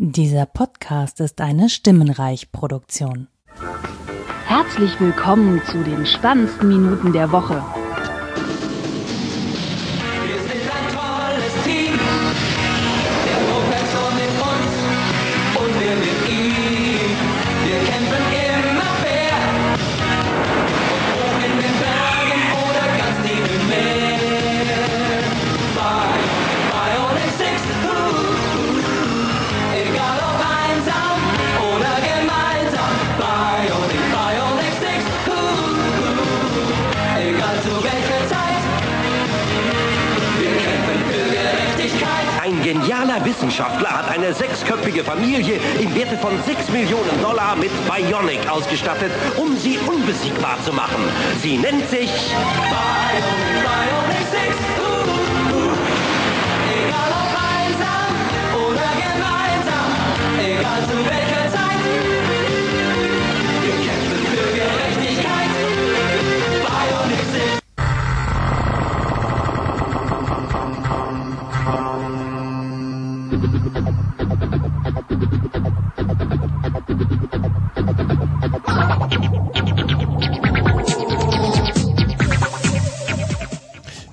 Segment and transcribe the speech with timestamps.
[0.00, 3.26] Dieser Podcast ist eine Stimmenreich-Produktion.
[4.46, 7.64] Herzlich willkommen zu den spannendsten Minuten der Woche.
[43.58, 49.56] Wissenschaftler hat eine sechsköpfige Familie im Werte von 6 Millionen Dollar mit Bionic ausgestattet, um
[49.56, 51.02] sie unbesiegbar zu machen.
[51.42, 54.07] Sie nennt sich Bionic,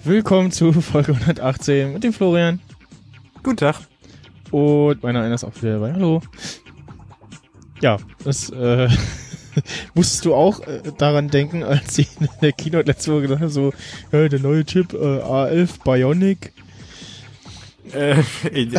[0.03, 2.59] Willkommen zu Folge 118 mit dem Florian.
[3.43, 3.75] Guten Tag.
[4.49, 5.93] Und meiner einer ist auch wieder dabei.
[5.93, 6.21] Hallo.
[7.81, 8.87] Ja, das äh,
[9.93, 13.51] musstest du auch äh, daran denken, als ich in der Keynote letzte Woche gesagt habe,
[13.51, 13.73] so,
[14.11, 16.53] ja, der neue Chip äh, A11 Bionic.
[17.93, 18.23] Äh,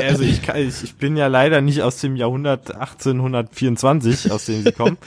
[0.04, 4.72] also ich, kann, ich, bin ja leider nicht aus dem Jahrhundert 1824, aus dem sie
[4.72, 4.98] kommen.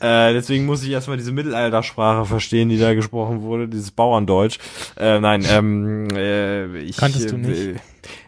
[0.00, 4.58] Äh, deswegen muss ich erstmal diese Mittelaltersprache verstehen, die da gesprochen wurde, dieses Bauerndeutsch.
[4.96, 7.80] Äh, nein, ähm, äh, ich, Kanntest du äh, nicht?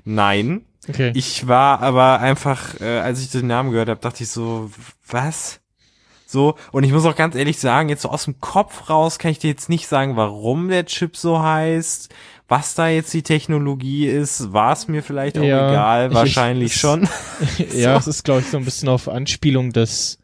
[0.05, 0.63] Nein.
[0.89, 1.13] Okay.
[1.15, 4.71] Ich war aber einfach, äh, als ich den Namen gehört habe, dachte ich so,
[5.07, 5.61] was?
[6.27, 9.33] So, und ich muss auch ganz ehrlich sagen, jetzt so aus dem Kopf raus kann
[9.33, 12.09] ich dir jetzt nicht sagen, warum der Chip so heißt,
[12.51, 16.73] was da jetzt die Technologie ist, war es mir vielleicht auch Ja, egal, ich- wahrscheinlich
[16.75, 17.09] ich- schon.
[17.75, 18.11] ja, So.
[18.11, 20.19] es ist, glaube ich, so ein bisschen auf Anspielung, dass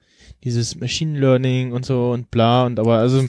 [0.45, 3.25] dieses Machine Learning und so und bla und aber also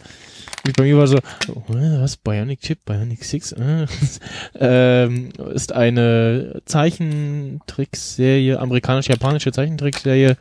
[0.75, 1.17] bei mir war so,
[1.55, 3.85] oh, was, Bionic Chip, Bionic 6, äh,
[4.59, 10.35] ähm, ist eine Zeichentrickserie, amerikanisch-japanische Zeichentrickserie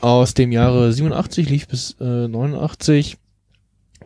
[0.00, 3.16] aus dem Jahre 87, lief bis äh, 89,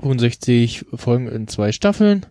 [0.01, 2.27] 65 Folgen in zwei Staffeln.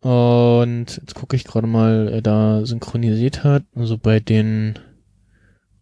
[0.00, 3.64] Und jetzt gucke ich gerade mal, wer da synchronisiert hat.
[3.74, 4.78] Also bei den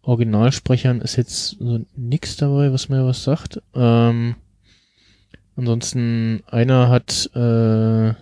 [0.01, 3.61] Originalsprechern ist jetzt so nix dabei, was mir was sagt.
[3.75, 4.35] Ähm,
[5.55, 8.13] ansonsten einer hat äh,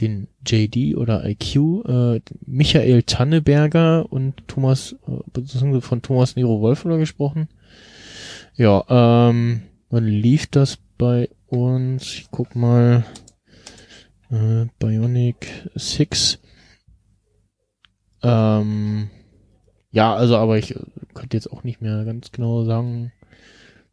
[0.00, 1.56] den JD oder IQ,
[1.86, 4.96] äh, Michael Tanneberger und Thomas,
[5.32, 7.48] beziehungsweise von Thomas Nero Wolfler gesprochen.
[8.54, 12.04] Ja, ähm, wann lief das bei uns?
[12.04, 13.04] Ich guck mal.
[14.30, 16.38] Äh, Bionic 6.
[18.22, 19.10] Ähm,
[19.90, 20.74] ja, also aber ich
[21.14, 23.12] könnte jetzt auch nicht mehr ganz genau sagen.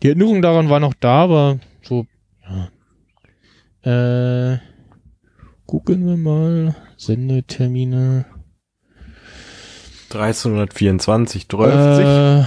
[0.04, 2.06] Die Erinnerung daran war noch da, aber so,
[2.44, 2.70] ja.
[4.54, 4.60] Äh,
[5.66, 6.76] gucken wir mal.
[6.98, 8.26] Sendetermine.
[10.12, 11.74] 1324, 12.
[12.00, 12.46] Äh,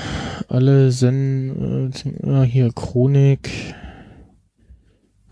[0.49, 3.51] alle Sen äh, hier Chronik.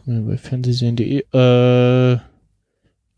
[0.04, 1.24] Bei fernsehsehen.de.
[1.32, 2.18] Äh,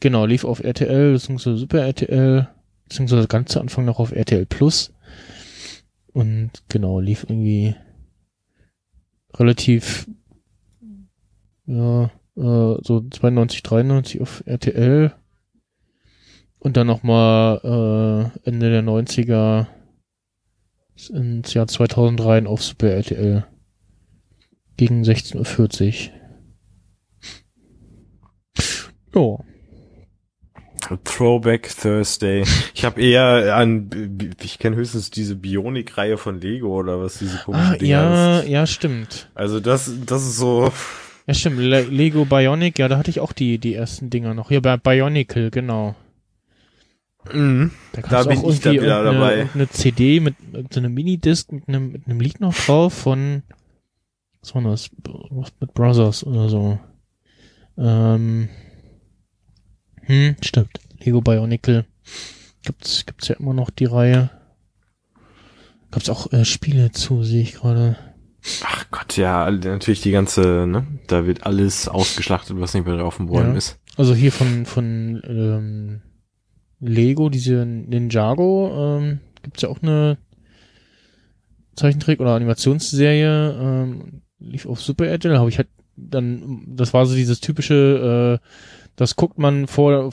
[0.00, 2.48] genau, lief auf RTL, beziehungsweise Super RTL,
[2.84, 4.92] beziehungsweise ganz zu Anfang noch auf RTL Plus.
[6.12, 7.74] Und genau, lief irgendwie
[9.34, 10.08] relativ
[11.66, 15.12] ja, äh, so 92, 93 auf RTL.
[16.60, 19.66] Und dann nochmal äh, Ende der 90er
[21.10, 23.46] ins Jahr 2003 auf Super RTL.
[24.76, 26.10] Gegen 16.40
[29.14, 29.38] Uhr.
[29.38, 29.47] Ja.
[31.04, 32.44] Throwback Thursday.
[32.74, 33.90] Ich habe eher an,
[34.42, 38.48] ich kenne höchstens diese Bionik-Reihe von Lego oder was diese komischen Ah, Dinger ja, ist.
[38.48, 39.30] ja, stimmt.
[39.34, 40.72] Also das, das ist so,
[41.26, 41.58] Ja, stimmt.
[41.58, 44.48] Le Lego Bionic, ja, da hatte ich auch die, die ersten Dinger noch.
[44.48, 45.96] Hier bei Bionicle, genau.
[47.32, 47.72] mhm.
[47.92, 49.38] Da, Da bin auch ich dann wieder dabei.
[49.38, 53.42] irgendeine CD mit, mit so einem Minidisc mit einem, mit einem Lied noch drauf von,
[54.40, 54.90] was war das?
[55.30, 56.78] Was mit Brothers oder so.
[57.76, 58.48] Ähm,
[60.08, 60.80] hm, stimmt.
[60.98, 61.84] Lego Bionicle.
[62.64, 64.30] Gibt's, gibt's ja immer noch die Reihe.
[65.90, 67.96] Gab's auch äh, Spiele zu, sehe ich gerade.
[68.64, 73.16] ach Gott, ja, natürlich die ganze, ne, da wird alles ausgeschlachtet, was nicht mehr drauf
[73.16, 73.56] dem Bäumen Ja.
[73.58, 73.78] ist.
[73.96, 76.02] Also hier von, von ähm,
[76.80, 80.18] Lego, diese Ninjago, ähm, gibt's ja auch eine
[81.76, 87.14] Zeichentrick- oder Animationsserie, ähm, lief auf Super RTL, habe ich halt dann, das war so
[87.14, 88.48] dieses typische, äh,
[88.98, 90.10] das guckt man vor,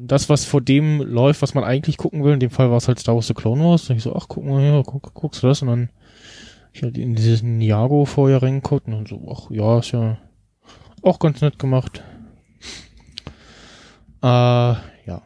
[0.00, 2.32] das, was vor dem läuft, was man eigentlich gucken will.
[2.32, 3.88] In dem Fall war es halt Star Wars The Clone Wars.
[3.88, 5.62] Und ich so, ach, guck mal, ja, guck, guckst du das?
[5.62, 5.90] Und dann
[6.72, 10.18] ich halt in dieses Niago vorher reingeguckt und so, ach, ja, ist ja
[11.02, 12.02] auch ganz nett gemacht.
[14.20, 15.22] Äh, ja.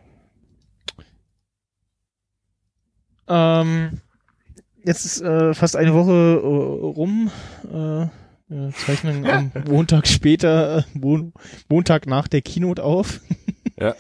[3.26, 4.02] Ähm,
[4.84, 7.30] jetzt ist äh, fast eine Woche äh, rum.
[7.72, 8.21] Äh,
[8.52, 11.32] wir zeichnen am Montag später, äh, Mon
[11.68, 13.20] Montag nach der Keynote auf.
[13.80, 13.96] Ja.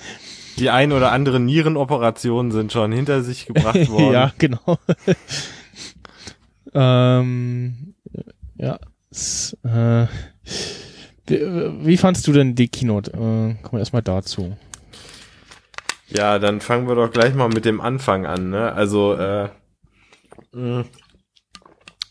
[0.58, 4.12] Die ein oder andere Nierenoperationen sind schon hinter sich gebracht worden.
[4.12, 4.78] ja, genau.
[6.74, 7.94] ähm,
[8.56, 8.78] ja.
[9.10, 10.06] S, äh,
[11.26, 13.10] wie, fandst du denn die Keynote?
[13.12, 14.56] Äh, kommen wir erstmal dazu.
[16.08, 18.50] Ja, dann fangen wir doch gleich mal mit dem Anfang an.
[18.50, 18.72] Ne?
[18.72, 19.48] Also, äh,
[20.52, 20.84] mh,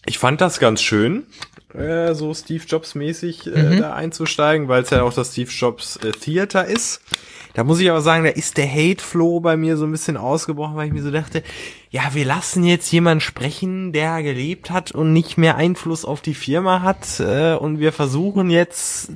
[0.06, 1.28] ich fand das ganz schön,
[1.76, 3.78] äh, so Steve Jobs mäßig äh, Mhm.
[3.80, 7.02] da einzusteigen, weil es ja auch das Steve Jobs äh, Theater ist.
[7.54, 10.16] Da muss ich aber sagen, da ist der Hate Flow bei mir so ein bisschen
[10.16, 11.44] ausgebrochen, weil ich mir so dachte,
[11.90, 16.34] ja, wir lassen jetzt jemanden sprechen, der gelebt hat und nicht mehr Einfluss auf die
[16.34, 19.12] Firma hat äh, und wir versuchen jetzt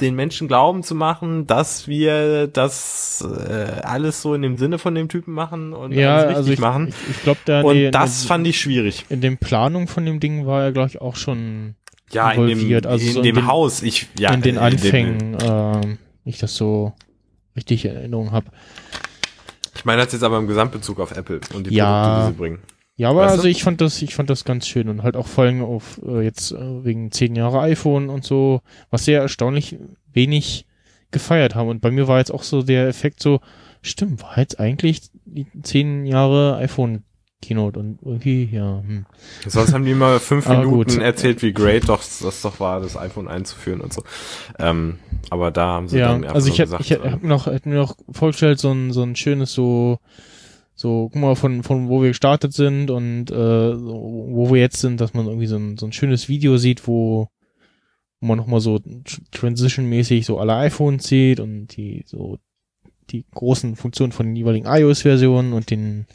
[0.00, 4.94] den Menschen glauben zu machen, dass wir das äh, alles so in dem Sinne von
[4.94, 6.88] dem Typen machen und Ja, alles richtig also ich, machen.
[6.88, 9.06] ich, ich glaube, da und die- das in, fand ich schwierig.
[9.08, 11.76] in den Planung von dem Ding war er, glaube ich, auch schon
[12.12, 13.82] Ja, in dem, involviert, also in so in dem den- Haus.
[13.82, 16.92] Ich, ja, in den äh, Anfängen, ähm, ich das so
[17.56, 18.46] richtig in Erinnerung habe.
[19.74, 22.02] Ich meine das jetzt aber im Gesamtbezug auf Apple und die Ja.
[22.02, 22.58] Produkte, die sie bringen.
[22.98, 23.48] Ja, aber Weißt also du?
[23.50, 26.22] ich fand das, ich fand das ganz schön und halt auch vor allem auf äh,
[26.22, 29.76] jetzt äh, wegen zehn Jahre iPhone und so, was sehr erstaunlich
[30.14, 30.64] wenig
[31.10, 31.68] gefeiert haben.
[31.68, 33.40] Und bei mir war jetzt auch so der Effekt so,
[33.82, 37.02] stimmt, war jetzt eigentlich die zehn Jahre iPhone
[37.42, 39.06] Keynote und irgendwie, ja, hm.
[39.46, 42.96] Sonst haben die immer fünf Aber Minuten erzählt, wie great doch das doch war, das
[42.96, 44.02] iPhone einzuführen und so.
[44.58, 44.98] Ähm,
[45.30, 47.68] aber da haben sie ja, dann also ich gesagt, ich hätte hab mir noch, hätte
[47.68, 49.98] mir noch vorgestellt, so ein, so ein schönes so,
[50.74, 55.00] so, guck mal, von, von wo wir gestartet sind und äh, wo wir jetzt sind,
[55.00, 57.28] dass man irgendwie so ein, so ein schönes Video sieht, wo,
[58.20, 62.38] wo man nochmal so tr- transition-mäßig so alle iPhones sieht und die so
[63.10, 66.06] die großen Funktionen von den jeweiligen iOS-Versionen und den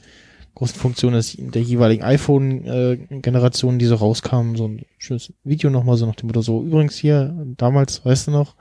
[0.56, 6.06] großen Funktionen des, der jeweiligen iPhone-Generationen, die so rauskamen, so ein schönes Video nochmal so
[6.06, 8.56] nach dem Motto so, übrigens hier, damals, weißt du noch?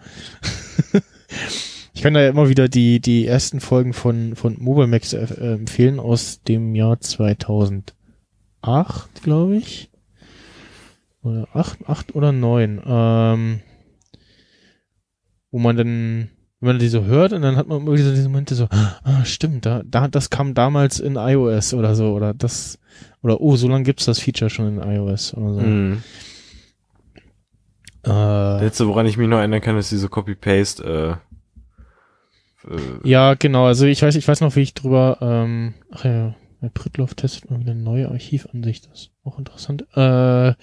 [1.95, 5.25] ich kann da ja immer wieder die, die ersten Folgen von, von Mobile Max äh,
[5.25, 7.93] äh, empfehlen aus dem Jahr 2008,
[9.23, 9.91] glaube ich.
[11.23, 12.81] Oder acht, acht oder neun.
[12.87, 13.61] Ähm,
[15.51, 16.31] wo man dann,
[16.61, 18.69] wenn man die so hört und dann hat man immer wieder so diese Momente so,
[18.71, 22.79] ah, stimmt, da, da, das kam damals in iOS oder so, oder das,
[23.23, 25.61] oder oh, so lange gibt's das Feature schon in iOS oder so.
[25.61, 26.03] Mhm.
[28.05, 31.31] Äh, Letzte, woran ich mich noch erinnern kann, ist diese Copy-Paste, äh,
[32.69, 36.35] äh, ja, genau, also ich weiß, ich weiß noch, wie ich drüber, ähm, ach ja,
[36.61, 39.87] bei Pritloff testet mal wieder eine neue Archivansicht, das ist auch interessant.
[39.95, 40.55] Äh,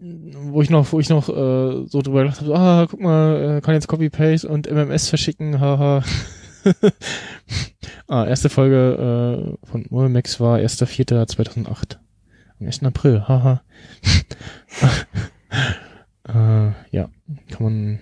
[0.00, 3.60] wo ich noch, wo ich noch äh, so drüber gedacht habe, ah, guck mal, äh,
[3.60, 6.02] kann jetzt Copy-Paste und MMS verschicken, haha.
[8.08, 11.98] ah, erste Folge äh, von Molemex war 1.4.2008.
[12.58, 12.82] Am 1.
[12.84, 13.62] April, haha.
[16.28, 17.10] äh, ja,
[17.50, 18.00] kann man,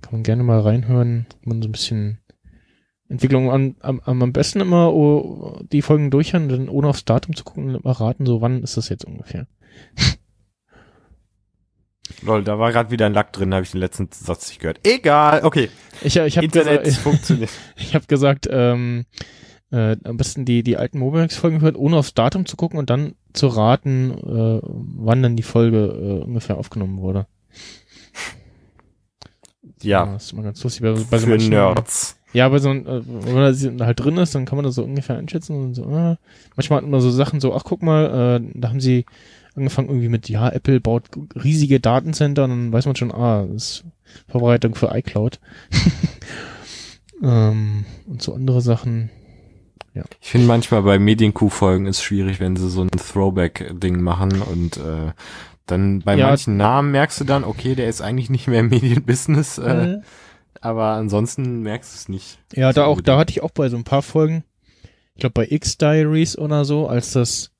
[0.00, 2.18] kann man gerne mal reinhören, man so ein bisschen
[3.08, 7.44] Entwicklung an, am, am besten immer oh, die Folgen durchhören, dann ohne aufs Datum zu
[7.44, 9.46] gucken, immer raten, so wann ist das jetzt ungefähr.
[12.22, 14.80] lol, da war gerade wieder ein Lack drin, habe ich den letzten Satz nicht gehört.
[14.84, 15.70] Egal, okay.
[16.02, 17.50] Ich, ich habe Internet gesagt, funktioniert.
[17.76, 19.04] ich hab gesagt ähm,
[19.70, 23.14] äh, am besten die, die alten Mobilex-Folgen hört, ohne aufs Datum zu gucken und dann
[23.32, 27.26] zu raten, äh, wann dann die Folge äh, ungefähr aufgenommen wurde.
[29.82, 30.82] Ja, das ist immer ganz lustig.
[30.82, 32.16] Bei, bei so für manchen, Nerds.
[32.32, 34.74] Ja, aber so, ein, äh, wenn man da halt drin ist, dann kann man das
[34.74, 36.16] so ungefähr einschätzen und so, äh,
[36.56, 39.06] manchmal hat man so Sachen so, ach guck mal, äh, da haben sie
[39.54, 41.04] angefangen irgendwie mit, ja, Apple baut
[41.42, 43.84] riesige Datencenter und dann weiß man schon, ah, das ist
[44.28, 45.40] Vorbereitung für iCloud.
[47.22, 49.10] ähm, und so andere Sachen.
[50.20, 55.12] Ich finde manchmal bei Medienkuh-Folgen ist schwierig, wenn sie so ein Throwback-Ding machen und äh,
[55.66, 56.26] dann bei Ja.
[56.28, 59.98] manchen Namen merkst du dann, okay, der ist eigentlich nicht mehr im Medienbusiness, äh,
[60.60, 62.38] aber ansonsten merkst du es nicht.
[62.54, 64.42] Ja, da auch, da hatte ich auch bei so ein paar Folgen,
[65.14, 67.52] ich glaube bei X-Diaries oder so, als das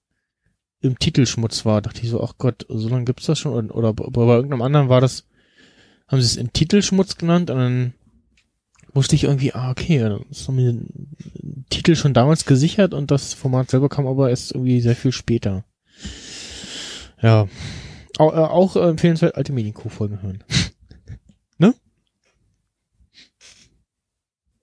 [0.85, 3.53] im Titelschmutz war, dachte ich so, ach Gott, so lange gibt's das schon?
[3.71, 5.27] Oder, oder bei bei irgendeinem anderen war das,
[6.09, 7.95] haben sie es in Titelschmutz genannt und dann
[8.93, 13.35] wusste ich irgendwie, ah, okay, dann ist mir den Titel schon damals gesichert und das
[13.35, 15.65] Format selber kam aber erst irgendwie sehr viel später.
[17.21, 17.49] Ja.
[18.19, 20.45] Auch, äh, auch empfehlenswert alte Medienco-Folgen hören.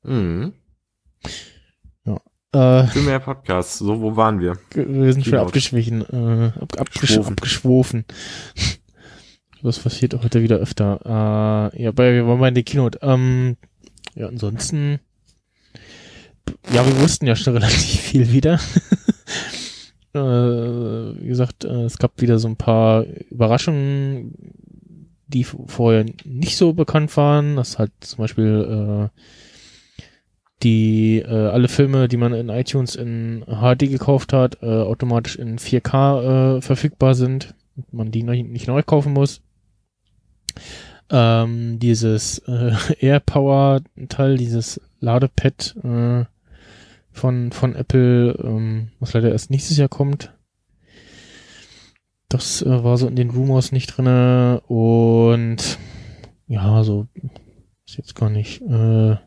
[0.03, 0.53] Mhm.
[2.53, 3.79] Äh, Für mehr Podcasts.
[3.79, 4.57] So, wo waren wir?
[4.75, 7.33] wir sind schon abgeschwichen, äh, ab, abgesch Schwofen.
[7.33, 8.05] abgeschwofen.
[9.63, 11.71] Das passiert auch heute wieder öfter.
[11.73, 12.99] Äh, ja, bei, wir waren bei der Keynote.
[13.01, 13.55] Ähm,
[14.15, 14.99] ja, ansonsten,
[16.73, 18.59] ja, wir wussten ja schon relativ viel wieder.
[20.13, 24.35] äh, wie gesagt, äh, es gab wieder so ein paar Überraschungen,
[25.27, 27.55] die vorher nicht so bekannt waren.
[27.55, 29.19] Das halt zum Beispiel äh,
[30.63, 35.57] die äh, alle Filme, die man in iTunes in HD gekauft hat, äh, automatisch in
[35.57, 37.53] 4K äh, verfügbar sind
[37.91, 39.41] man die neu, nicht neu kaufen muss.
[41.09, 46.25] Ähm, dieses äh, AirPower Teil, dieses Ladepad äh,
[47.11, 50.33] von von Apple, ähm, was leider erst nächstes Jahr kommt.
[52.29, 55.77] Das äh, war so in den Rumors nicht drinne und
[56.47, 57.07] ja, so
[57.85, 58.61] ist jetzt gar nicht.
[58.61, 59.17] Äh,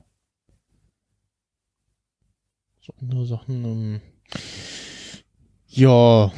[2.84, 3.64] so andere Sachen.
[3.64, 4.00] Ähm,
[5.68, 6.30] ja,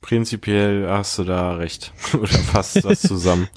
[0.00, 1.92] Prinzipiell hast du da recht.
[2.14, 3.48] Oder fasst das zusammen.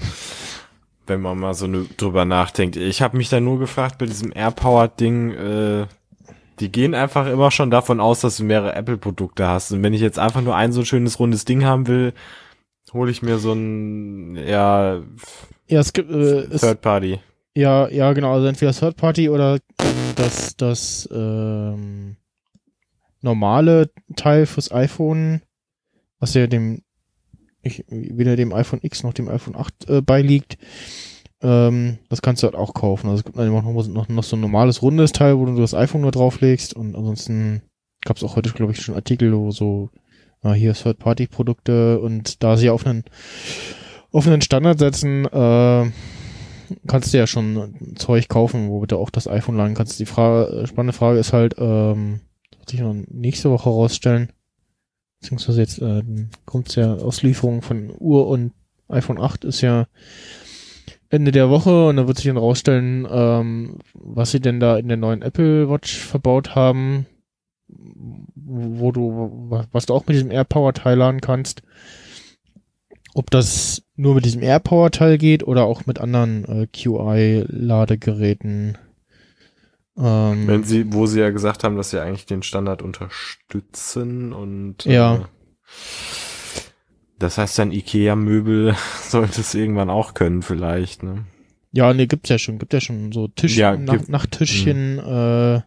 [1.08, 2.76] Wenn man mal so nö- drüber nachdenkt.
[2.76, 5.86] Ich habe mich da nur gefragt bei diesem AirPower-Ding, äh,
[6.60, 9.72] die gehen einfach immer schon davon aus, dass du mehrere Apple-Produkte hast.
[9.72, 12.14] Und wenn ich jetzt einfach nur ein so schönes rundes Ding haben will,
[12.94, 15.02] hole ich mir so ein ja,
[15.68, 17.20] ja, es gibt äh, Third Party.
[17.56, 19.60] ja, ja, genau, also entweder Third Party oder
[20.20, 22.16] ähm, das ähm,
[23.22, 25.42] normale Teil fürs iPhone,
[26.20, 26.82] was ja dem
[27.62, 30.58] ich, weder dem iPhone X noch dem iPhone 8 äh, beiliegt.
[31.42, 33.08] Ähm, das kannst du halt auch kaufen.
[33.10, 36.02] Also es gibt noch, noch, noch so ein normales rundes Teil, wo du das iPhone
[36.02, 37.62] nur drauflegst und ansonsten
[38.02, 39.90] gab es auch heute, glaube ich, schon Artikel, wo so
[40.44, 43.04] äh, hier Third-Party-Produkte und da sie auf einen
[44.12, 45.92] auf einen Standard setzen, äh,
[46.88, 50.00] kannst du ja schon Zeug kaufen, wo du auch das iPhone laden kannst.
[50.00, 52.22] Die Frage, spannende Frage ist halt, ähm,
[52.58, 54.32] wird sich noch nächste Woche rausstellen,
[55.20, 56.04] beziehungsweise jetzt äh,
[56.46, 58.54] kommt ja Auslieferung von Uhr und
[58.88, 59.88] iPhone 8 ist ja
[61.10, 64.88] Ende der Woche und da wird sich dann rausstellen, ähm, was sie denn da in
[64.88, 67.08] der neuen Apple Watch verbaut haben,
[68.36, 71.64] wo du, was du auch mit diesem AirPower-Teil laden kannst.
[73.16, 78.78] Ob das nur mit diesem AirPower-Teil geht oder auch mit anderen äh, QI-Ladegeräten.
[79.98, 84.86] Ähm, Wenn sie, wo sie ja gesagt haben, dass sie eigentlich den Standard unterstützen und
[84.86, 85.16] Ja.
[85.16, 85.20] äh,
[87.20, 88.76] das heißt dann Ikea-Möbel
[89.10, 91.26] sollte es irgendwann auch können vielleicht, ne?
[91.72, 92.58] Ja, nee, gibt's ja schon.
[92.58, 95.62] Gibt ja schon so Tisch, Ja, Nach, gibt- Nachttischchen, äh,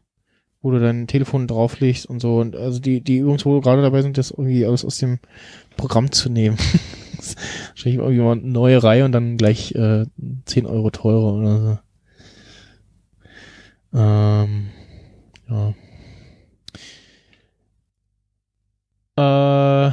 [0.61, 2.39] wo du dein Telefon drauflegst und so.
[2.39, 5.21] Und also die, die Übungs, wo gerade dabei sind, das irgendwie alles aus dem
[5.77, 6.57] Programm zu nehmen.
[7.23, 7.38] Ist
[7.69, 10.07] Wahrscheinlich irgendwie mal eine neue Reihe und dann gleich äh,
[10.45, 11.79] 10 Euro teurer oder so.
[13.99, 14.71] Ähm,
[15.49, 15.75] ja.
[19.88, 19.93] Äh,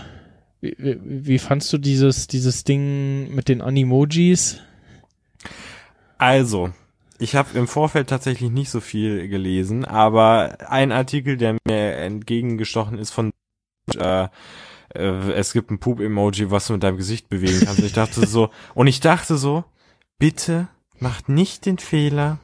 [0.62, 4.62] wie, wie, wie fandst du dieses, dieses Ding mit den Animojis?
[6.18, 6.72] Also,
[7.18, 12.98] ich habe im Vorfeld tatsächlich nicht so viel gelesen, aber ein Artikel, der mir entgegengestochen
[12.98, 13.32] ist von
[13.98, 14.28] äh,
[14.96, 17.80] äh, es gibt ein Poop-Emoji, was du mit deinem Gesicht bewegen kannst.
[17.82, 19.64] Ich dachte so, und ich dachte so,
[20.18, 20.68] bitte
[21.00, 22.40] macht nicht den Fehler,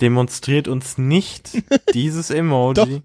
[0.00, 1.50] demonstriert uns nicht
[1.94, 3.02] dieses Emoji.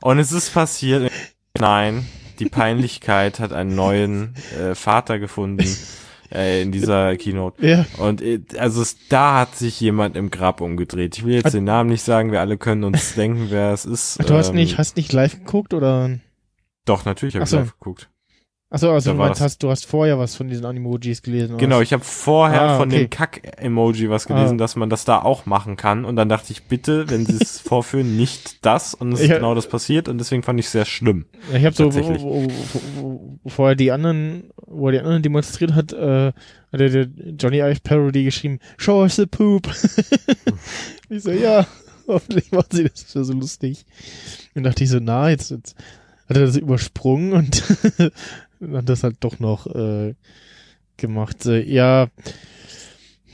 [0.00, 1.10] und es ist passiert.
[1.58, 2.06] Nein,
[2.38, 5.66] die Peinlichkeit hat einen neuen äh, Vater gefunden
[6.32, 7.66] äh, in dieser Keynote.
[7.66, 7.84] Ja.
[7.98, 11.18] Und äh, also es, da hat sich jemand im Grab umgedreht.
[11.18, 14.18] Ich will jetzt den Namen nicht sagen, wir alle können uns denken, wer es ist.
[14.28, 16.10] Du hast Ähm, nicht, hast nicht live geguckt oder?
[16.84, 17.58] Doch, natürlich habe ich so.
[17.58, 18.08] live geguckt.
[18.70, 21.56] Achso, also Da du meinst, hast, du hast vorher was von diesen Animojis gelesen.
[21.56, 21.84] Genau, was?
[21.84, 22.98] ich habe vorher Ah, von okay.
[22.98, 24.58] dem Kack-Emoji was gelesen, Ah.
[24.58, 26.04] dass man das da auch machen kann.
[26.04, 28.92] Und dann dachte ich, bitte, wenn sie es vorführen, nicht das.
[28.92, 30.06] Und es ist genau das passiert.
[30.06, 31.24] Und deswegen fand ich es sehr schlimm.
[31.54, 32.48] Ich habe so, wo, wo,
[32.96, 36.32] wo, wo, er die anderen, wo er die anderen demonstriert hat, äh,
[36.70, 37.08] hat der, der
[37.38, 39.66] Johnny Ive Parody geschrieben, show us the poop.
[41.08, 41.66] ich so, ja,
[42.06, 43.86] hoffentlich machen sie das so lustig.
[44.54, 45.74] Und dachte ich so, na, jetzt, jetzt
[46.28, 47.62] hat er das übersprungen und
[48.60, 50.14] hat das halt doch noch äh,
[50.96, 51.46] gemacht.
[51.46, 52.08] Äh, ja,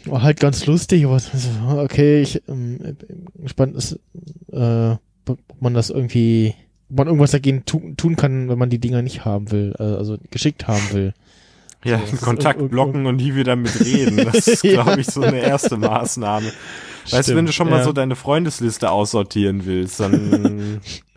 [0.06, 1.20] war halt ganz lustig, aber
[1.82, 3.98] okay, ich ähm, bin gespannt ist,
[4.52, 6.54] äh, ob man das irgendwie,
[6.90, 9.82] ob man irgendwas dagegen tu tun kann, wenn man die Dinger nicht haben will, äh,
[9.82, 11.14] also geschickt haben will.
[11.84, 14.16] Ja, ist Kontakt blocken und nie wieder mit reden.
[14.16, 16.50] Das ist, glaube ich, so eine erste Maßnahme.
[17.10, 17.84] weißt du, wenn du schon mal ja.
[17.84, 20.80] so deine Freundesliste aussortieren willst, dann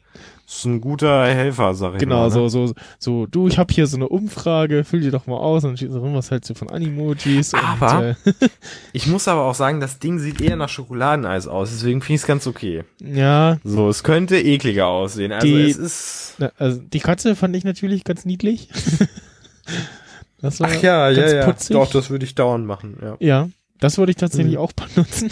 [0.50, 2.32] ist ein guter Helfer, sag ich Genau, mal.
[2.32, 2.50] so, ne?
[2.50, 5.76] so, so, du, ich habe hier so eine Umfrage, füll die doch mal aus und
[5.76, 8.50] steht so rum, was hältst du von Animojis Aber- und, äh,
[8.94, 12.22] Ich muss aber auch sagen, das Ding sieht eher nach Schokoladeneis aus, deswegen finde ich
[12.22, 12.86] es ganz okay.
[13.04, 15.34] ja, So, es könnte ekliger aussehen.
[15.34, 16.36] Also Die- es ist.
[16.38, 18.70] na, also die Katze fand ich natürlich ganz niedlich.
[20.42, 21.46] das war Ach ja, ja, ganz ja.
[21.46, 21.74] putzig.
[21.76, 23.18] Doch, das würde ich dauernd machen, ja.
[23.20, 23.50] Ja,
[23.80, 24.62] das würde ich tatsächlich Mhm.
[24.62, 25.30] auch benutzen.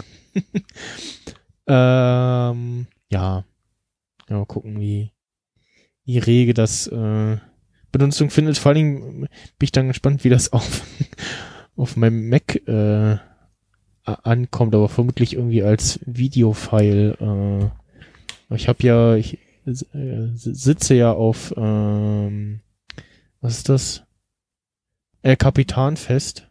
[1.67, 3.43] ähm, ja.
[4.29, 5.11] Ja, mal gucken, wie,
[6.03, 7.37] wie rege das äh,
[7.91, 8.57] Benutzung findet.
[8.57, 9.29] Vor allen Dingen bin
[9.61, 10.83] ich dann gespannt, wie das auf,
[11.75, 13.17] auf meinem Mac äh,
[14.03, 17.71] ankommt, aber vermutlich irgendwie als Videofile.
[18.49, 22.61] Äh, ich habe ja, ich äh, sitze ja auf, ähm,
[23.41, 24.03] was ist das?
[25.23, 26.47] Äh, Kapitanfest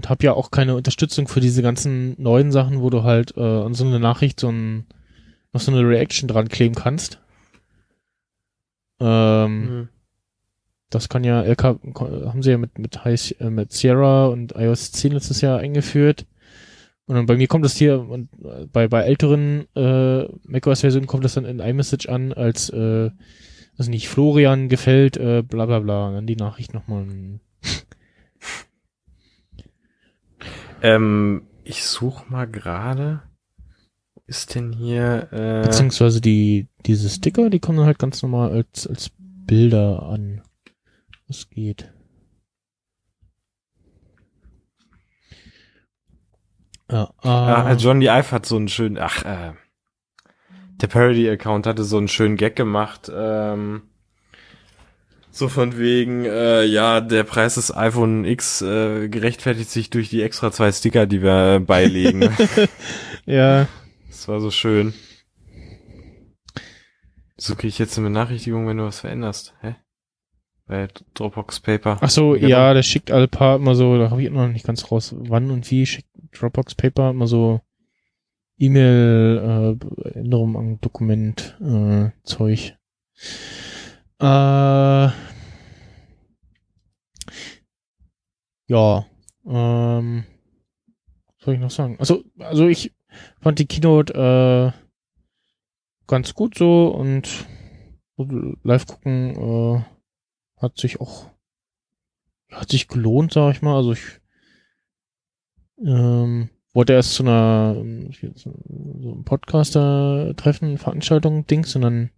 [0.00, 3.40] und habe ja auch keine Unterstützung für diese ganzen neuen Sachen, wo du halt äh,
[3.40, 4.86] an so eine Nachricht so ein
[5.52, 7.20] noch so eine Reaction dran kleben kannst.
[9.00, 9.88] Ähm, Mhm.
[10.90, 11.62] Das kann ja LK
[11.94, 16.26] haben sie ja mit mit, High, äh, mit Sierra und iOS 10 letztes Jahr eingeführt.
[17.06, 21.24] Und dann bei mir kommt das hier und äh, bei bei älteren äh, macOS-Versionen kommt
[21.24, 23.10] das dann in iMessage an als äh,
[23.78, 27.06] also nicht Florian gefällt äh, bla bla bla und dann die Nachricht nochmal
[30.82, 33.22] Ähm, ich suche mal gerade.
[34.30, 35.26] Ist denn hier?
[35.32, 40.42] Äh, Beziehungsweise die, diese Sticker, die kommen dann halt ganz normal als, als Bilder an.
[41.26, 41.92] Das geht.
[46.88, 48.98] Ja, ah, äh, Johnny Ive hat so einen schönen.
[48.98, 49.54] Ach, äh,
[50.80, 53.10] der Parody-Account hatte so einen schönen Gag gemacht.
[53.12, 53.82] Ähm,
[55.32, 60.22] so von wegen, äh, ja, der Preis des iPhone X äh, gerechtfertigt sich durch die
[60.22, 62.30] extra zwei Sticker, die wir äh, beilegen.
[63.26, 63.66] ja,
[64.20, 64.92] das war so schön.
[67.38, 69.54] So kriege ich jetzt eine Benachrichtigung, wenn du was veränderst.
[69.62, 69.76] Hä?
[70.66, 71.96] Bei Dropbox Paper.
[72.02, 72.46] ach so, Genau.
[72.46, 75.50] ja, der schickt alle paar immer so, da habe ich noch nicht ganz raus, wann
[75.50, 77.62] und wie schickt Dropbox Paper immer so
[78.58, 82.76] E-Mail, äh, Änderung an Dokument, äh, Zeug.
[84.20, 85.08] Äh,
[88.68, 89.06] ja,
[89.46, 90.24] ähm,
[91.38, 91.96] was soll ich noch sagen?
[91.98, 92.92] Also, also ich
[93.40, 94.72] fand die Keynote äh,
[96.06, 97.46] ganz gut so und
[98.62, 99.84] live gucken äh,
[100.60, 101.30] hat sich auch
[102.50, 103.76] hat sich gelohnt, sag ich mal.
[103.76, 104.20] Also ich
[105.84, 107.74] ähm, wollte erst zu einer
[108.34, 108.50] so
[109.12, 112.10] einem Podcaster-Treffen, Veranstaltung, Dings, und dann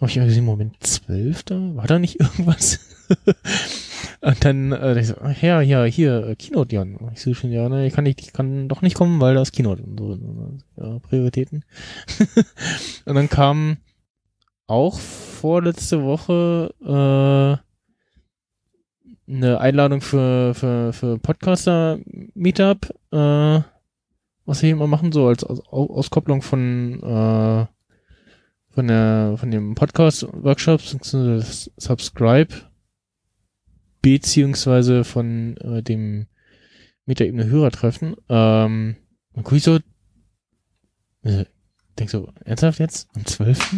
[0.00, 1.74] habe ich gesehen, Moment, zwölf da?
[1.74, 2.80] War da nicht irgendwas?
[4.20, 6.98] und dann, äh, ich so, ja, ja, hier, äh, Keynote, Jan.
[7.14, 9.42] Ich so schon, ja, ne, ich kann nicht, ich kann doch nicht kommen, weil da
[9.42, 10.82] ist Keynote und so.
[10.82, 11.64] Ja, Prioritäten.
[13.04, 13.78] und dann kam
[14.66, 17.66] auch vorletzte Woche äh,
[19.28, 23.60] eine Einladung für, für, für Podcaster-Meetup, äh,
[24.44, 27.66] was wir immer machen, so als Aus Auskopplung von, äh,
[28.70, 32.54] von der, von dem Podcast-Workshop, beziehungsweise das Subscribe,
[34.06, 36.26] beziehungsweise von äh, dem
[37.06, 38.14] Metaebene-Hörertreffen.
[38.28, 38.94] Ähm,
[39.34, 39.80] dann guck ich so,
[41.24, 41.44] äh,
[41.98, 43.08] denk so, ernsthaft jetzt?
[43.16, 43.74] Am 12.?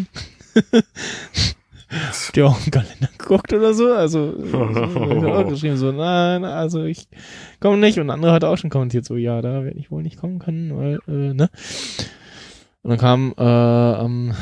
[1.88, 3.90] Habt ihr auch im Kalender geguckt oder so?
[3.90, 7.08] Also, so, so, auch geschrieben so, nein, also ich
[7.58, 7.98] komme nicht.
[7.98, 10.76] Und andere hat auch schon kommentiert so, ja, da werde ich wohl nicht kommen können,
[10.76, 11.48] weil, äh, ne?
[12.82, 14.34] Und dann kam äh, am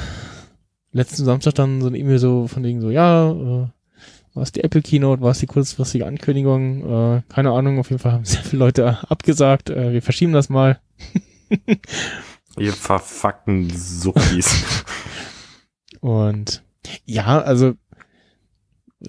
[0.90, 3.68] letzten Samstag dann so eine E-Mail so von wegen so, ja, äh,
[4.36, 8.00] war es die Apple Keynote, war es die kurzfristige Ankündigung, äh, keine Ahnung, auf jeden
[8.00, 10.78] Fall haben sehr viele Leute abgesagt, äh, wir verschieben das mal.
[12.58, 14.84] Ihr verfuckten Suchis.
[16.00, 16.62] Und
[17.04, 17.74] ja, also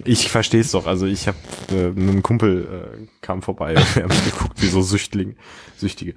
[0.04, 0.86] ich versteh's doch.
[0.86, 1.36] Also ich hab
[1.70, 5.36] äh, mit einem Kumpel äh, kam vorbei und wir haben geguckt, wie so Süchtling,
[5.76, 6.14] Süchtige.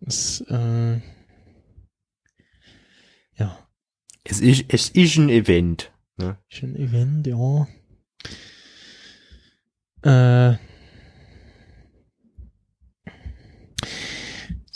[0.00, 1.00] es, äh,
[3.36, 3.58] ja,
[4.24, 5.93] Es ist, es ist ein Event.
[6.16, 6.38] Ne?
[6.48, 7.66] Schon Event, ja.
[10.02, 10.58] Äh,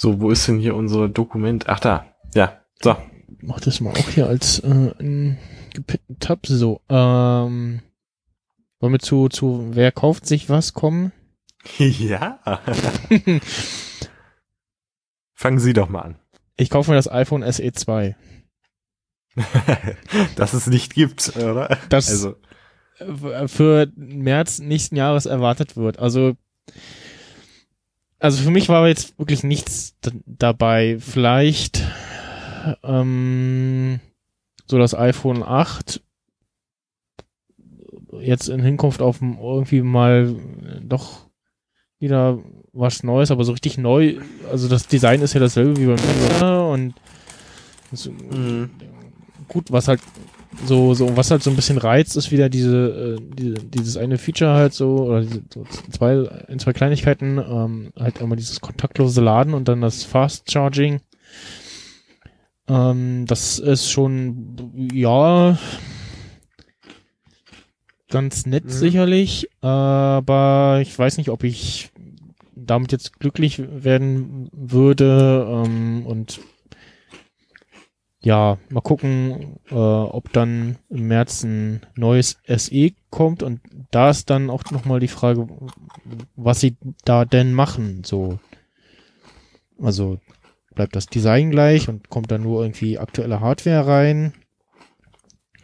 [0.00, 1.68] So, wo ist denn hier unser Dokument?
[1.68, 2.06] Ach da.
[2.32, 2.62] Ja.
[2.80, 2.96] So.
[3.40, 5.38] mach das mal auch hier als äh, einen
[5.74, 6.46] gepinnten Tab.
[6.46, 7.82] So, ähm,
[8.78, 11.10] wollen wir zu, zu wer kauft sich was kommen?
[11.78, 12.38] ja.
[15.34, 16.20] Fangen Sie doch mal an.
[16.56, 18.14] Ich kaufe mir das iPhone SE 2.
[20.36, 21.78] Dass es nicht gibt, oder?
[21.88, 22.36] Das Also,
[22.98, 25.98] äh, für März nächsten Jahres erwartet wird.
[25.98, 26.36] Also
[28.20, 29.96] also für mich war jetzt wirklich nichts
[30.26, 30.96] dabei.
[30.98, 31.86] Vielleicht
[32.82, 34.00] ähm,
[34.66, 36.02] so das iPhone 8
[38.20, 40.34] jetzt in Hinkunft auf irgendwie mal
[40.82, 41.28] doch
[42.00, 42.38] wieder
[42.72, 44.16] was Neues, aber so richtig neu.
[44.50, 46.94] Also das Design ist ja dasselbe wie beim Mini und
[47.92, 48.10] so,
[49.48, 50.00] gut, was halt
[50.64, 54.18] so, so, was halt so ein bisschen reizt, ist wieder diese, äh, diese dieses eine
[54.18, 59.20] Feature halt so, oder diese, so zwei, ein, zwei Kleinigkeiten, ähm, halt einmal dieses kontaktlose
[59.20, 61.00] Laden und dann das Fast Charging.
[62.68, 65.58] Ähm, das ist schon, ja,
[68.10, 68.70] ganz nett Mhm.
[68.70, 71.90] sicherlich, aber ich weiß nicht, ob ich
[72.56, 76.40] damit jetzt glücklich werden würde ähm, und
[78.20, 84.28] ja, mal gucken, äh, ob dann im März ein neues SE kommt und da ist
[84.30, 85.46] dann auch nochmal die Frage,
[86.36, 88.38] was sie da denn machen, so.
[89.80, 90.18] Also
[90.74, 94.32] bleibt das Design gleich und kommt dann nur irgendwie aktuelle Hardware rein.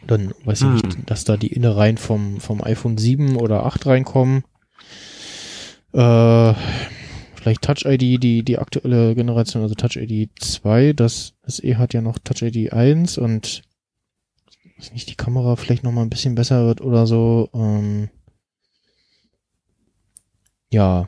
[0.07, 0.73] Dann weiß ich Hm.
[0.75, 4.43] nicht, dass da die Innereien vom, vom iPhone 7 oder 8 reinkommen.
[5.93, 6.53] Äh,
[7.45, 12.01] vielleicht Touch ID, die, die aktuelle Generation, also Touch ID 2, das SE hat ja
[12.01, 13.61] noch Touch ID 1 und
[14.79, 17.51] weiß nicht, die Kamera vielleicht noch mal ein bisschen besser wird oder so.
[17.53, 18.09] Ähm,
[20.71, 21.07] ja.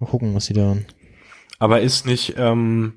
[0.00, 0.76] Mal gucken, was sie da.
[1.60, 2.94] Aber ist nicht ähm,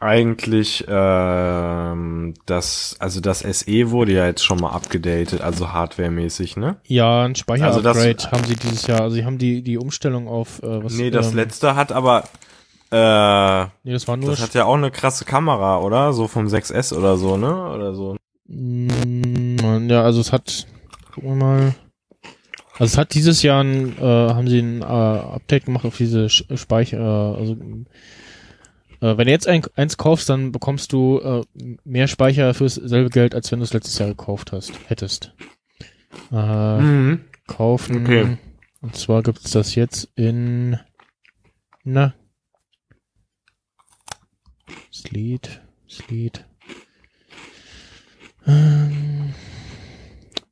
[0.00, 6.76] eigentlich ähm, das, also das SE wurde ja jetzt schon mal abgedatet, also hardwaremäßig, ne?
[6.86, 9.02] Ja, ein Also das- Speicherupgrade haben sie dieses Jahr.
[9.02, 10.94] Also sie haben die, die Umstellung auf äh, was.
[10.94, 12.24] nee, das ähm, letzte hat aber
[12.90, 14.30] äh, Nee, das war nur.
[14.30, 16.12] das hat ja auch eine krasse Kamera, oder?
[16.12, 17.54] So vom 6S oder so, ne?
[17.70, 18.16] Oder so.
[18.48, 20.66] Mm, Ja, also es hat,
[21.14, 21.74] gucken wir mal.
[22.78, 26.30] Also es hat dieses Jahr ein, äh, haben sie ein äh, Update gemacht auf diese
[26.30, 27.56] Speicher, äh, also
[29.00, 31.42] äh, wenn du jetzt ein, eins kaufst, dann bekommst du äh,
[31.84, 35.34] mehr Speicher fürs selbe Geld, als wenn du es letztes Jahr gekauft hast, hättest.
[36.32, 37.24] Äh, Mhm.
[37.46, 38.04] kaufen.
[38.04, 38.38] Okay.
[38.80, 40.78] Und zwar gibt's das jetzt in
[41.84, 42.14] na
[44.92, 46.44] Sleet, Sleet.
[48.46, 49.34] Ähm,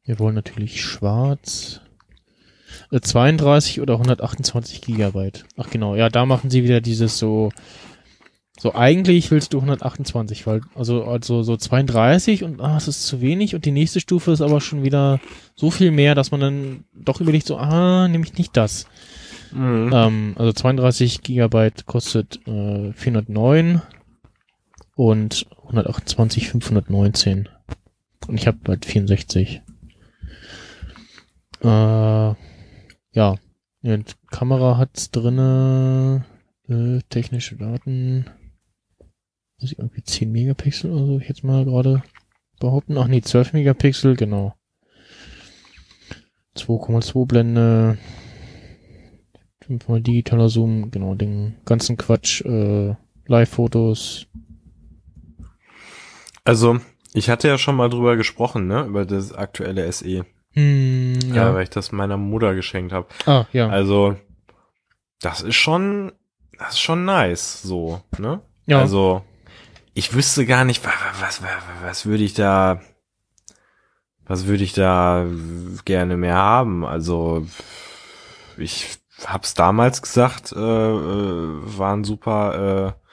[0.04, 1.80] wir wollen natürlich schwarz.
[2.90, 5.44] Äh, 32 oder 128 Gigabyte.
[5.56, 7.50] Ach genau, ja, da machen sie wieder dieses so
[8.58, 13.20] so eigentlich willst du 128, weil also also so 32 und ah, es ist zu
[13.20, 15.20] wenig und die nächste Stufe ist aber schon wieder
[15.54, 18.86] so viel mehr, dass man dann doch überlegt so ah, nehme ich nicht das.
[19.52, 19.90] Mhm.
[19.92, 23.80] Ähm, also 32 Gigabyte kostet äh, 409
[24.96, 27.48] und 128 519.
[28.26, 29.62] Und ich habe halt 64.
[31.62, 33.36] Äh, ja,
[33.82, 36.24] und Kamera hat's drinne,
[36.68, 38.26] äh, technische Daten.
[39.60, 42.02] Ich irgendwie 10 Megapixel oder so ich jetzt mal gerade
[42.60, 42.96] behaupten?
[42.96, 44.54] Ach nee, 12 Megapixel, genau.
[46.56, 47.98] 2,2 Blende,
[49.64, 52.94] fünfmal digitaler Zoom, genau, den ganzen Quatsch, äh,
[53.26, 54.26] Live-Fotos.
[56.44, 56.80] Also,
[57.12, 58.84] ich hatte ja schon mal drüber gesprochen, ne?
[58.84, 60.24] Über das aktuelle SE.
[60.52, 61.54] Hm, Ja, ja.
[61.54, 63.06] weil ich das meiner Mutter geschenkt habe.
[63.26, 63.68] ah, ja.
[63.68, 64.16] Also,
[65.20, 66.12] das ist schon,
[66.58, 68.40] das ist schon nice, so, ne?
[68.66, 68.80] ja.
[68.80, 69.22] Also,
[69.94, 71.42] ich wüsste gar nicht, was, was,
[71.82, 72.80] was, würde ich da,
[74.26, 75.26] was würde ich da
[75.84, 76.84] gerne mehr haben?
[76.84, 77.46] Also,
[78.56, 83.08] ich hab's damals gesagt, äh, äh, war ein super äh,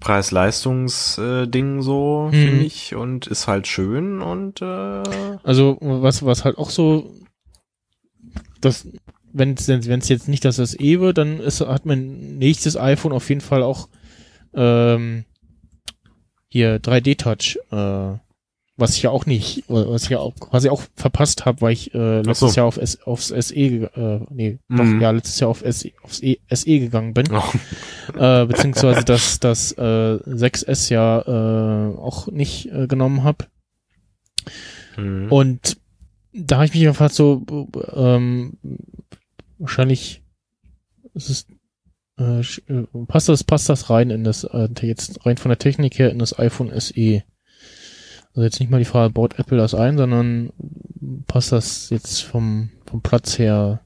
[0.00, 2.32] Preis-Leistungs-Ding so, Mhm.
[2.32, 5.02] finde ich, und ist halt schön und äh,
[5.42, 7.12] Also was was halt auch so,
[8.60, 8.86] das
[9.32, 13.12] wenn es wenn es jetzt nicht das SE wird, dann ist, hat mein nächstes iPhone
[13.12, 13.88] auf jeden Fall auch
[14.54, 15.24] ähm,
[16.56, 18.18] hier 3D Touch, äh,
[18.78, 21.94] was ich ja auch nicht, was ich ja auch quasi auch verpasst habe, weil ich
[21.94, 22.56] äh, letztes so.
[22.60, 25.00] Jahr auf S, aufs SE, äh, nee, doch Mhm.
[25.00, 27.26] ja letztes Jahr auf SE, aufs e, SE gegangen bin.
[27.32, 27.42] oh,
[28.18, 29.80] äh, beziehungsweise das, das äh,
[30.26, 33.46] 6S ja äh, auch nicht äh, genommen habe.
[34.96, 35.30] hm.
[35.32, 35.78] Und
[36.32, 37.46] da habe ich mich einfach so,
[37.94, 38.58] ähm,
[39.58, 40.22] wahrscheinlich
[41.14, 41.46] ist es,
[42.18, 45.98] äh, äh, passt das, passt das rein in das, äh, jetzt rein von der Technik
[45.98, 47.22] her in das iPhone SE.
[48.34, 50.52] Also jetzt nicht mal die Frage, baut Apple das ein, sondern
[51.26, 53.80] passt das jetzt vom, vom Platz her,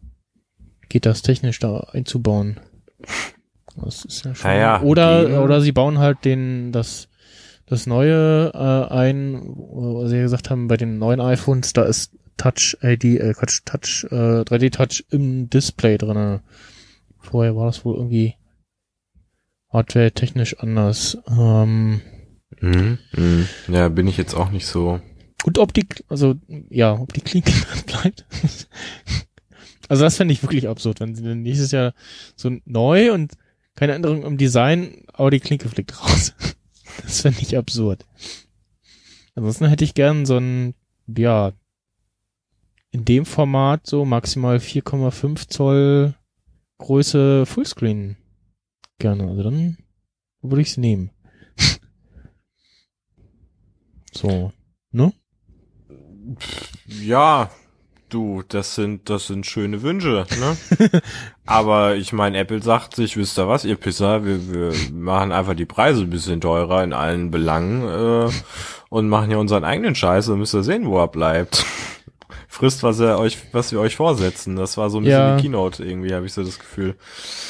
[0.89, 2.59] geht das technisch da einzubauen?
[3.77, 4.51] Das ist ja schon.
[4.51, 7.09] Naja, oder, gegen- oder sie bauen halt den, das,
[7.67, 12.13] das neue äh, ein, wo sie ja gesagt haben, bei den neuen iPhones, da ist
[12.37, 16.41] Touch ID, äh, Quatsch, Touch, äh, 3D Touch im Display drinne.
[17.21, 18.35] Vorher war das wohl irgendwie
[19.73, 21.19] hardware-technisch anders.
[21.29, 22.01] Ähm,
[22.61, 22.99] Mhm.
[23.13, 23.49] Mhm.
[23.69, 25.01] Ja, bin ich jetzt auch nicht so.
[25.45, 26.35] und ob die, also
[26.69, 27.53] ja, ob die Klinke
[27.87, 28.27] bleibt.
[29.89, 31.95] also das fände ich wirklich absurd, wenn sie dann nächstes Jahr
[32.37, 33.35] so neu und
[33.77, 36.35] keine Änderung im Design, aber die Klinke fliegt raus.
[37.03, 38.05] das fände ich absurd.
[39.35, 40.75] Ansonsten hätte ich gern so ein,
[41.07, 41.53] ja,
[42.91, 46.15] in dem Format so maximal 4,5 Zoll
[46.81, 48.17] Größe Fullscreen
[48.99, 49.29] gerne.
[49.29, 49.77] Also dann
[50.41, 51.11] würde ich es nehmen.
[54.13, 54.51] so,
[54.91, 55.13] ne?
[56.87, 57.51] Ja,
[58.09, 61.03] du, das sind, das sind schöne Wünsche, ne?
[61.45, 65.55] Aber ich meine, Apple sagt sich, wisst ihr was, ihr Pisser, wir, wir machen einfach
[65.55, 68.31] die Preise ein bisschen teurer in allen Belangen äh,
[68.89, 71.67] und machen ja unseren eigenen Scheiß und müsst ihr sehen, wo er bleibt.
[72.53, 74.57] Frisst, was er euch, was wir euch vorsetzen.
[74.57, 75.37] Das war so ein bisschen Ja.
[75.37, 76.97] die Keynote irgendwie, habe ich so das Gefühl.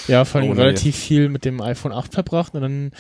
[0.09, 2.91] Ja, vor allem Ohne relativ viel mit dem iPhone 8 verbracht und dann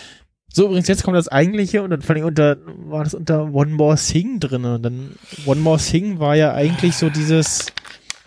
[0.52, 3.72] so übrigens jetzt kommt das eigentliche und dann vor allem unter war das unter One
[3.72, 5.10] More Thing drinne und dann
[5.44, 7.66] One More Thing war ja eigentlich so dieses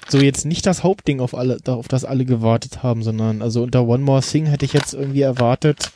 [0.08, 3.88] so jetzt nicht das Hauptding auf alle auf das alle gewartet haben, sondern also unter
[3.88, 5.92] One More Thing hätte ich jetzt irgendwie erwartet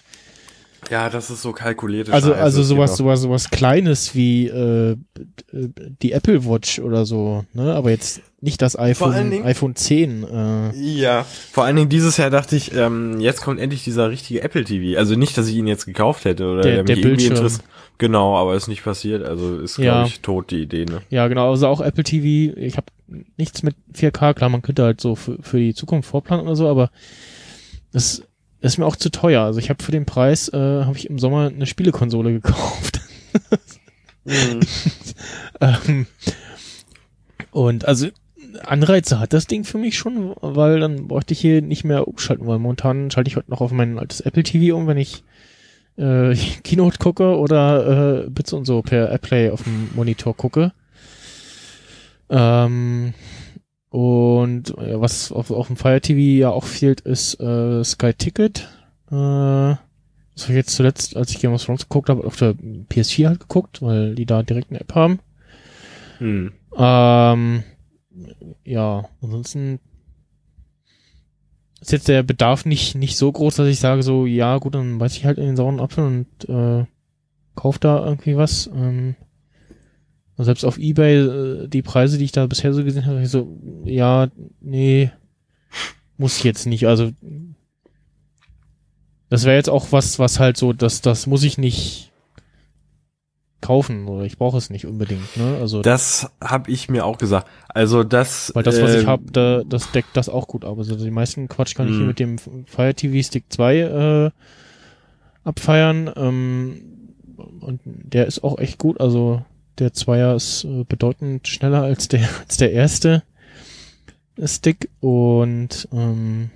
[0.89, 2.41] Ja, das ist so kalkulierte also Scheiße.
[2.41, 4.95] also Es sowas sowas sowas kleines wie äh, äh,
[6.02, 10.23] die Apple Watch oder so, ne, aber jetzt nicht das allen iPhone Dingen- iPhone 10
[10.23, 14.43] äh, Ja, vor allen Dingen dieses Jahr dachte ich, ähm, jetzt kommt endlich dieser richtige
[14.43, 14.97] Apple TV.
[15.00, 17.50] Also nicht, dass ich ihn jetzt gekauft hätte oder Der- der, der Bildschirm.
[18.00, 19.26] Genau, aber ist nicht passiert.
[19.26, 19.95] Also ist, Ja.
[19.95, 21.02] glaube ich, tot die Idee, ne?
[21.10, 22.86] Ja, genau, also auch Apple TV, ich habe
[23.38, 26.67] nichts mit 4K, klar, man könnte halt so für, für die Zukunft vorplanen oder so,
[26.67, 26.91] aber
[28.68, 29.44] das ist mir auch zu teuer.
[29.44, 33.00] Also ich habe für den Preis, äh, habe ich im Sommer eine Spielekonsole gekauft.
[35.62, 36.06] ähm,
[37.52, 38.10] und also
[38.66, 42.46] Anreize hat das Ding für mich schon, weil dann bräuchte ich hier nicht mehr umschalten,
[42.46, 45.24] weil momentan schalte ich heute noch auf mein altes Apple TV um, wenn ich
[45.96, 50.74] äh, Keynote gucke oder äh, Bits und so per AirPlay auf dem Monitor gucke.
[52.30, 53.14] Ähm,
[53.89, 58.67] und ja, was auf, auf dem Fire TV ja auch fehlt, ist äh, Sky Ticket.
[59.10, 59.76] Äh,
[60.38, 63.28] das habe ich jetzt zuletzt, als ich Game of Thrones geguckt habe, auf der PS4
[63.28, 65.19] halt geguckt, weil die da direkt eine App haben.
[66.19, 66.52] Hm.
[66.78, 67.63] Ähm,
[68.63, 69.80] ja, ansonsten
[71.82, 74.97] ist jetzt der Bedarf nicht, nicht so groß, dass ich sage so, ja gut, dann
[74.97, 76.86] beiß ich halt in den sauren Apfel und äh,
[77.56, 78.67] kauf da irgendwie was.
[78.67, 79.15] Ähm,
[80.38, 83.30] und selbst auf Ebay, äh, die Preise, die ich da bisher so gesehen habe, ich
[83.30, 84.28] so, ja,
[84.62, 85.12] nee,
[86.17, 86.88] muss ich jetzt nicht.
[86.88, 87.12] Also
[89.30, 92.12] das wäre jetzt auch was, was halt so, das, das muss ich nicht
[93.60, 95.36] kaufen oder ich brauche es nicht unbedingt.
[95.36, 95.58] Ne?
[95.60, 97.47] Also Das habe ich mir auch gesagt.
[97.67, 100.78] Also das, Weil das, was äh, ich habe, da, das deckt das auch gut ab.
[100.78, 102.08] Also die meisten Quatsch kann ich hier Mhm.
[102.08, 104.32] mit dem Fire TV Stick 2 äh,
[105.43, 106.10] abfeiern.
[106.15, 106.82] Ähm,
[107.60, 109.02] und der ist auch echt gut.
[109.02, 109.43] Also
[109.80, 113.24] der Zweier ist äh, bedeutend schneller als der, als der erste
[114.44, 114.90] Stick.
[115.00, 116.52] Und ähm,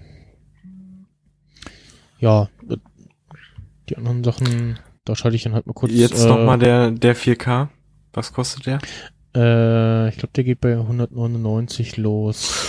[2.19, 2.49] ja,
[3.89, 5.91] die anderen Sachen, da schalte ich dann halt mal kurz.
[5.91, 7.69] jetzt äh, noch mal der der 4K.
[8.13, 8.79] Was kostet der?
[9.34, 12.67] Äh, ich glaube, der geht bei 199 los.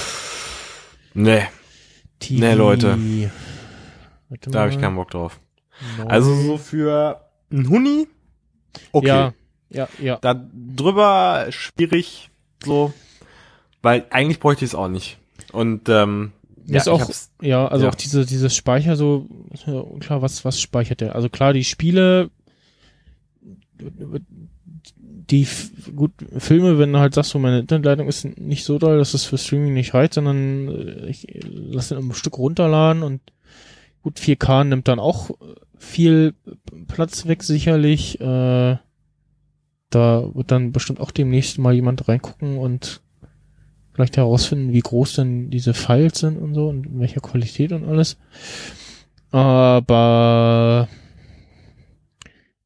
[1.14, 1.42] Nee,
[2.20, 2.40] TV.
[2.40, 2.98] Nee, Leute.
[4.46, 5.40] Da habe ich keinen Bock drauf.
[5.98, 6.04] Neu.
[6.04, 8.08] Also so für ein Huni?
[8.92, 9.06] Okay.
[9.08, 9.34] Ja,
[9.72, 10.18] ja, ja.
[10.20, 10.34] Da
[10.76, 12.30] drüber schwierig
[12.64, 12.92] so,
[13.82, 15.18] weil eigentlich bräuchte ich es auch nicht.
[15.52, 16.32] Und ähm,
[16.64, 17.90] Mir ist auch, ja, also ja.
[17.90, 21.14] auch diese, dieses Speicher so, ist mir unklar, was, was speichert der?
[21.14, 22.30] Also klar, die Spiele,
[25.30, 25.46] die,
[25.96, 29.24] gut, Filme, wenn du halt sagst, so meine Internetleitung ist nicht so doll, dass es
[29.24, 33.20] für Streaming nicht reicht, sondern äh, ich lasse ein Stück runterladen und
[34.02, 35.30] gut, 4K nimmt dann auch
[35.78, 36.34] viel
[36.86, 38.76] Platz weg, sicherlich, äh,
[39.94, 43.00] da wird dann bestimmt auch demnächst mal jemand reingucken und
[43.92, 47.84] vielleicht herausfinden, wie groß denn diese Files sind und so und in welcher Qualität und
[47.84, 48.16] alles.
[49.30, 50.88] Aber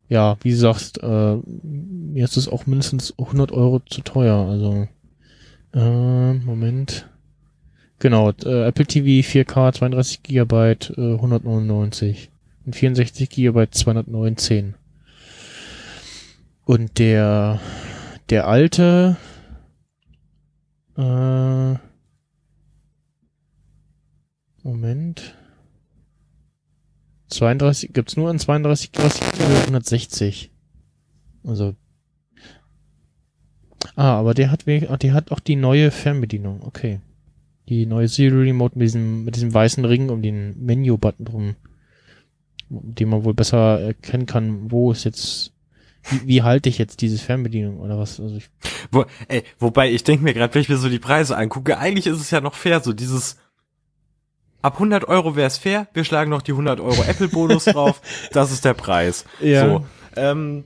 [0.09, 4.47] ja, wie gesagt, äh, mir ist auch mindestens 100 Euro zu teuer.
[4.47, 4.89] Also
[5.75, 7.09] äh, Moment.
[7.99, 12.31] Genau, äh, Apple TV 4K 32 Gigabyte äh, 199
[12.67, 14.75] und 64 Gigabyte 219.
[16.66, 17.59] Und der
[18.29, 19.16] der alte
[20.98, 21.74] äh,
[24.66, 25.37] Moment.
[27.29, 29.22] 32, gibt's nur in 32, 30,
[29.66, 30.50] 160.
[31.44, 31.76] Also.
[33.94, 37.00] Ah, aber der hat, der hat auch die neue Fernbedienung, okay.
[37.68, 41.57] Die neue Serial Remote mit diesem, mit diesem weißen Ring um den Menu-Button drum,
[42.68, 45.52] den man wohl besser erkennen kann, wo ist jetzt,
[46.11, 48.21] wie, wie halte ich jetzt diese Fernbedienung oder was?
[48.21, 48.49] Also ich,
[48.90, 52.07] Wo, ey, wobei ich denke mir gerade, wenn ich mir so die Preise angucke, eigentlich
[52.07, 53.37] ist es ja noch fair, so dieses
[54.62, 58.01] ab 100 Euro wäre es fair, wir schlagen noch die 100 Euro Apple-Bonus drauf,
[58.33, 59.25] das ist der Preis.
[59.40, 59.66] Ja.
[59.66, 60.64] So, ähm,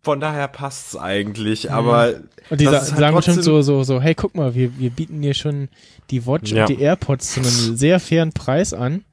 [0.00, 2.14] von daher passt's eigentlich, aber
[2.50, 5.34] und die halt sagen bestimmt so, so, so, hey, guck mal, wir, wir bieten dir
[5.34, 5.68] schon
[6.10, 6.62] die Watch Ja.
[6.64, 9.04] und die AirPods zu einem sehr fairen Preis an.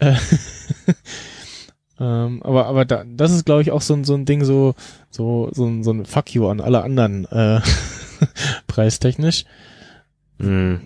[1.98, 4.44] Äh, ähm, aber, aber da, das ist, glaube ich, auch so ein, so ein Ding,
[4.44, 4.74] so,
[5.10, 7.60] so, so ein, so ein Fuck you an alle anderen, äh,
[8.66, 9.44] preistechnisch.
[10.40, 10.80] Hm.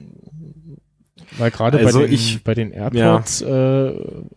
[1.38, 3.88] Weil gerade Also bei, den, ich- bei den AirPods äh,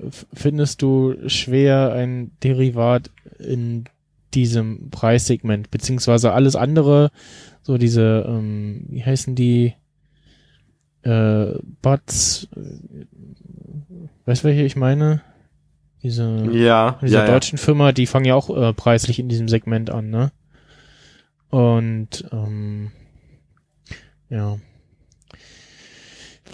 [0.08, 3.86] f- findest du schwer ein Derivat in
[4.34, 7.12] diesem Preissegment, beziehungsweise alles andere,
[7.64, 9.74] so diese, ähm, wie heißen die,
[11.04, 13.06] äh, Buds, äh,
[14.26, 15.22] weißt welche ich meine?
[16.04, 17.32] Diese, ja, dieser ja, ja.
[17.32, 20.32] deutschen Firma, die fangen ja auch äh, preislich in diesem Segment an, ne?
[21.50, 22.92] Und ähm,
[24.30, 24.58] ja.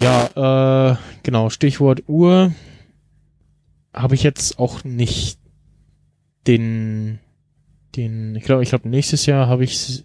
[0.00, 2.52] Ja, äh, genau, Stichwort Uhr
[3.94, 5.38] habe ich jetzt auch nicht
[6.46, 7.18] den,
[7.96, 10.04] den, ich glaube, ich glaube, nächstes Jahr habe ich,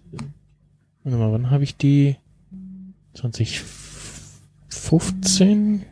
[1.02, 2.16] warte mal, wann habe ich die?
[3.14, 5.84] 2015?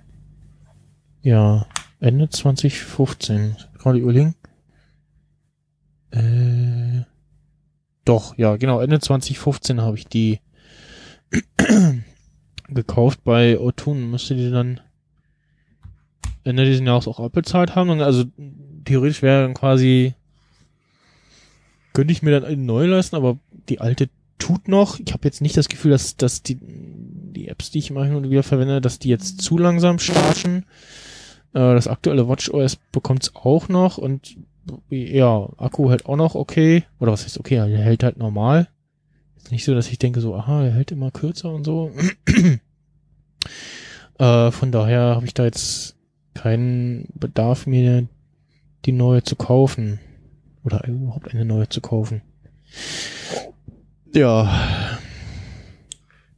[1.23, 1.67] Ja,
[2.03, 3.57] Ende 2015.
[3.79, 4.35] Gerade überlegen.
[6.11, 7.05] Äh,
[8.05, 10.41] doch, ja, genau, Ende 2015 habe ich die
[12.69, 14.11] gekauft bei Otun.
[14.11, 14.81] Müsste die dann
[16.43, 17.91] Ende dieses Jahres auch abbezahlt haben.
[17.91, 18.25] Und also
[18.85, 20.15] theoretisch wäre dann quasi
[21.93, 23.39] könnte ich mir dann eine neue leisten, aber
[23.69, 24.99] die alte tut noch.
[24.99, 28.43] Ich habe jetzt nicht das Gefühl, dass, dass die, die Apps, die ich immer wieder
[28.43, 30.65] verwende, dass die jetzt zu langsam starten.
[31.55, 34.37] Äh, das aktuelle WatchOS bekommt's auch noch und
[34.91, 36.85] ja, Akku hält auch noch okay.
[37.01, 38.69] Oder was heißt okay, er hält halt normal.
[39.37, 41.91] Ist nicht so, dass ich denke so, aha, er hält immer kürzer und so.
[44.19, 45.97] äh, von daher habe ich da jetzt
[46.35, 48.07] keinen Bedarf, mir
[48.85, 49.99] die neue zu kaufen.
[50.65, 52.23] Oder überhaupt eine neue zu kaufen.
[54.15, 54.99] Ja,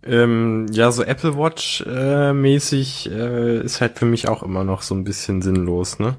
[0.06, 4.82] Ähm, ja, so Apple Watch äh, mäßig äh, ist halt für mich auch immer noch
[4.82, 6.16] so ein bisschen sinnlos, ne?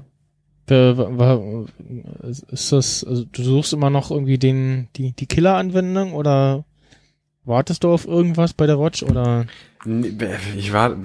[2.50, 6.64] Ist das, also du suchst immer noch irgendwie den, die, die Killer-Anwendung oder
[7.44, 9.46] wartest du auf irgendwas bei der Watch oder?
[10.56, 10.96] Ich war.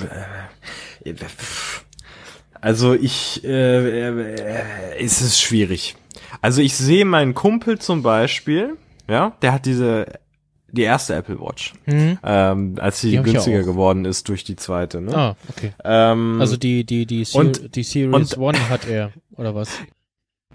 [2.60, 5.96] Also ich, äh, äh, es ist schwierig.
[6.42, 10.08] Also ich sehe meinen Kumpel zum Beispiel, ja, der hat diese
[10.72, 12.18] die erste Apple Watch, Hm?
[12.24, 15.02] ähm, als sie günstiger geworden ist durch die zweite.
[15.02, 15.16] Ne?
[15.16, 15.74] Ah, okay.
[15.84, 19.70] Ähm, Also die, die, die, Ser und- die Series und- One hat er, oder was?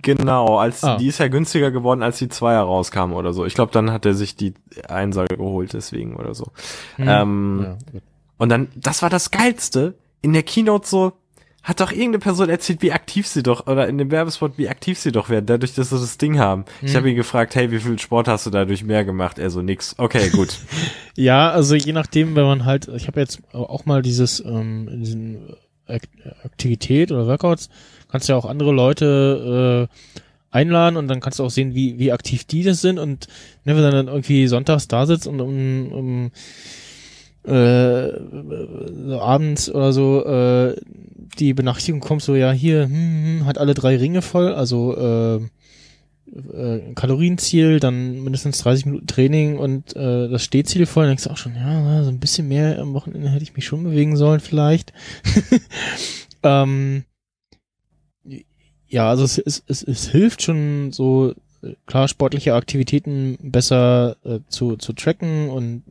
[0.03, 0.99] Genau, als Ah.
[0.99, 3.45] die ist ja günstiger geworden, als die Zweier rauskam oder so.
[3.47, 4.55] Ich glaube, dann hat er sich die
[4.89, 6.53] Einser geholt deswegen oder so.
[6.97, 7.09] Hm.
[7.09, 8.01] Ähm, ja.
[8.39, 11.13] Und dann, das war das Geilste, in der Keynote so,
[11.67, 15.01] hat doch irgendeine Person erzählt, wie aktiv sie doch, oder in dem Werbespot, wie aktiv
[15.01, 16.65] sie doch werden, dadurch, dass sie das Ding haben.
[16.81, 16.97] Ich Hm.
[16.99, 19.41] habe ihn gefragt, hey, wie viel Sport hast du dadurch mehr gemacht?
[19.41, 19.95] Er so, nix.
[19.99, 20.59] Okay, gut.
[21.19, 25.39] Ja, also je nachdem, wenn man halt, ich habe jetzt auch mal dieses, ähm, diesen
[25.87, 26.03] Ak
[26.45, 27.71] Aktivität oder Workouts,
[28.11, 29.97] kannst ja auch andere Leute äh,
[30.55, 33.29] einladen und dann kannst du auch sehen, wie, wie aktiv die das sind und
[33.65, 36.31] ne, wenn du dann irgendwie sonntags da sitzt und um, um
[37.45, 38.11] äh,
[39.09, 40.77] so abends oder so äh,
[41.39, 45.37] die Benachrichtigung kommt so, ja, hier hm, hm, hat alle drei Ringe voll, also äh,
[46.53, 51.31] äh, Kalorienziel, dann mindestens 30 Minuten Training und äh, das Stehziel voll, dann denkst du
[51.31, 54.41] auch schon, ja, so ein bisschen mehr am Wochenende hätte ich mich schon bewegen sollen
[54.41, 54.93] vielleicht.
[56.43, 57.05] ähm,
[58.89, 61.35] ja, also es, es, es, es hilft schon so
[61.87, 65.83] klar sportliche Aktivitäten besser äh, zu, zu tracken und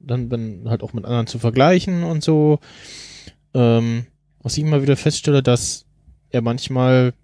[0.00, 2.58] dann, dann halt auch mit anderen zu vergleichen und so.
[3.54, 4.06] Ähm,
[4.42, 5.86] was ich immer wieder feststelle, dass
[6.30, 7.14] er manchmal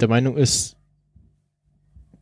[0.00, 0.76] der Meinung ist,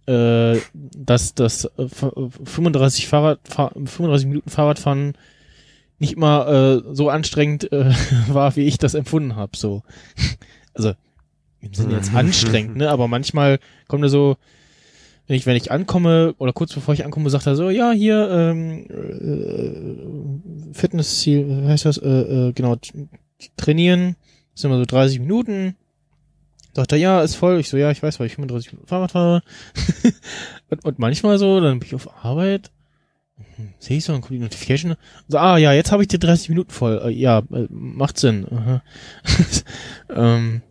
[0.06, 2.12] äh, dass das äh, f-
[2.44, 5.14] 35 Fahrrad, 35 Minuten Fahrradfahren
[5.98, 7.92] nicht immer äh, so anstrengend äh,
[8.28, 9.56] war, wie ich das empfunden habe.
[9.56, 9.82] So,
[10.74, 10.92] also
[11.60, 12.90] im Sinne jetzt anstrengend, ne?
[12.90, 13.58] Aber manchmal
[13.88, 14.36] kommt er so,
[15.26, 18.30] wenn ich wenn ich ankomme oder kurz bevor ich ankomme, sagt er so, ja hier
[18.30, 18.86] ähm,
[20.70, 21.98] äh, Fitnessziel, heißt das?
[21.98, 22.76] Äh, äh, genau
[23.56, 24.14] trainieren,
[24.56, 25.76] das sind immer so 30 Minuten.
[26.72, 27.60] Sagt er, ja, ist voll.
[27.60, 29.42] Ich so, ja, ich weiß, weil ich 35 Minuten Fahrrad fahre.
[30.70, 32.70] und, und manchmal so, dann bin ich auf Arbeit.
[33.56, 34.96] hm, sehe ich so, dann kommt die Notification.
[35.28, 37.02] So, ah ja, jetzt habe ich die 30 Minuten voll.
[37.04, 38.46] Äh, ja, äh, macht Sinn.
[40.08, 40.62] Ähm,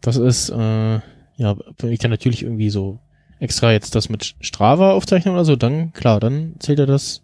[0.00, 3.00] das ist, äh, ja, wenn ich dann natürlich irgendwie so
[3.40, 7.22] extra jetzt das mit Strava aufzeichne oder so, dann klar, dann zählt er das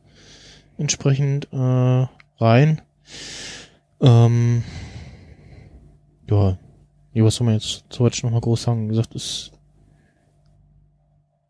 [0.77, 2.07] entsprechend äh,
[2.41, 2.83] rein.
[4.01, 4.65] Ähm,
[6.33, 6.59] ja,
[7.13, 8.87] nee, was soll man jetzt zu heute noch mal groß sagen?
[8.87, 9.53] Wie gesagt, ist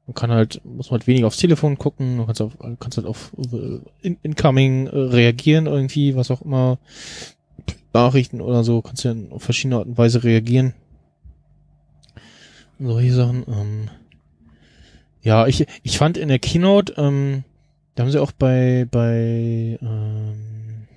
[0.06, 3.06] man kann halt, muss man halt weniger aufs Telefon gucken, du kannst, auf, kannst halt
[3.06, 6.78] auf äh, in, Incoming äh, reagieren irgendwie, was auch immer,
[7.92, 10.74] Nachrichten oder so, kannst ja auf verschiedene Art und Weise reagieren.
[12.80, 13.44] Solche Sachen.
[13.46, 13.90] Ähm,
[15.22, 17.44] ja, ich, ich fand in der Keynote, ähm,
[17.94, 20.88] da haben sie auch bei, bei ähm,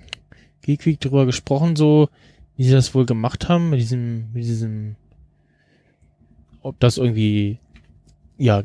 [0.62, 2.08] Geek Week drüber gesprochen, so,
[2.56, 4.96] wie sie das wohl gemacht haben, mit diesem, mit diesem,
[6.62, 7.58] ob das irgendwie
[8.38, 8.62] ja,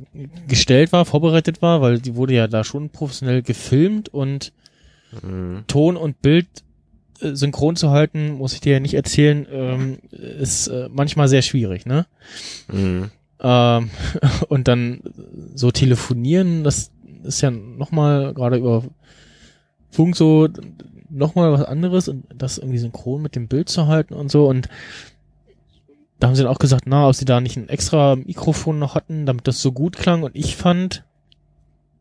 [0.47, 4.51] gestellt war, vorbereitet war, weil die wurde ja da schon professionell gefilmt und
[5.21, 5.63] Mhm.
[5.67, 6.47] Ton und Bild
[7.19, 11.41] äh, synchron zu halten, muss ich dir ja nicht erzählen, ähm, ist äh, manchmal sehr
[11.41, 12.05] schwierig, ne?
[12.71, 13.11] Mhm.
[13.39, 13.89] Ähm,
[14.47, 15.01] und dann
[15.55, 16.91] so telefonieren, das
[17.23, 18.83] ist ja nochmal gerade über
[19.89, 20.47] Funk so
[21.11, 24.69] nochmal was anderes und das irgendwie synchron mit dem Bild zu halten und so und
[26.19, 28.93] da haben sie dann auch gesagt, na, ob sie da nicht ein extra Mikrofon noch
[28.93, 31.03] hatten, damit das so gut klang und ich fand,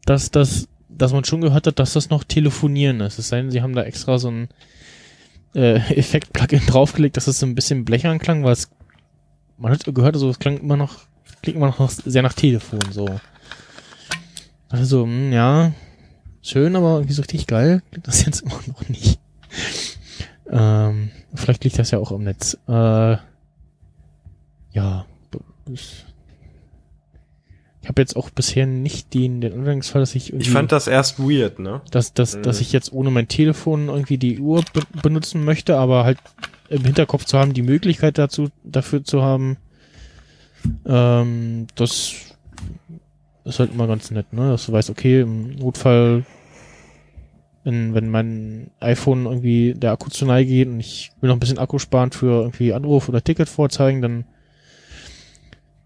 [0.05, 3.19] dass das, dass man schon gehört hat, dass das noch telefonieren ist.
[3.19, 4.49] Es sei denn, sie haben da extra so ein
[5.55, 8.71] äh, Effekt-Plugin draufgelegt, dass es so ein bisschen blechern klang, weil es,
[9.57, 10.99] man hat gehört, also es klang immer noch,
[11.41, 13.09] klingt immer noch sehr nach Telefon, so.
[14.69, 15.73] Also, mh, ja,
[16.43, 19.19] schön, aber irgendwie so richtig geil klingt das jetzt immer noch nicht.
[20.51, 22.57] Ähm, vielleicht liegt das ja auch im Netz.
[22.69, 23.17] Äh,
[24.73, 25.05] ja,
[25.73, 26.05] ich,
[27.91, 31.19] habe jetzt auch bisher nicht den, den Anwendungsfall, dass ich irgendwie, Ich fand das erst
[31.19, 31.81] weird, ne?
[31.91, 32.63] dass, dass, dass Mhm.
[32.63, 36.19] ich jetzt ohne mein Telefon irgendwie die Uhr be benutzen möchte, aber halt
[36.69, 39.57] im Hinterkopf zu haben, die Möglichkeit dazu, dafür zu haben,
[40.87, 42.30] ähm, das
[43.55, 44.51] ist halt immer ganz nett, ne?
[44.51, 46.25] Dass du weißt, okay, im Notfall,
[47.65, 51.41] wenn, wenn mein iPhone irgendwie der Akku zu Neige geht und ich will noch ein
[51.41, 54.25] bisschen Akku sparen für irgendwie Anruf oder Ticket vorzeigen, dann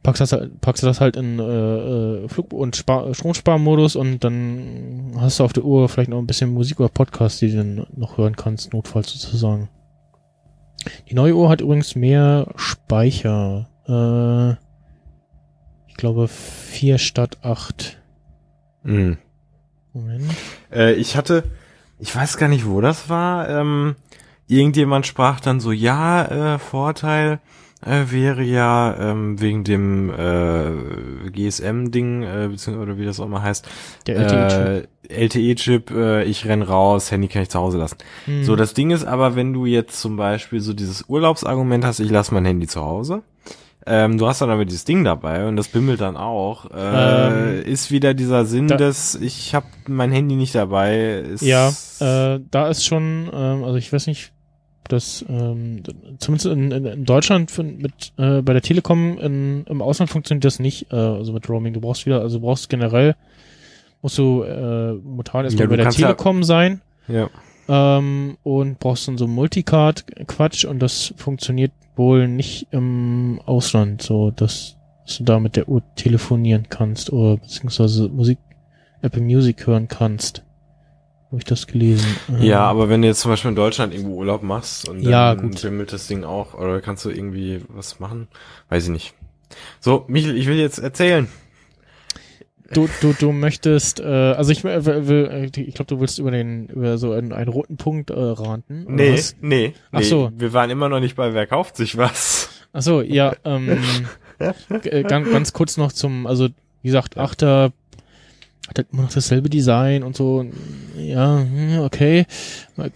[0.02, 4.22] packst, das, halt- packst du das halt in äh, äh, Flug- und Spar Stromsparmodus und
[4.22, 7.56] dann hast du auf der Uhr vielleicht noch ein bisschen Musik oder Podcast, die du
[7.56, 9.68] dann noch hören kannst, notfalls sozusagen.
[11.08, 13.68] Die neue Uhr hat übrigens mehr Speicher.
[13.86, 14.63] Äh,
[15.94, 18.02] ich glaube vier statt acht.
[18.82, 19.16] Mhm.
[19.92, 20.24] Moment.
[20.72, 21.44] Äh, ich hatte,
[22.00, 23.48] ich weiß gar nicht, wo das war.
[23.48, 23.94] Ähm,
[24.48, 27.38] irgendjemand sprach dann so, ja, äh, Vorteil
[27.86, 33.42] äh, wäre ja ähm, wegen dem äh, GSM-Ding, äh, beziehungsweise oder wie das auch mal
[33.42, 33.68] heißt,
[34.08, 34.88] Der LTE-Chip.
[35.10, 37.98] äh, LTE-Chip, äh, ich renn raus, Handy kann ich zu Hause lassen.
[38.24, 38.42] Hm.
[38.42, 42.10] So, das Ding ist aber, wenn du jetzt zum Beispiel so dieses Urlaubsargument hast, ich
[42.10, 43.22] lasse mein Handy zu Hause,
[43.86, 47.62] ähm, du hast dann aber dieses Ding dabei und das bimmelt dann auch, äh, Ähm,
[47.64, 51.18] ist wieder dieser Sinn da- des, ich habe mein Handy nicht dabei.
[51.20, 51.68] Ist, Ja,
[52.00, 54.32] äh, da ist schon, ähm, also ich weiß nicht,
[54.88, 55.82] das ähm,
[56.18, 60.92] zumindest in, in, Deutschland mit äh, bei der Telekom in, im Ausland funktioniert das nicht,
[60.92, 61.72] äh, also mit Roaming.
[61.72, 63.16] Du brauchst wieder, also du brauchst generell
[64.02, 67.30] musst du äh, momentan erstmal Ja, bei der kannst ja- Telekom sein ja.
[67.68, 74.76] ähm, und brauchst dann so Multicard-Quatsch und das funktioniert wohl nicht im Ausland, so dass,
[75.06, 78.38] dass du da mit der Uhr telefonieren kannst oder beziehungsweise Musik,
[79.02, 80.42] Apple Music hören kannst.
[81.26, 82.06] Habe ich das gelesen?
[82.40, 85.34] Ja, Ähm, aber wenn du jetzt zum Beispiel in Deutschland irgendwo Urlaub machst und Ja,
[85.34, 88.28] dann bimmelt das Ding auch, oder kannst du irgendwie was machen?
[88.68, 89.14] Weiß ich nicht.
[89.80, 91.28] So, Michel, ich will jetzt erzählen.
[92.72, 96.30] Du, du, du möchtest, äh, also ich will, will, äh, ich glaube, du willst über
[96.30, 98.86] den, über so einen, einen roten Punkt äh, ranten.
[98.88, 99.36] Nee, was?
[99.40, 100.04] nee, Ach nee.
[100.06, 100.30] so.
[100.36, 102.48] Wir waren immer noch nicht bei Wer kauft sich was.
[102.72, 103.78] Ach so, ja, ähm,
[104.38, 106.48] äh, ganz, ganz kurz noch zum, also
[106.82, 107.72] wie gesagt, Achter
[108.68, 110.44] hat halt immer noch dasselbe Design und so.
[110.96, 112.26] Ja, hm, okay.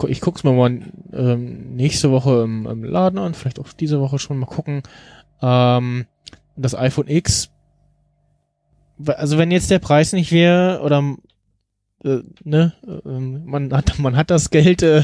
[0.07, 0.81] Ich guck's mir mal
[1.13, 4.81] ähm, nächste Woche im, im Laden an, vielleicht auch diese Woche schon mal gucken.
[5.41, 6.05] Ähm,
[6.55, 7.51] das iPhone X.
[9.05, 11.15] Also wenn jetzt der Preis nicht wäre oder
[12.03, 12.73] äh, ne,
[13.05, 15.03] ähm, man hat man hat das Geld, äh,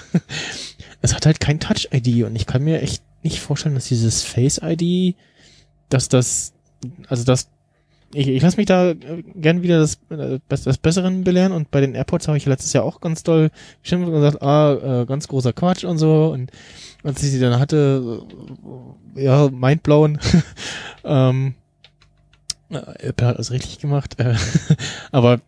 [1.01, 4.23] es hat halt kein Touch ID und ich kann mir echt nicht vorstellen, dass dieses
[4.23, 5.15] Face ID,
[5.89, 6.53] dass das,
[7.07, 7.49] also das,
[8.13, 11.71] ich, ich lasse mich da äh, gern wieder das, äh, das, das Besseren belehren und
[11.71, 13.49] bei den AirPods habe ich letztes Jahr auch ganz doll
[13.81, 16.51] geschimpft und gesagt, ah, äh, ganz großer Quatsch und so und
[17.03, 18.23] als ich sie dann hatte,
[19.15, 20.19] äh, ja, mindblown,
[21.03, 21.64] ähm, äh,
[22.69, 24.35] Apple hat das richtig gemacht, äh,
[25.11, 25.41] aber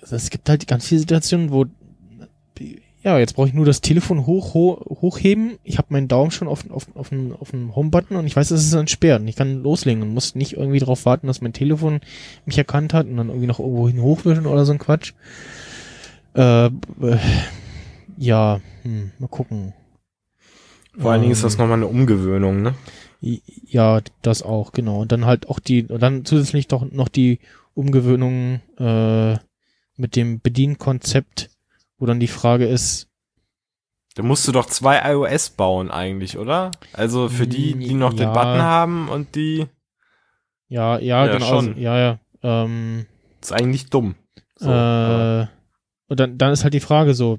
[0.00, 1.66] es gibt halt ganz viele Situationen, wo
[3.02, 5.58] ja, jetzt brauche ich nur das Telefon hoch, hoch hochheben.
[5.62, 8.50] Ich habe meinen Daumen schon auf, auf, auf, dem, auf dem Home-Button und ich weiß,
[8.50, 9.22] es ist entsperrt.
[9.22, 12.00] Und ich kann loslegen und muss nicht irgendwie darauf warten, dass mein Telefon
[12.44, 15.12] mich erkannt hat und dann irgendwie noch irgendwo hin hochwischen oder so ein Quatsch.
[16.34, 16.70] Äh, äh,
[18.16, 19.74] ja, hm, mal gucken.
[20.98, 22.74] Vor allen Dingen ist das Ähm, nochmal eine Umgewöhnung, ne?
[23.20, 25.00] Ja, das auch, genau.
[25.00, 27.40] Und dann halt auch die, und dann zusätzlich doch noch die
[27.74, 29.36] Umgewöhnung äh,
[29.96, 31.50] mit dem Bedienkonzept,
[31.98, 33.08] wo dann die Frage ist,
[34.14, 36.70] Da musst du doch zwei iOS bauen eigentlich, oder?
[36.92, 38.32] Also für die, die noch den Ja.
[38.32, 39.66] Button haben und die
[40.68, 41.68] ja, ja, Ja, genau, schon.
[41.68, 43.06] also, ja, ja, ähm,
[43.40, 44.14] ist eigentlich dumm.
[44.56, 45.46] So, äh,
[46.08, 47.38] und dann, dann ist halt die Frage so,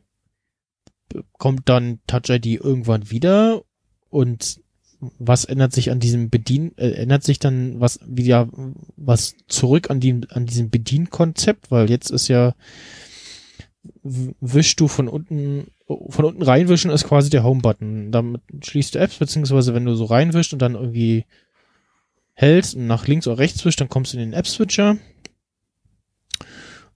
[1.37, 3.61] kommt dann Touch ID irgendwann wieder
[4.09, 4.61] und
[4.99, 8.49] was ändert sich an diesem Bedien, äh, ändert sich dann was wieder
[8.97, 12.53] was zurück an die, an diesem Bedienkonzept, weil jetzt ist ja
[14.03, 18.11] wischst du von unten, von unten reinwischen ist quasi der Home-Button.
[18.11, 21.25] Damit schließt du Apps, beziehungsweise wenn du so reinwischst und dann irgendwie
[22.33, 24.97] hältst und nach links oder rechts wischst, dann kommst du in den App-Switcher.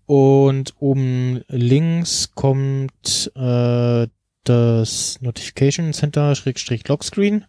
[0.06, 4.08] Und oben links kommt äh,
[4.43, 7.45] das Notification Center Schrägstrich Lockscreen.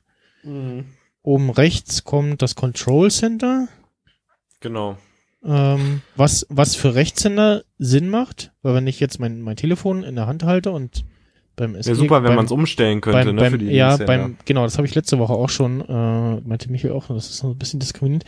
[1.22, 3.68] Oben rechts kommt das Control Center,
[4.60, 4.96] Genau.
[5.44, 10.16] ähm, was, was für Rechtshänder Sinn macht, weil wenn ich jetzt mein, mein Telefon in
[10.16, 11.04] der Hand halte und
[11.56, 13.96] beim Ja, SG super, wenn man es umstellen könnte, beim, ne, beim, für die ja,
[13.96, 17.38] beim, genau, das habe ich letzte Woche auch schon, äh, meinte Michael auch, das ist
[17.38, 18.24] so ein bisschen diskriminierend.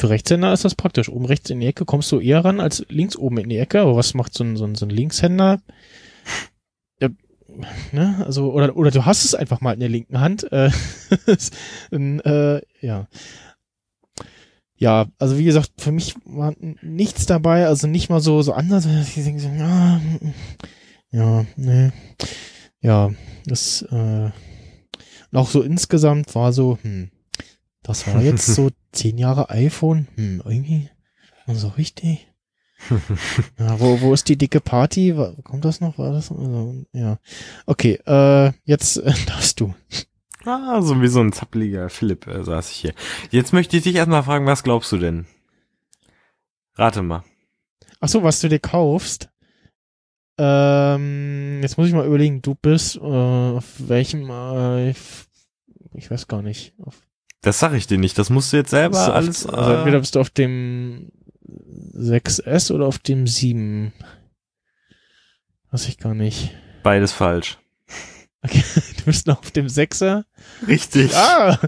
[0.00, 1.08] Für Rechtshänder ist das praktisch.
[1.08, 3.80] Oben rechts in die Ecke kommst du eher ran als links oben in die Ecke.
[3.80, 5.60] Aber was macht so ein, so ein, so ein Linkshänder?
[7.92, 10.50] Ne, also, oder, oder du hast es einfach mal in der linken Hand.
[10.52, 10.70] Äh,
[11.90, 13.08] und, äh, ja.
[14.76, 18.86] Ja, also wie gesagt, für mich war nichts dabei, also nicht mal so, so anders.
[18.86, 20.34] Ich denke so, ja, mm,
[21.10, 21.90] ja, nee.
[22.80, 23.10] Ja,
[23.46, 24.30] das, äh,
[25.30, 27.10] und auch so insgesamt war so, hm,
[27.82, 30.90] das war jetzt so zehn Jahre iPhone, hm, irgendwie,
[31.46, 32.28] so richtig.
[33.58, 35.14] ja, wo, wo ist die dicke Party?
[35.42, 35.98] Kommt das noch?
[35.98, 36.30] War das?
[36.30, 37.18] Also, ja.
[37.66, 39.74] Okay, äh, jetzt äh, darfst du.
[40.44, 42.94] Ah, so wie so ein zappeliger Philipp äh, saß ich hier.
[43.30, 45.26] Jetzt möchte ich dich erstmal fragen, was glaubst du denn?
[46.76, 47.24] Rate mal.
[48.00, 49.30] Ach so, was du dir kaufst.
[50.36, 56.42] Ähm, jetzt muss ich mal überlegen, du bist äh, auf welchem, äh, ich, weiß gar
[56.42, 56.74] nicht.
[56.82, 56.96] Auf,
[57.40, 59.46] Das sag ich dir nicht, das musst du jetzt selber alles.
[59.46, 61.12] auf, also entweder bist du auf dem
[61.96, 63.92] 6S oder auf dem 7.
[65.70, 66.50] Weiß ich gar nicht.
[66.82, 67.58] beides falsch.
[68.42, 68.62] Okay,
[68.98, 70.24] du bist noch auf dem 6er.
[70.68, 71.14] Richtig.
[71.16, 71.58] Ah!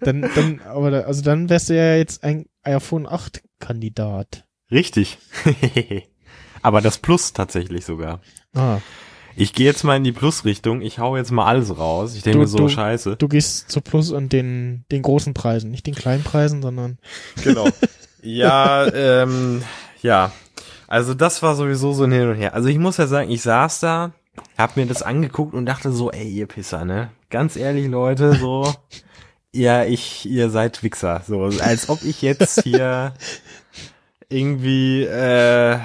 [0.00, 4.44] Dann, dann, aber da, also dann wärst du ja jetzt ein iPhone 8 Kandidat.
[4.70, 5.18] Richtig.
[6.62, 8.20] Aber das Plus tatsächlich sogar.
[8.54, 8.78] Ah.
[9.36, 10.80] Ich gehe jetzt mal in die Plus-Richtung.
[10.80, 12.14] Ich hau jetzt mal alles raus.
[12.14, 13.16] Ich denke Du- mir so, du- scheiße.
[13.16, 16.98] Du gehst zu Plus und den, den großen Preisen, nicht den kleinen Preisen, sondern
[17.42, 17.68] Genau.
[18.22, 19.62] Ja, ähm,
[20.02, 20.32] ja.
[20.88, 22.54] Also das war sowieso so ein Hin und Her.
[22.54, 24.12] Also ich muss ja sagen, ich saß da,
[24.58, 27.10] hab mir das angeguckt und dachte so, ey, ihr Pisser, ne?
[27.30, 28.72] Ganz ehrlich, Leute, so,
[29.52, 31.22] ja, ich, ihr seid Wichser.
[31.26, 33.14] So, als ob ich jetzt hier
[34.28, 35.78] irgendwie äh,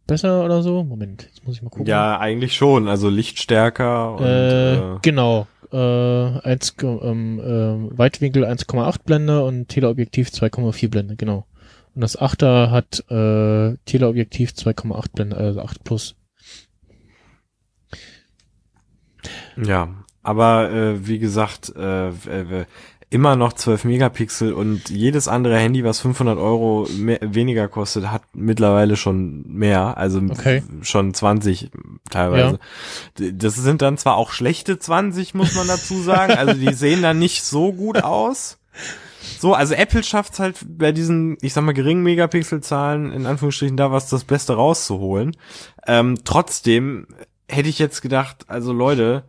[0.07, 0.83] besser oder so?
[0.83, 1.87] Moment, jetzt muss ich mal gucken.
[1.87, 2.89] Ja, eigentlich schon.
[2.89, 5.47] Also Lichtstärker und äh, äh, genau.
[5.71, 11.47] Äh, 1, ähm, äh, Weitwinkel 1,8 Blende und Teleobjektiv 2,4 Blende, genau.
[11.95, 16.17] Und das 8er hat äh, Teleobjektiv 2,8 Blende, also 8 plus.
[19.63, 19.89] ja.
[20.23, 22.65] aber äh, wie gesagt, äh, äh,
[23.13, 28.23] immer noch 12 Megapixel und jedes andere Handy, was 500 Euro mehr, weniger kostet, hat
[28.35, 30.63] mittlerweile schon mehr, also Okay.
[30.83, 31.71] schon 20
[32.11, 32.59] teilweise.
[33.19, 37.03] D- Das sind dann zwar auch schlechte 20, muss man dazu sagen, also die sehen
[37.03, 38.59] dann nicht so gut aus.
[39.39, 43.77] So, also Apple schafft es halt bei diesen, ich sag mal, geringen Megapixelzahlen, in Anführungsstrichen,
[43.77, 45.37] da was das Beste rauszuholen.
[45.87, 47.07] Ähm, trotzdem
[47.49, 49.25] hätte ich jetzt gedacht, also Leute,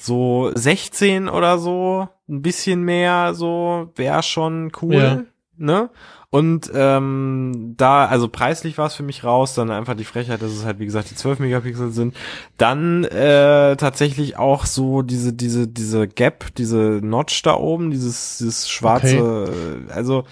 [0.00, 5.22] so 16 oder so, ein bisschen mehr, so, wäre schon cool, Ja.
[5.56, 5.90] ne?
[6.28, 10.50] Und ähm, da, also preislich war es für mich raus, dann einfach die Frechheit, dass
[10.50, 12.14] es halt, wie gesagt, die 12 Megapixel sind.
[12.58, 18.68] Dann äh, tatsächlich auch so diese, diese, diese Gap, diese Notch da oben, dieses, dieses
[18.68, 20.24] schwarze, äh, also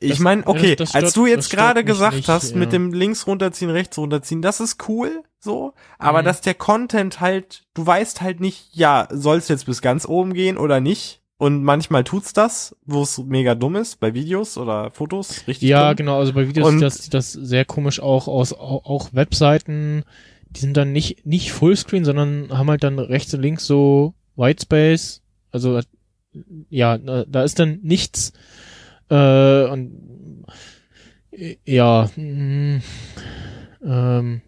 [0.00, 2.56] ich meine, okay, das- das als stört- du das jetzt gerade gesagt nicht, hast, ja.
[2.56, 6.24] mit dem links runterziehen, rechts runterziehen, das ist cool, so, aber Mhm.
[6.26, 10.34] dass der Content halt, du weißt halt nicht, ja, soll es jetzt bis ganz oben
[10.34, 11.20] gehen oder nicht?
[11.36, 15.88] Und manchmal tut's das, wo es mega dumm ist, bei Videos oder Fotos, richtig Ja,
[15.90, 15.96] dumm.
[15.96, 19.12] genau, also bei Videos Und- sieht das, sieht das sehr komisch auch aus, auch, auch
[19.12, 20.04] Webseiten,
[20.50, 25.22] die sind dann nicht, nicht Fullscreen, sondern haben halt dann rechts und links so Whitespace,
[25.50, 25.80] also
[26.70, 28.32] ja, da ist dann nichts
[29.10, 30.44] äh, und
[31.32, 32.80] äh, ja, mm,
[33.84, 34.40] ähm,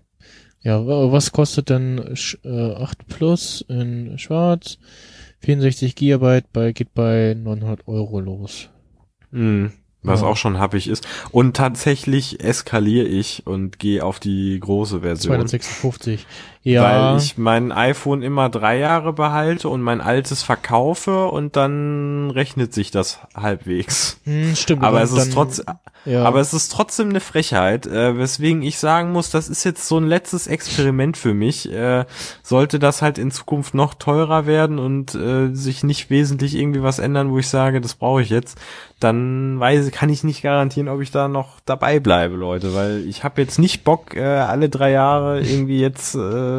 [0.67, 4.79] ja, wa- was kostet denn Sch- äh, 8 Plus in Schwarz?
[5.41, 8.69] 64 Gigabyte bei, geht bei 900 Euro los.
[9.31, 9.73] Mhm.
[10.03, 10.29] Was Ja.
[10.29, 11.07] auch schon happig ist.
[11.33, 15.35] Und tatsächlich eskaliere ich und gehe auf die große Version.
[15.35, 16.27] 256.
[16.67, 17.13] Ja.
[17.13, 22.75] Weil ich mein iPhone immer drei Jahre behalte und mein altes verkaufe und dann rechnet
[22.75, 24.19] sich das halbwegs.
[24.25, 24.83] Hm, stimmt.
[24.83, 25.63] Aber es ist dann- trotz,
[26.05, 26.25] ja.
[26.25, 29.97] aber es ist trotzdem eine Frechheit, äh, weswegen ich sagen muss, das ist jetzt so
[29.99, 31.71] ein letztes Experiment für mich.
[31.73, 32.05] Äh,
[32.43, 36.99] sollte das halt in Zukunft noch teurer werden und äh, sich nicht wesentlich irgendwie was
[36.99, 38.59] ändern, wo ich sage, das brauche ich jetzt,
[38.99, 43.23] dann weiß, kann ich nicht garantieren, ob ich da noch dabei bleibe, Leute, weil ich
[43.25, 46.56] habe jetzt nicht Bock, äh, alle drei Jahre irgendwie jetzt, äh,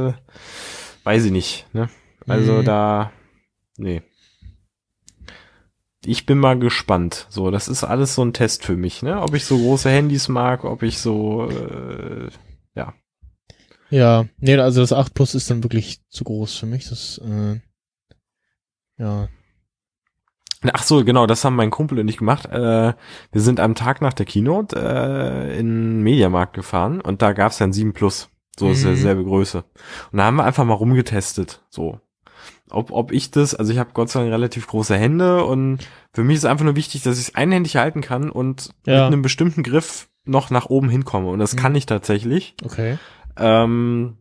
[1.04, 1.66] weiß ich nicht.
[1.74, 1.90] Ne?
[2.28, 2.66] Also Mhm.
[2.66, 3.12] da,
[3.78, 4.02] nee
[6.08, 7.28] ich bin mal gespannt.
[7.30, 9.22] So, das ist alles so ein Test für mich, ne?
[9.22, 12.30] Ob ich so große Handys mag, ob ich so, äh,
[12.76, 12.94] ja.
[13.90, 16.88] ja, nee, also das 8 Plus ist dann wirklich zu groß für mich.
[16.88, 17.60] Das, äh,
[18.98, 19.28] ja.
[20.74, 22.46] Ach so, genau, das haben mein Kumpel und ich gemacht.
[22.46, 22.94] Äh,
[23.32, 27.58] wir sind am Tag nach der Keynote äh, in den Mediamarkt gefahren und da gab's
[27.58, 28.30] dann 7 Plus.
[28.60, 28.88] So ist Mhm.
[28.88, 29.64] derselbe Größe.
[30.12, 31.62] Und da haben wir einfach mal rumgetestet.
[31.70, 32.00] So.
[32.70, 35.80] Ob, ob ich das, also ich habe Gott sei Dank relativ große Hände und
[36.14, 39.06] für mich ist einfach nur wichtig, dass ich es einhändig halten kann und Ja.
[39.06, 41.30] mit einem bestimmten Griff noch nach oben hinkomme.
[41.30, 41.60] Und das Mhm.
[41.60, 42.56] kann ich tatsächlich.
[42.66, 42.98] Okay.
[43.38, 44.18] Ähm,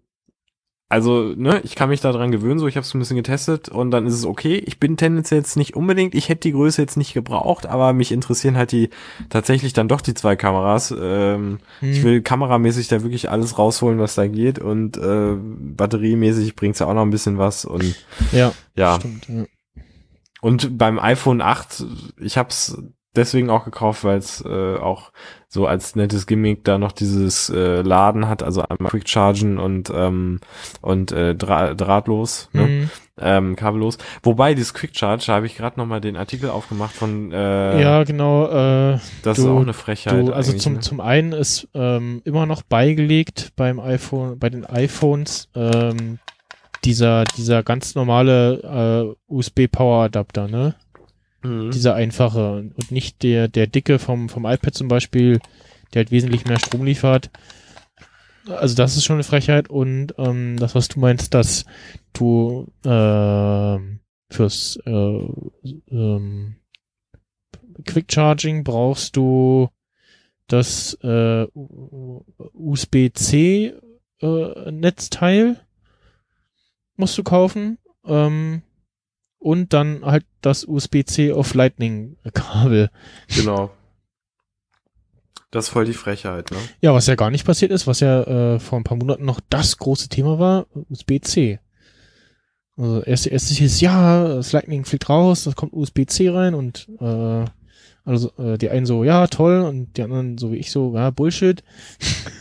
[0.89, 3.91] also, ne, ich kann mich daran gewöhnen, so ich habe es ein bisschen getestet und
[3.91, 4.57] dann ist es okay.
[4.57, 8.12] Ich bin tendenziell jetzt nicht unbedingt, ich hätte die Größe jetzt nicht gebraucht, aber mich
[8.12, 8.91] interessieren halt die
[9.28, 10.95] tatsächlich dann doch die zwei Kameras.
[10.97, 11.91] Ähm, Hm.
[11.91, 16.87] Ich will kameramäßig da wirklich alles rausholen, was da geht und äh, batteriemäßig bringt's ja
[16.87, 17.97] auch noch ein bisschen was und
[18.32, 18.99] Ja, ja.
[19.01, 19.28] stimmt.
[19.28, 19.45] Ja.
[20.41, 21.84] Und beim iPhone 8,
[22.20, 22.78] ich hab's
[23.16, 25.12] deswegen auch gekauft, weil es äh, auch
[25.48, 29.90] so als nettes Gimmick da noch dieses äh, Laden hat, also einmal Quick Chargen und
[29.94, 30.40] ähm,
[30.82, 32.62] und äh, dra drahtlos, ne?
[32.62, 32.90] Mhm.
[33.18, 33.98] ähm, kabellos.
[34.22, 37.80] Wobei dieses Quick Charge, da habe ich gerade noch mal den Artikel aufgemacht von äh,
[37.80, 38.46] ja, genau.
[38.46, 40.26] Äh, das ist du- auch eine Frechheit.
[40.26, 40.80] du, also zum, ne?
[40.80, 46.18] zum einen ist ähm, immer noch beigelegt beim iPhone, bei den iPhones ähm,
[46.84, 50.74] dieser, dieser ganz normale äh, USB-Power-Adapter, ne?
[51.47, 51.70] Mhm.
[51.70, 55.40] dieser einfache und nicht der, der dicke vom, vom iPad zum Beispiel,
[55.92, 57.30] der halt wesentlich mehr Strom liefert.
[58.49, 61.64] Also das ist schon eine Frechheit und ähm, das, was du meinst, dass
[62.12, 64.90] du ähm, fürs äh,
[65.90, 66.57] ähm,
[67.84, 69.68] Quick Charging brauchst du
[70.47, 71.47] das äh,
[72.53, 73.74] USB-C
[74.20, 75.61] äh, Netzteil
[76.97, 78.62] musst du kaufen ähm,
[79.39, 82.91] und dann halt das USB-C auf Lightning Kabel.
[83.34, 83.70] Genau.
[85.51, 86.59] Das ist voll die Frechheit, ne?
[86.80, 89.41] Ja, was ja gar nicht passiert ist, was ja äh, vor ein paar Monaten noch
[89.49, 91.61] das große Thema war, USB-C.
[92.76, 97.45] Also erst, erst hieß ja, das Lightning fliegt raus, das kommt USB-C rein und äh,
[98.05, 101.11] also äh, die einen so, ja, toll, und die anderen so wie ich so, ja,
[101.11, 101.62] Bullshit.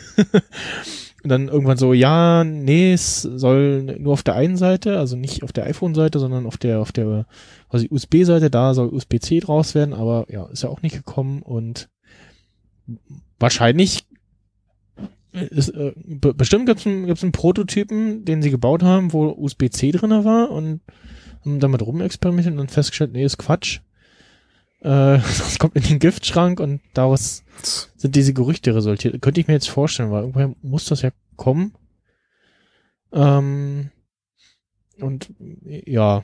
[1.25, 5.41] und dann irgendwann so, ja, nee, es soll nur auf der einen Seite, also nicht
[5.41, 7.25] auf der iPhone-Seite, sondern auf der, auf der
[7.71, 11.89] quasi USB-Seite, da soll USB-C draus werden, aber ja, ist ja auch nicht gekommen und
[13.39, 14.05] wahrscheinlich
[15.31, 19.93] ist, äh, be bestimmt gibt's einen, gibt's einen Prototypen, den sie gebaut haben, wo USB-C
[19.93, 20.81] drinne war und
[21.43, 23.79] haben damit rumexperimentiert und dann festgestellt, nee, ist Quatsch.
[24.85, 27.43] Äh, das kommt in den Giftschrank und daraus
[27.95, 29.19] sind diese Gerüchte resultiert.
[29.21, 31.73] Könnte ich mir jetzt vorstellen, weil irgendwoher muss das ja kommen.
[33.11, 33.89] Ähm,
[34.99, 35.33] und
[35.63, 36.23] ja,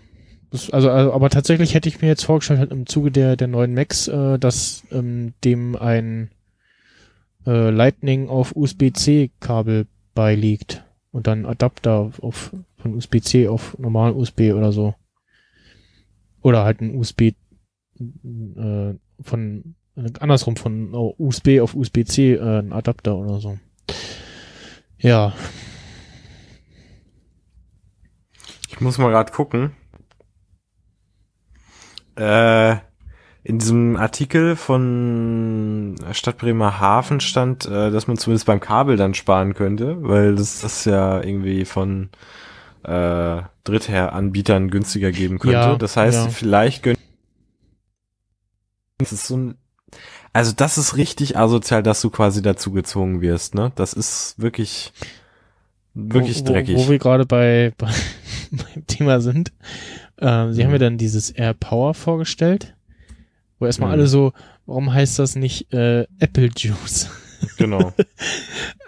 [0.52, 3.74] also, also, aber tatsächlich hätte ich mir jetzt vorgestellt, halt im Zuge der, der neuen
[3.74, 6.30] Macs, äh, dass ähm, dem ein
[7.48, 14.72] äh, Lightning auf USB-C-Kabel beiliegt und dann Adapter auf von USB-C auf normalen USB oder
[14.72, 14.94] so.
[16.42, 17.34] Oder halt ein USB
[18.02, 23.58] äh, von äh, andersrum von oh, USB auf USB-C äh, ein Adapter oder so.
[25.00, 25.34] Ja,
[28.82, 29.74] Ich muss mal gerade gucken.
[32.16, 32.78] Äh,
[33.44, 39.54] in diesem Artikel von Stadt Bremerhaven stand, äh, dass man zumindest beim Kabel dann sparen
[39.54, 42.10] könnte, weil das das ja irgendwie von
[42.82, 45.58] äh, Drittanbietern günstiger geben könnte.
[45.58, 46.32] Ja, das heißt, ja.
[46.32, 46.98] vielleicht gönnt
[49.02, 49.56] das ist so ein
[50.34, 53.74] also das ist richtig asozial, dass du quasi dazu gezwungen wirst, ne?
[53.76, 54.94] Das ist wirklich
[55.94, 56.78] wirklich wo, wo, dreckig.
[56.78, 57.92] Wo wir gerade bei, bei
[58.52, 59.52] beim Thema sind.
[60.20, 60.74] Ähm, sie haben Mhm.
[60.74, 62.76] mir dann dieses Air Power vorgestellt,
[63.60, 63.94] wo erstmal Mhm.
[63.94, 64.32] alle so,
[64.66, 67.10] warum heißt das nicht äh, Apple Juice?
[67.58, 67.94] genau.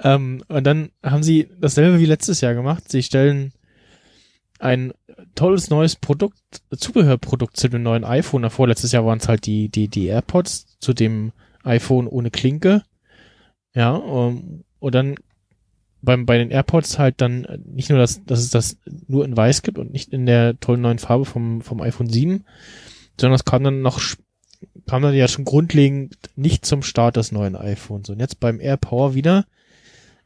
[0.04, 2.84] ähm, und dann haben sie dasselbe wie letztes Jahr gemacht.
[2.90, 3.52] Sie stellen
[4.60, 4.94] ein
[5.36, 6.40] tolles neues Produkt,
[6.76, 8.44] Zubehörprodukt zu dem neuen iPhone.
[8.44, 11.32] Davor, letztes Jahr waren es halt die, die, die AirPods zu dem
[11.64, 12.84] iPhone ohne Klinke.
[13.74, 15.16] Ja, um, und dann
[16.02, 18.78] beim, bei den AirPods halt dann äh, nicht nur, dass, dass es das
[19.08, 22.44] nur in weiß gibt und nicht in der tollen neuen Farbe vom, vom iPhone 7,
[23.20, 24.02] sondern es kam dann noch,
[24.86, 28.10] kam dann ja schon grundlegend nicht zum Start des neuen iPhones.
[28.10, 29.46] Und jetzt beim AirPower wieder,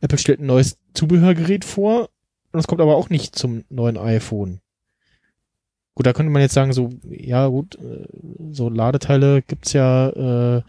[0.01, 2.09] Apple stellt ein neues Zubehörgerät vor
[2.51, 4.61] und es kommt aber auch nicht zum neuen iPhone.
[5.97, 8.05] Gut, da könnte man jetzt sagen, so, ja gut, äh,
[8.51, 10.61] so Ladeteile gibt's ja äh,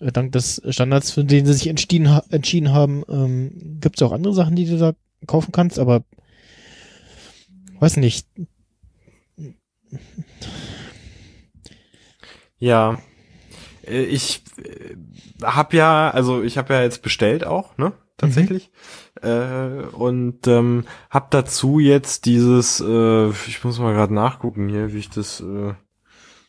[0.00, 4.10] äh, dank des Standards, für den sie sich entschieden, ha entschieden haben, ähm, gibt's auch
[4.10, 4.94] andere Sachen, die du da
[5.28, 6.02] kaufen kannst, aber
[7.78, 8.26] weiß nicht.
[12.58, 13.00] Ja.
[13.86, 14.96] Äh, Ich äh,
[15.44, 17.92] hab ja, also ich habe ja jetzt bestellt auch, ne?
[18.16, 18.72] Tatsächlich.
[19.22, 24.98] Äh, und ähm, hab dazu jetzt dieses, äh, ich muss mal gerade nachgucken hier, wie
[24.98, 25.74] ich das, äh, wie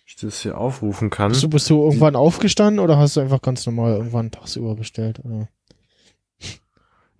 [0.05, 1.31] ich das hier aufrufen kann.
[1.31, 5.19] Bist du, bist du irgendwann aufgestanden oder hast du einfach ganz normal irgendwann tagsüber bestellt?
[5.23, 5.47] Oder?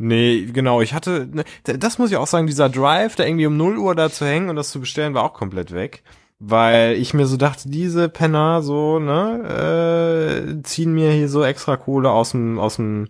[0.02, 3.58] Nee, genau, ich hatte, ne, das muss ich auch sagen, dieser Drive, da irgendwie um
[3.58, 6.04] 0 Uhr da zu hängen und das zu bestellen, war auch komplett weg.
[6.42, 11.76] Weil ich mir so dachte, diese Penner so, ne, äh, ziehen mir hier so extra
[11.76, 13.10] Kohle aus dem, aus dem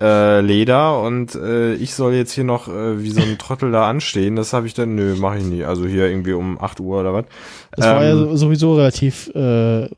[0.00, 3.88] äh, Leder und äh, ich soll jetzt hier noch äh, wie so ein Trottel da
[3.88, 4.36] anstehen.
[4.36, 5.64] Das habe ich dann, nö, mache ich nie.
[5.64, 7.24] Also hier irgendwie um 8 Uhr oder was.
[7.72, 9.88] Das war ja Ähm, so- sowieso relativ, äh,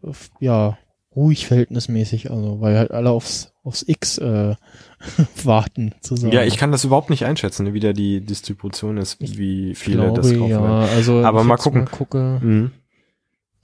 [0.41, 0.79] ja,
[1.15, 4.55] ruhig verhältnismäßig, also, weil halt alle aufs, aufs X äh,
[5.45, 6.33] warten, sozusagen.
[6.33, 10.21] Ja, ich kann das überhaupt nicht einschätzen, wie da die Distribution ist, wie viele glaube,
[10.21, 10.49] das kaufen.
[10.51, 10.89] ja, werden.
[10.95, 11.87] also, Aber mal gucken.
[11.91, 12.71] gucke, Mhm.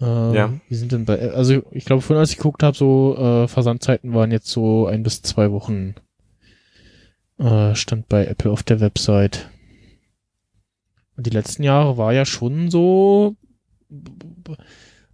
[0.00, 0.50] äh, Ja.
[0.68, 4.12] wie sind denn bei, also ich glaube, vorhin als ich geguckt habe, so äh, Versandzeiten
[4.12, 5.94] waren jetzt so ein bis zwei Wochen
[7.38, 9.50] äh, stand bei Apple auf der Website.
[11.16, 13.36] Und die letzten Jahre war ja schon so,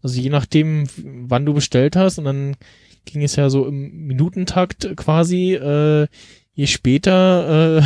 [0.03, 2.57] also je nachdem, wann du bestellt hast, und dann
[3.05, 6.09] ging es ja so im Minutentakt quasi, äh,
[6.55, 7.83] je später, äh,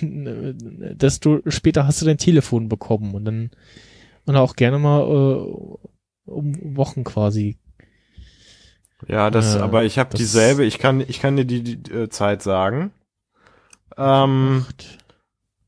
[0.94, 3.50] desto später hast du dein Telefon bekommen und dann
[4.26, 7.58] und auch gerne mal äh, um Wochen quasi.
[9.08, 12.08] Ja, das, Äh, aber ich habe dieselbe, ich kann, ich kann dir die, die äh,
[12.10, 12.92] Zeit sagen.
[13.96, 14.64] Ähm,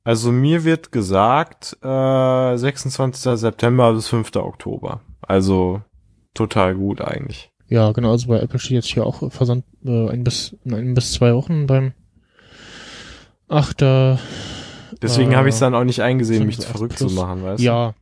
[0.05, 3.39] also mir wird gesagt, äh, 26.
[3.39, 4.35] September bis 5.
[4.37, 5.01] Oktober.
[5.21, 5.83] Also
[6.35, 7.51] total gut eigentlich.
[7.69, 10.95] Ja, genau, also bei Apple steht jetzt hier auch Versand äh, ein bis in ein
[10.95, 11.93] bis zwei Wochen beim
[13.49, 13.81] 8.
[15.01, 17.15] Deswegen Äh, habe ich es dann auch nicht eingesehen, mich verrückt plus.
[17.15, 17.65] zu machen, weißt du?
[17.67, 17.95] Ja.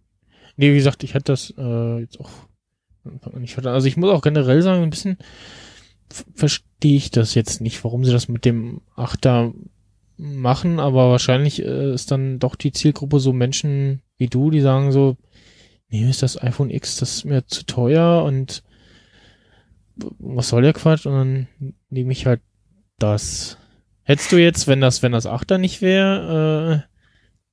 [0.57, 2.31] Nee, wie gesagt, ich hätte das äh, jetzt auch
[3.39, 3.75] nicht verstanden.
[3.75, 5.17] Also ich muss auch generell sagen, ein bisschen
[6.35, 9.53] verstehe ich das jetzt nicht, warum sie das mit dem 8er
[10.21, 14.93] machen, aber wahrscheinlich äh, ist dann doch die Zielgruppe so Menschen wie du, die sagen
[14.93, 15.17] so,
[15.89, 18.63] nee, ist das iPhone X, das ist mir zu teuer und
[20.19, 21.07] was soll der Quatsch?
[21.07, 21.49] Und dann
[21.89, 22.41] nehme ich halt
[22.99, 23.59] das.
[24.03, 26.87] Hättest du jetzt, wenn das, wenn das 8er nicht wäre,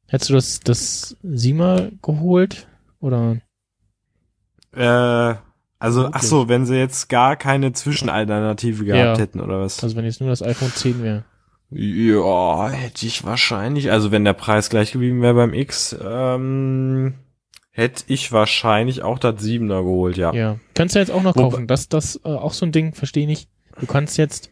[0.07, 2.67] äh, hättest du das, das Siemer geholt?
[2.99, 3.37] Oder?
[4.73, 5.35] Äh,
[5.79, 9.23] also, ach so, wenn sie jetzt gar keine Zwischenalternative gehabt Ja.
[9.23, 9.83] hätten oder was?
[9.83, 11.25] Also wenn jetzt nur das iPhone 10 wäre.
[11.69, 17.15] Ja, hätte ich wahrscheinlich, also wenn der Preis gleich geblieben wäre beim X, ähm,
[17.71, 20.33] hätte ich wahrscheinlich auch das Siebener geholt, ja.
[20.33, 20.59] Ja.
[20.73, 21.67] Kannst du jetzt auch noch kaufen.
[21.67, 23.47] Das, das äh, auch so ein Ding, verstehe ich.
[23.79, 24.49] Du kannst jetzt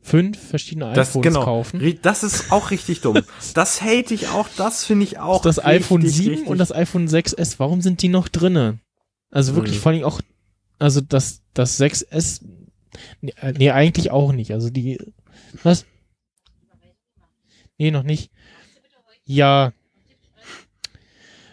[0.00, 1.44] fünf verschiedene Das, iPhones genau.
[1.44, 1.98] kaufen.
[2.02, 3.22] Das ist auch richtig dumm.
[3.54, 5.42] Das hate ich auch, das finde ich auch.
[5.42, 8.78] Das iPhone richtig, 7 richtig- und das iPhone 6S, warum sind die noch drinne?
[9.32, 9.80] Also wirklich Mhm.
[9.80, 10.20] vor allem auch,
[10.78, 12.40] also das, das 6S,
[13.20, 14.52] nee, äh, nee, eigentlich auch nicht.
[14.52, 14.98] Also die,
[15.64, 15.84] was?
[17.78, 18.30] Nee, noch nicht.
[19.24, 19.72] Ja,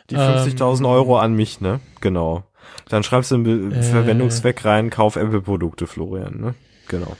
[0.10, 1.80] Die Ähm, 50.000 Euro an mich, ne?
[2.02, 2.44] Genau.
[2.90, 3.82] Dann schreibst du Be Äh.
[3.84, 6.56] Verwendungszweck rein, kauf Apple-Produkte, Florian, ne?
[6.88, 7.16] Genau.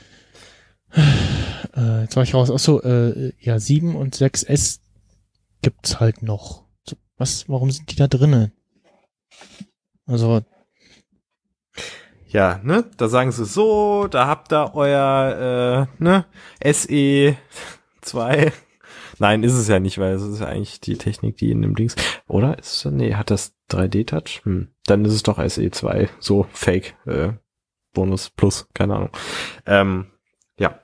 [1.76, 2.50] äh, jetzt war ich raus.
[2.50, 4.80] Achso, äh, ja, 7 und 6S
[5.62, 6.64] gibt's halt noch.
[7.16, 8.52] Was, warum sind die da drinnen?
[10.06, 10.42] Also,
[12.28, 12.84] Ja, ne?
[12.96, 16.26] Da sagen sie so, da habt ihr euer, äh, ne?
[16.72, 17.36] SE
[18.02, 18.52] 2.
[19.18, 21.74] Nein, ist es ja nicht, weil es ist ja eigentlich die Technik, die in dem
[21.74, 21.96] Dings,
[22.26, 22.58] oder?
[22.58, 24.42] Ist, nee, hat das 3D-Touch?
[24.44, 24.68] Hm.
[24.86, 26.08] Dann ist es doch SE 2.
[26.18, 27.32] So, Fake, äh,
[27.92, 29.10] Bonus Plus, keine Ahnung.
[29.66, 30.06] Ähm,
[30.58, 30.78] ja.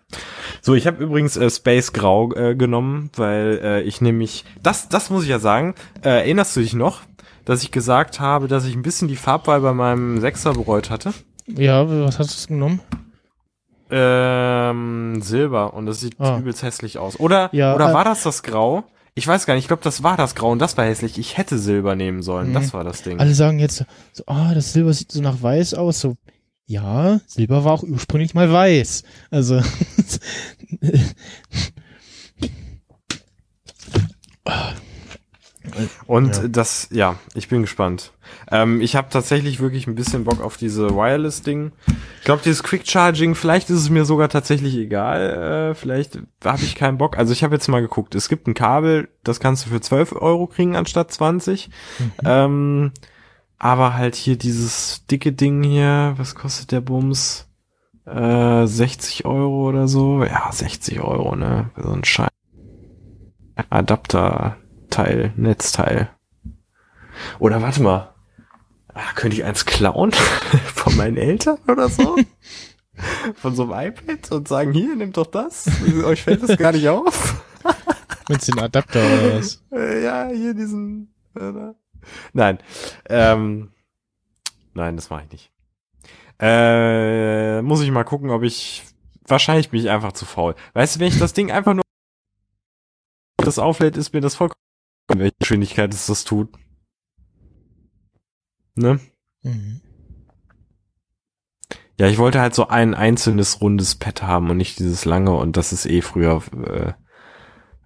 [0.62, 5.11] So, ich habe übrigens äh, Space Grau äh, genommen, weil äh, ich nämlich, das, das
[5.11, 7.03] muss ich ja sagen, äh, erinnerst du dich noch,
[7.45, 11.12] dass ich gesagt habe, dass ich ein bisschen die Farbwahl bei meinem Sechser bereut hatte?
[11.47, 12.81] ja, was hast du genommen?
[13.91, 16.38] Ähm, Silber und das sieht Ah.
[16.38, 17.18] übelst hässlich aus.
[17.20, 18.84] Oder, Ja, oder äh, war das das Grau?
[19.14, 21.18] Ich weiß gar nicht, ich glaube, das war das Grau und das war hässlich.
[21.18, 22.55] Ich hätte Silber nehmen sollen, Mhm.
[22.55, 23.18] das war das Ding.
[23.18, 26.01] Alle sagen jetzt so, ah, das Silber sieht so nach weiß aus.
[26.01, 26.14] So,
[26.66, 29.03] ja, Silber war auch ursprünglich mal weiß.
[29.30, 29.61] Also,
[36.07, 36.49] Und Ja.
[36.49, 38.12] das, ja, ich bin gespannt.
[38.51, 41.73] Ähm, ich habe tatsächlich wirklich ein bisschen Bock auf diese Wireless-Ding.
[42.18, 45.71] Ich glaube, dieses Quick Charging, vielleicht ist es mir sogar tatsächlich egal.
[45.71, 47.18] Äh, vielleicht habe ich keinen Bock.
[47.18, 48.14] Also ich habe jetzt mal geguckt.
[48.14, 51.71] Es gibt ein Kabel, das kannst du für 12 Euro kriegen anstatt 20.
[52.25, 52.93] Ähm,
[53.59, 57.47] aber halt hier dieses dicke Ding hier, was kostet der Bums?
[58.07, 60.25] Äh, 60 Euro oder so.
[60.25, 61.71] Ja, 60 Euro, ne?
[61.77, 62.29] So ein Schein.
[64.91, 66.11] Adapterteil, Netzteil.
[67.38, 68.14] Oder warte mal.
[68.93, 70.12] Ah, könnte ich eins klauen?
[70.74, 72.16] Von meinen Eltern oder so?
[73.36, 75.70] Von so einem iPad und sagen, hier, nehmt doch das.
[76.05, 77.45] Euch fällt das gar nicht auf.
[78.28, 79.62] mit den Adapter oder was?
[79.72, 81.14] Äh, ja, hier diesen.
[81.34, 81.74] Äh, da.
[82.32, 82.59] nein.
[83.09, 83.70] Ähm,
[84.74, 85.53] nein, das mache ich nicht.
[86.41, 88.84] Äh, muss ich mal gucken, ob ich.
[89.26, 90.57] Wahrscheinlich bin ich einfach zu faul.
[90.74, 91.84] Weißt du, wenn ich das Ding einfach nur
[93.36, 94.61] das auflädt, ist mir das vollkommen,
[95.11, 96.49] in welcher Geschwindigkeit es das tut.
[98.75, 99.01] Ne?
[99.43, 99.81] Mhm.
[101.99, 105.59] Ja, ich wollte halt so ein einzelnes rundes Pad haben und nicht dieses lange und
[105.59, 106.43] das ist eh früher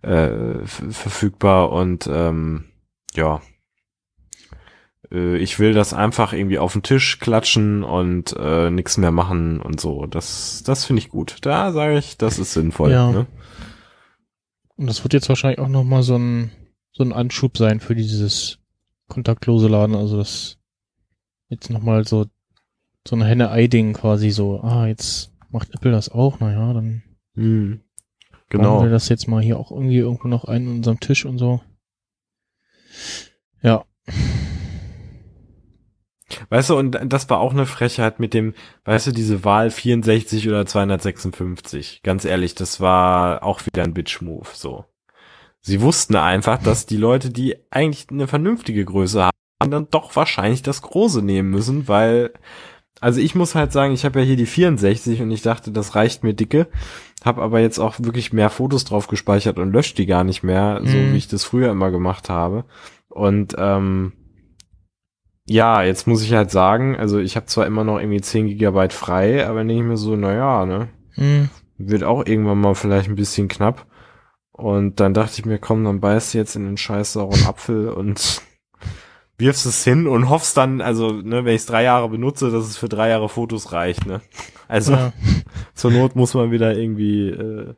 [0.02, 2.66] äh, äh, verfügbar und ähm,
[3.14, 3.40] ja.
[5.10, 9.60] Äh, ich will das einfach irgendwie auf den Tisch klatschen und äh, nichts mehr machen
[9.60, 10.06] und so.
[10.06, 11.38] Das, das finde ich gut.
[11.42, 12.92] Da sage ich, das ist sinnvoll.
[12.92, 13.10] Ja.
[13.10, 13.26] Ne?
[14.76, 16.50] Und das wird jetzt wahrscheinlich auch nochmal so ein,
[16.94, 18.58] so ein Anschub sein für dieses
[19.08, 19.94] kontaktlose Laden.
[19.94, 20.58] Also das
[21.48, 22.26] jetzt nochmal so,
[23.06, 24.60] so ein Henne-Ei-Ding quasi so.
[24.60, 26.40] Ah, jetzt macht Apple das auch.
[26.40, 27.02] Naja, dann
[27.34, 27.80] Hm.
[27.80, 28.82] bauen Genau.
[28.82, 31.60] wir das jetzt mal hier auch irgendwie irgendwo noch ein in unserem Tisch und so.
[33.62, 33.84] Ja.
[36.48, 40.48] Weißt du, und das war auch eine Frechheit mit dem, weißt du, diese Wahl 64
[40.48, 42.02] oder 256.
[42.02, 44.84] Ganz ehrlich, das war auch wieder ein Bitch-Move, so.
[45.66, 50.62] Sie wussten einfach, dass die Leute, die eigentlich eine vernünftige Größe haben, dann doch wahrscheinlich
[50.62, 52.34] das Große nehmen müssen, weil,
[53.00, 55.94] also ich muss halt sagen, ich habe ja hier die 64 und ich dachte, das
[55.94, 56.66] reicht mir dicke,
[57.24, 60.82] habe aber jetzt auch wirklich mehr Fotos drauf gespeichert und löscht die gar nicht mehr,
[60.84, 61.12] so Mhm.
[61.14, 62.66] wie ich das früher immer gemacht habe.
[63.08, 64.12] Und ähm,
[65.46, 68.92] ja, jetzt muss ich halt sagen, also ich habe zwar immer noch irgendwie 10 Gigabyte
[68.92, 71.48] frei, aber denke ich mir so, naja, ne, Hm.
[71.78, 73.86] wird auch irgendwann mal vielleicht ein bisschen knapp.
[74.56, 77.88] Und dann dachte ich mir, komm, dann beißt du jetzt in den scheiß sauren Apfel
[77.88, 78.40] und
[79.38, 82.64] wirfst es hin und hoffst dann, also, ne, wenn ich es drei Jahre benutze, dass
[82.64, 84.20] es für drei Jahre Fotos reicht, ne.
[84.68, 85.12] Also, Ja.
[85.74, 87.74] zur Not muss man wieder irgendwie äh,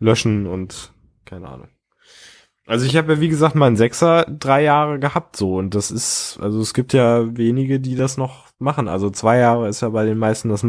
[0.00, 0.92] löschen und
[1.24, 1.68] keine Ahnung.
[2.66, 6.38] Also ich habe ja wie gesagt meinen Sechser drei Jahre gehabt so und das ist,
[6.40, 8.86] also es gibt ja wenige, die das noch machen.
[8.86, 10.64] Also zwei Jahre ist ja bei den meisten das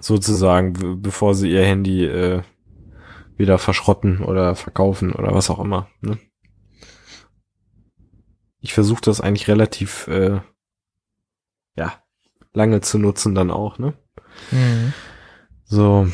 [0.00, 2.42] sozusagen, be- bevor sie ihr Handy äh,
[3.38, 5.88] wieder verschrotten oder verkaufen oder was auch immer.
[6.00, 6.18] Ne?
[8.60, 10.40] Ich versuche das eigentlich relativ äh,
[11.76, 12.02] ja
[12.52, 13.94] lange zu nutzen dann auch, ne?
[14.50, 14.92] Hm.
[15.64, 16.08] So,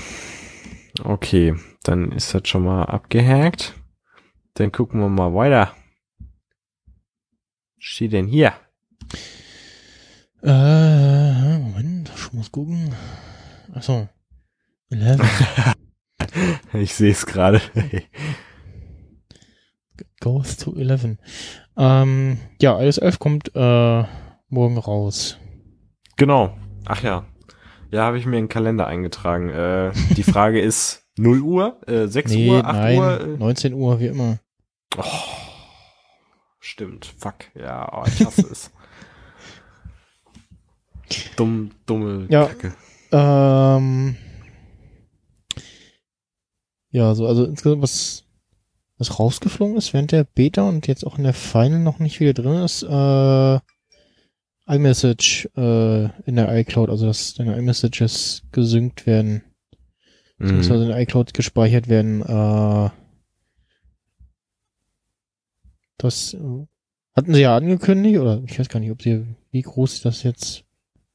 [1.02, 3.74] okay, dann ist das schon mal abgehakt.
[4.54, 5.74] Dann gucken wir mal weiter.
[7.78, 8.52] steht denn hier?
[10.42, 12.94] Äh, Moment, ich muss gucken.
[13.72, 14.08] Achso.
[14.90, 15.74] 11.
[16.72, 17.60] Ich sehe es gerade.
[20.20, 21.16] Goes to 11.
[21.76, 24.04] Ähm, ja, iOS 11 kommt äh,
[24.48, 25.38] morgen raus.
[26.16, 26.56] genau.
[26.86, 27.24] Ach ja.
[27.90, 29.48] Ja, habe ich mir in den Kalender eingetragen.
[29.50, 33.20] Äh, die Frage ist 0 Uhr, äh, 6 nee, Uhr, 8 nein, Uhr?
[33.20, 34.38] Äh, 19 Uhr, wie immer.
[36.60, 37.34] Stimmt, fuck.
[37.54, 38.70] Ja, oh, ich hasse es.
[41.36, 42.46] Dumm, dumme Ja.
[42.46, 42.74] Kacke.
[43.12, 44.16] Ähm,
[46.94, 48.22] ja, so, also insgesamt, was,
[48.98, 52.34] was rausgeflogen ist während der Beta und jetzt auch in der Final noch nicht wieder
[52.34, 53.58] drin ist, äh,
[54.72, 59.42] iMessage äh, in der iCloud, also dass deine iMessages gesynkt werden,
[60.38, 62.90] beziehungsweise in der iCloud gespeichert werden, äh,
[65.98, 66.66] das äh,
[67.16, 70.22] hatten sie ja angekündigt, oder ich weiß gar nicht, ob sie, wie groß sie das
[70.22, 70.62] jetzt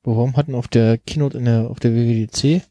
[0.04, 2.64] beworben hatten auf der Keynote in der, auf der WWDC.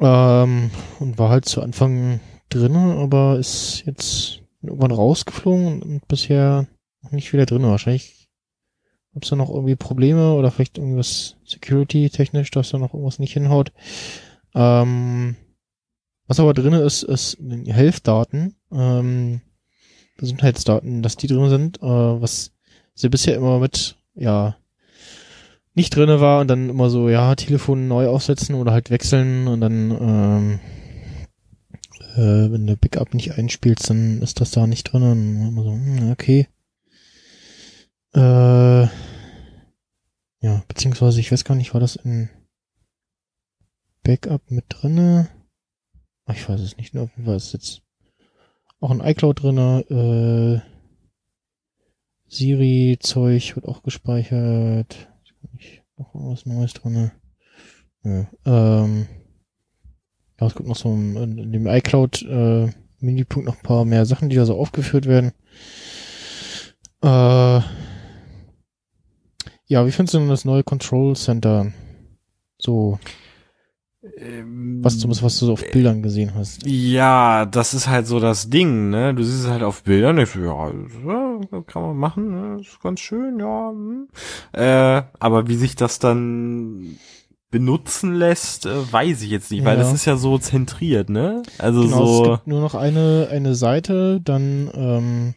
[0.00, 6.66] Ähm, und war halt zu Anfang drinne, aber ist jetzt irgendwann rausgeflogen und bisher
[7.02, 7.68] noch nicht wieder drinne.
[7.68, 8.28] Wahrscheinlich
[9.14, 13.32] gab es da noch irgendwie Probleme oder vielleicht irgendwas security-technisch, dass da noch irgendwas nicht
[13.32, 13.72] hinhaut.
[14.54, 15.36] Ähm,
[16.26, 19.40] was aber drinne ist, ist Health-Daten, ähm,
[20.16, 22.52] Gesundheitsdaten, dass die drin sind, äh, was
[22.94, 24.56] sie bisher immer mit, ja,
[25.74, 29.60] nicht drinne war und dann immer so, ja, Telefon neu aufsetzen oder halt wechseln und
[29.60, 30.60] dann, ähm,
[32.16, 35.72] äh, wenn du Backup nicht einspielst, dann ist das da nicht drin und immer so,
[35.72, 36.48] hm, okay.
[38.14, 38.88] Äh,
[40.42, 42.28] ja, beziehungsweise ich weiß gar nicht, war das in
[44.02, 45.28] Backup mit drinne?
[46.26, 47.82] Ach, ich weiß es nicht, nur auf jeden Fall ist jetzt
[48.80, 50.70] auch ein iCloud drinne, äh,
[52.30, 55.09] Siri-Zeug wird auch gespeichert.
[56.00, 57.12] Noch irgendwas Neues drinne.
[58.02, 58.24] Nö.
[58.46, 59.06] Ähm,
[60.40, 62.70] ja, es gibt noch so ein, in dem iCloud äh,
[63.00, 65.32] Menüpunkt noch ein paar mehr Sachen, die da so aufgeführt werden.
[67.02, 67.60] Äh,
[69.66, 71.70] ja, wie findest du denn das neue Control Center?
[72.56, 72.98] So,
[74.02, 76.66] was zumindest was du so auf Bildern gesehen hast.
[76.66, 79.14] Ja, das ist halt so das Ding, ne?
[79.14, 80.72] Du siehst es halt auf Bildern, denkst du, ja,
[81.66, 82.60] kann man machen, ne?
[82.60, 83.70] ist ganz schön, ja.
[83.70, 84.08] Hm.
[84.52, 86.96] Äh, aber wie sich das dann
[87.50, 89.82] benutzen lässt, äh, weiß ich jetzt nicht, weil Ja.
[89.82, 91.42] das ist ja so zentriert, ne?
[91.58, 95.34] Also Genau, es so, gibt nur noch eine, eine Seite, dann, ähm,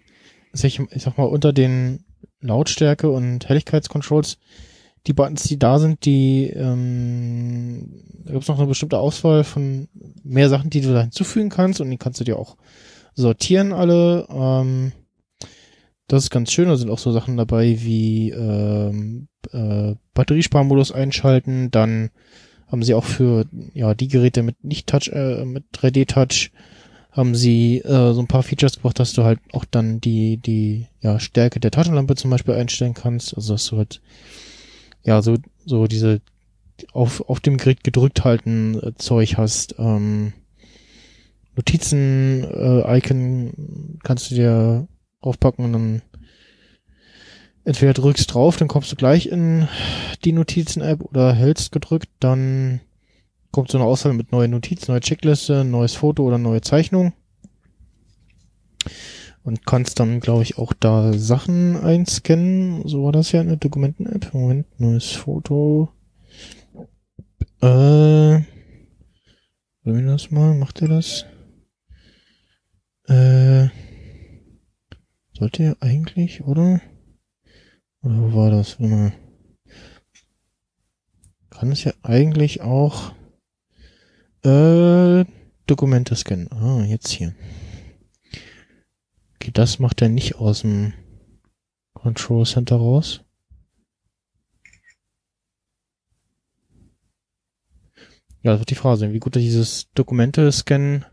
[0.53, 2.05] ich, ich sag mal, unter den
[2.39, 4.38] Lautstärke und Helligkeitscontrols,
[5.08, 9.89] die Buttons, die da sind, die, ähm, da gibt's noch eine bestimmte Auswahl von
[10.24, 12.56] mehr Sachen, die du da hinzufügen kannst und die kannst du dir auch
[13.16, 14.28] sortieren alle.
[14.30, 14.93] Ähm,
[16.08, 21.72] das ist ganz schön, da sind auch so Sachen dabei wie ähm, äh, Batteriesparmodus einschalten,
[21.72, 22.10] dann
[22.68, 26.51] haben sie auch für ja die Geräte mit nicht Touch, äh, mit 3D-Touch
[27.12, 30.88] haben sie äh, so ein paar Features gebracht, dass du halt auch dann die die
[31.01, 34.01] ja Stärke der Taschenlampe zum Beispiel einstellen kannst, also dass du halt
[35.04, 36.22] ja so so diese
[36.91, 39.76] auf auf dem Gerät gedrückt halten äh, Zeug hast.
[39.78, 40.34] Ähm,
[41.56, 44.88] Notizen äh, Icon kannst du dir
[45.22, 46.01] aufpacken und dann
[47.64, 49.68] entweder drückst drauf, dann kommst du gleich in
[50.26, 52.82] die Notizen-App oder hältst gedrückt, dann
[53.51, 57.14] kommt so eine Auswahl mit neue Notizen, neue Checkliste, neues Foto oder neue Zeichnung.
[59.44, 62.88] Und kannst dann, glaube ich, auch da Sachen einscannen.
[62.88, 64.34] So war das ja in der Dokumenten-App.
[64.34, 65.89] Moment, neues Foto.
[67.62, 68.41] Äh,
[69.86, 70.56] wir das mal?
[70.56, 71.26] Macht ihr das?
[73.08, 73.68] Äh,
[75.38, 76.80] sollte er eigentlich, oder?
[78.02, 78.80] Oder wo war das?
[78.80, 79.14] Mal.
[81.50, 83.14] Kann es ja eigentlich auch
[84.44, 85.26] äh,
[85.68, 86.50] Dokumente scannen.
[86.52, 87.36] Ah, jetzt hier.
[89.44, 90.94] Okay, das macht er nicht aus dem
[91.94, 93.26] Control Center raus.
[98.41, 101.04] Ja, das wird die Frage sein, wie gut dieses Dokumente-Scannen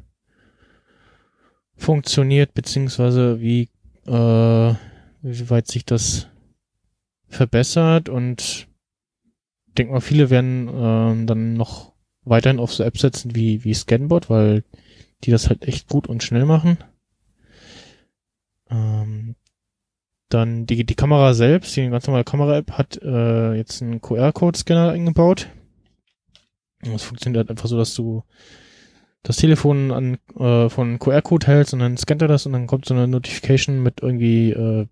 [1.74, 3.68] funktioniert, beziehungsweise wie,
[4.07, 4.74] äh,
[5.22, 6.28] wie weit sich das
[7.26, 8.68] verbessert und
[9.66, 13.74] ich denke mal, viele werden ähm, dann noch weiterhin auf so Apps setzen wie, wie
[13.74, 14.62] Scanbot, weil
[15.24, 16.78] die das halt echt gut und schnell machen.
[18.71, 19.37] Ähm,
[20.29, 25.49] dann die, die Kamera selbst, die ganz normale Kamera-App, hat äh, jetzt einen QR-Code-Scanner eingebaut.
[26.85, 28.23] Und das funktioniert halt einfach so, dass du
[29.23, 32.87] das Telefon an äh, von QR-Code hältst und dann scannt er das und dann kommt
[32.87, 34.87] so eine Notification mit irgendwie äh,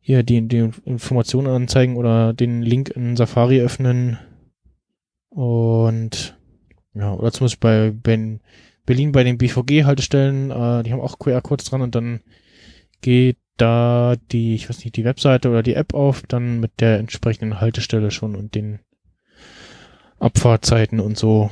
[0.00, 4.18] hier die, die Informationen anzeigen oder den Link in Safari öffnen.
[5.28, 6.36] Und
[6.94, 8.40] ja, oder zum Beispiel bei, bei
[8.86, 12.20] Berlin bei den BVG-Haltestellen, äh, die haben auch QR-Codes dran und dann
[13.00, 16.98] geht da die, ich weiß nicht, die Webseite oder die App auf, dann mit der
[16.98, 18.80] entsprechenden Haltestelle schon und den
[20.18, 21.50] Abfahrtzeiten und so.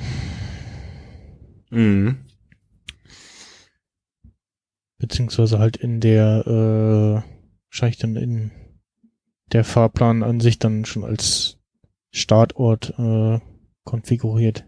[1.70, 2.24] Mhm.
[4.98, 7.22] Beziehungsweise halt in der, äh,
[7.68, 8.50] wahrscheinlich dann in
[9.52, 11.58] der Fahrplan an sich dann schon als
[12.10, 13.40] Startort äh,
[13.84, 14.64] konfiguriert.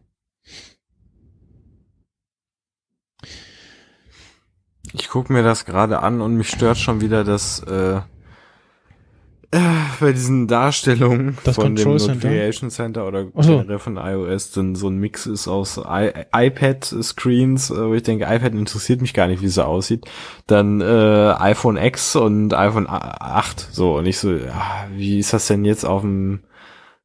[4.92, 8.00] Ich gucke mir das gerade an und mich stört schon wieder, dass äh,
[9.50, 9.58] äh,
[9.98, 12.28] bei diesen Darstellungen Das von dem Control Center?
[12.28, 13.58] Notification Center oder so.
[13.58, 18.52] generell von iOS dann so ein Mix ist aus iPad-Screens, äh, wo ich denke, iPad
[18.52, 20.04] interessiert mich gar nicht, wie es so aussieht.
[20.46, 23.68] Dann äh, iPhone X und iPhone 8.
[23.72, 26.40] So, und ich so, ja, wie ist das denn jetzt auf dem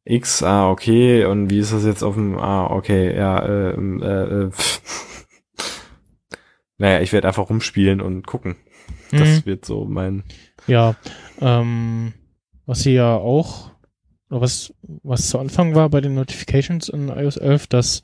[0.03, 0.43] X?
[0.43, 1.23] Ah, okay.
[1.23, 4.49] Und wie ist das jetzt auf dem, ah, okay, ja, äh, äh, äh,
[6.77, 8.55] naja, ich werde einfach rumspielen und gucken.
[9.11, 9.45] Das Mhm.
[9.45, 10.23] wird so mein.
[10.67, 10.95] Ja,
[11.39, 12.13] ähm,
[12.65, 13.71] was sie ja auch,
[14.29, 18.03] oder was, was zu Anfang war bei den Notifications in iOS 11, dass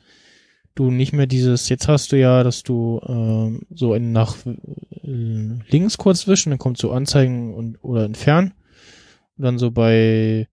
[0.76, 5.59] du nicht mehr dieses, jetzt hast du ja, dass du ähm, so in nach äh,
[5.70, 8.53] links kurz wischen, dann kommt so Anzeigen und oder entfernen.
[9.38, 10.47] Und dann so bei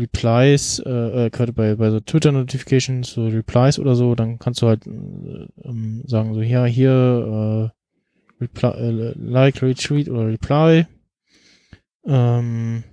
[0.00, 4.62] Replies, äh, äh, gerade bei, bei so Twitter Notifications, so Replies oder so, dann kannst
[4.62, 7.70] du halt äh, ähm, sagen, so ja, hier
[8.40, 10.86] äh, reply, äh, like, retweet oder reply.
[12.06, 12.84] Ähm,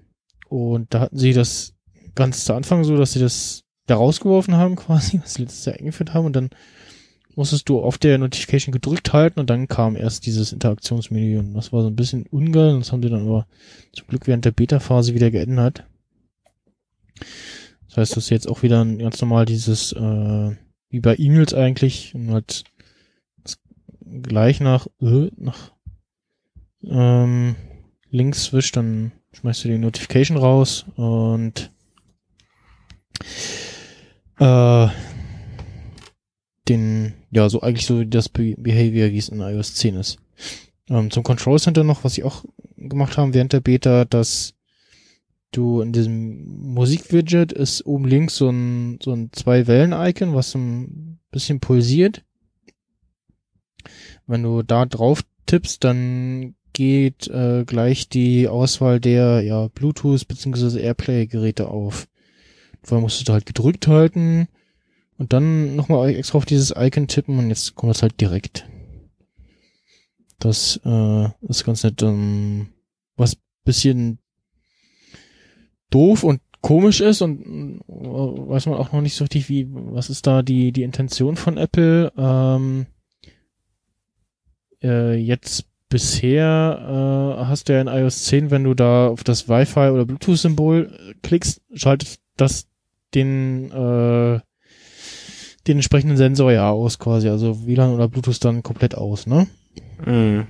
[0.50, 1.74] und da hatten sie das
[2.16, 5.78] ganz zu Anfang so, dass sie das da rausgeworfen haben quasi, was sie letztes Jahr
[5.78, 6.50] eingeführt haben und dann
[7.36, 11.72] musstest du auf der Notification gedrückt halten und dann kam erst dieses Interaktionsmenü und das
[11.72, 13.46] war so ein bisschen ungeil und das haben sie dann aber
[13.94, 15.86] zum Glück während der Beta-Phase wieder geändert.
[17.88, 20.56] Das heißt, das ist jetzt auch wieder ganz normal dieses, äh,
[20.90, 22.64] wie bei E-Mails eigentlich, und halt
[24.24, 25.72] gleich nach, äh, nach
[26.84, 27.56] ähm,
[28.10, 31.72] links wischt, dann schmeißt du die Notification raus und
[34.40, 34.88] äh,
[36.68, 40.18] den, ja, so eigentlich so das Be Behavior, wie es in iOS 10 ist.
[40.90, 42.46] Ähm, zum Control Center noch, was sie auch
[42.76, 44.54] gemacht haben während der Beta, dass
[45.52, 51.60] du in diesem Musik-Widget ist oben links so ein, so ein Zwei-Wellen-Icon, was ein bisschen
[51.60, 52.24] pulsiert.
[54.26, 60.80] Wenn du da drauf tippst, dann geht äh, gleich die Auswahl der ja, Bluetooth bzw.
[60.80, 62.08] Airplay-Geräte auf.
[62.84, 64.48] Vorher musstest du halt gedrückt halten
[65.18, 68.70] und dann nochmal extra auf dieses Icon tippen und jetzt kommt das halt direkt.
[70.40, 72.02] Das äh, ist ganz nett.
[72.04, 72.70] Ähm,
[73.16, 74.20] was bisschen
[75.90, 80.10] doof und komisch ist und äh, weiß man auch noch nicht so richtig, wie, was
[80.10, 82.12] ist da die, die Intention von Apple.
[82.18, 82.88] Ähm,
[84.84, 89.48] äh, jetzt bisher äh, hast du ja in iOS 10, wenn du da auf das
[89.48, 92.68] Wi-Fi oder Bluetooth-Symbol äh, klickst, schaltet das
[93.14, 94.40] den, äh,
[95.68, 99.48] den entsprechenden Sensor ja aus quasi, also WLAN oder Bluetooth dann komplett aus, ne?
[100.06, 100.48] Mhm.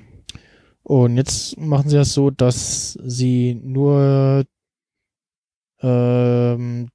[0.83, 4.45] Und jetzt machen sie das so, dass sie nur
[5.81, 6.89] ähm,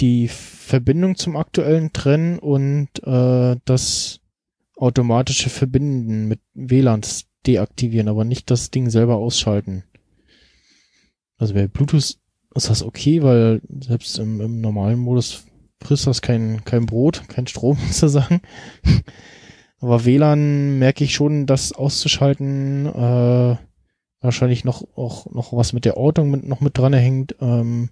[0.00, 4.20] die Verbindung zum aktuellen trennen und äh, das
[4.76, 9.84] automatische Verbinden mit WLANs deaktivieren, aber nicht das Ding selber ausschalten.
[11.36, 12.18] Also bei Bluetooth
[12.54, 15.44] ist das okay, weil selbst im, im normalen Modus
[15.82, 18.40] frisst das kein, kein Brot, kein Strom sozusagen.
[19.78, 23.56] Aber WLAN merke ich schon, das auszuschalten, äh,
[24.24, 27.90] wahrscheinlich noch auch noch was mit der Ortung mit, noch mit dran hängt, ähm,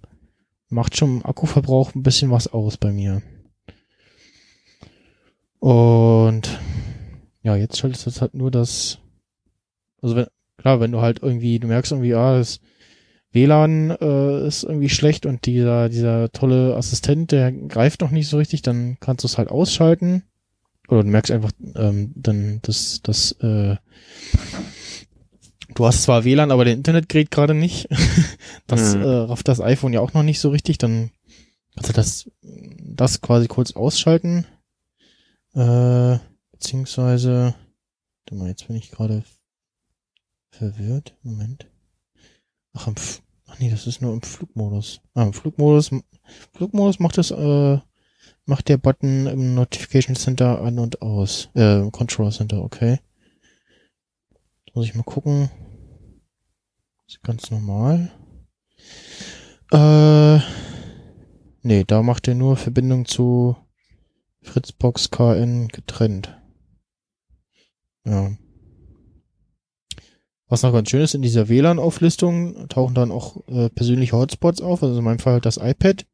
[0.69, 3.23] macht schon Akkuverbrauch ein bisschen was aus bei mir.
[5.61, 6.59] Und
[7.43, 8.99] ja, jetzt schaltet es halt nur das,
[10.01, 10.27] also wenn,
[10.57, 12.61] klar, wenn du halt irgendwie, du merkst irgendwie, ah, das
[13.33, 18.37] WLAN äh, ist irgendwie schlecht und dieser, dieser tolle Assistent, der greift noch nicht so
[18.39, 20.25] richtig, dann kannst du es halt ausschalten.
[20.89, 23.77] Oder du merkst einfach, ähm, dann, dass, dass, äh,
[25.75, 27.89] du hast zwar WLAN, aber der Internet geht gerade nicht.
[28.67, 29.03] das Mhm.
[29.03, 31.11] äh, rafft das iPhone ja auch noch nicht so richtig, dann
[31.75, 34.47] kannst du das, das quasi kurz ausschalten.
[35.55, 36.19] Äh,
[36.53, 37.55] beziehungsweise,
[38.21, 39.23] warte mal, jetzt bin ich gerade
[40.51, 41.15] verwirrt.
[41.23, 41.67] Moment.
[42.75, 45.01] Ach, im F Ach nee, das ist nur im Flugmodus.
[45.13, 45.91] Ah, im Flugmodus,
[46.57, 47.79] Flugmodus macht das, äh,
[48.47, 51.51] macht der Button im Notification Center an und aus.
[51.53, 53.01] Äh, Control Center, okay.
[54.75, 55.51] Muss ich mal gucken.
[57.07, 58.11] Ist ganz normal.
[59.71, 60.39] Äh,
[61.63, 63.57] nee, da macht er nur Verbindung zu
[64.41, 66.39] Fritzbox KN getrennt.
[68.05, 68.33] Ja.
[70.49, 74.83] Was noch ganz schön ist, in dieser WLAN-Auflistung tauchen dann auch äh, persönliche Hotspots auf,
[74.83, 76.07] also in meinem Fall halt das iPad.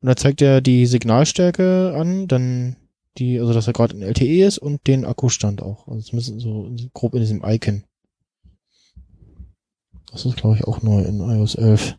[0.00, 2.76] Und da zeigt er die Signalstärke an, dann
[3.18, 5.86] die, also dass er gerade in LTE ist und den Akkustand auch.
[5.88, 7.84] Also zumindest so grob in diesem Icon.
[10.10, 11.98] Das ist, glaube ich, auch neu in iOS 11.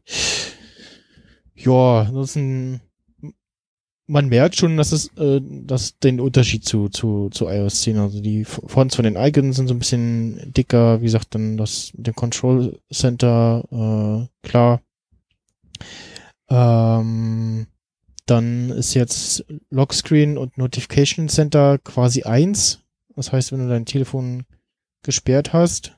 [1.56, 2.82] Ja, ansonsten,
[4.06, 8.22] man merkt schon, dass es, äh, dass den Unterschied zu, zu, zu iOS 10, also
[8.22, 12.06] die Fonts von den Icons sind so ein bisschen dicker, wie gesagt, dann das mit
[12.06, 14.82] dem Control Center, äh, klar.
[16.50, 17.66] Ähm,
[18.26, 22.80] dann ist jetzt Lockscreen und Notification Center quasi eins.
[23.16, 24.46] Das heißt, wenn du dein Telefon
[25.04, 25.98] gesperrt hast,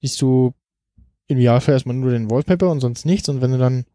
[0.00, 0.54] siehst du
[1.28, 3.28] im Idealfall erstmal nur den Wallpaper und sonst nichts.
[3.28, 3.86] Und wenn du dann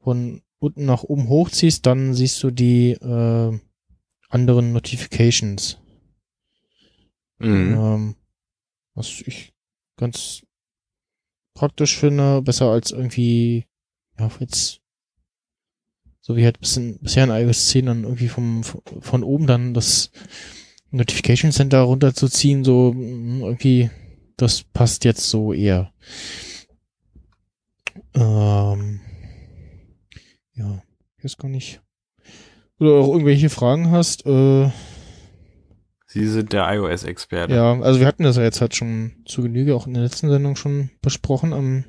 [0.00, 3.58] von unten nach oben hochziehst, dann siehst du die äh,
[4.28, 5.78] anderen Notifications.
[7.38, 7.74] Mhm.
[7.74, 8.14] Ähm,
[8.94, 9.52] was ich
[9.96, 10.42] ganz
[11.54, 13.66] praktisch finde, besser als irgendwie,
[14.18, 14.80] ja, jetzt,
[16.20, 20.10] so wie halt bisschen, bisher in iOS 10 dann irgendwie vom, von oben dann das
[20.90, 23.90] Notification Center runterzuziehen, so mm, irgendwie,
[24.36, 25.92] das passt jetzt so eher.
[28.14, 29.00] Ähm,
[30.54, 30.82] ja,
[31.16, 31.80] ich weiß gar nicht.
[32.78, 34.70] Oder auch irgendwelche Fragen hast, äh,
[36.10, 37.54] Sie sind der iOS-Experte.
[37.54, 40.30] Ja, also wir hatten das ja jetzt halt schon zu Genüge auch in der letzten
[40.30, 41.52] Sendung schon besprochen.
[41.52, 41.84] Am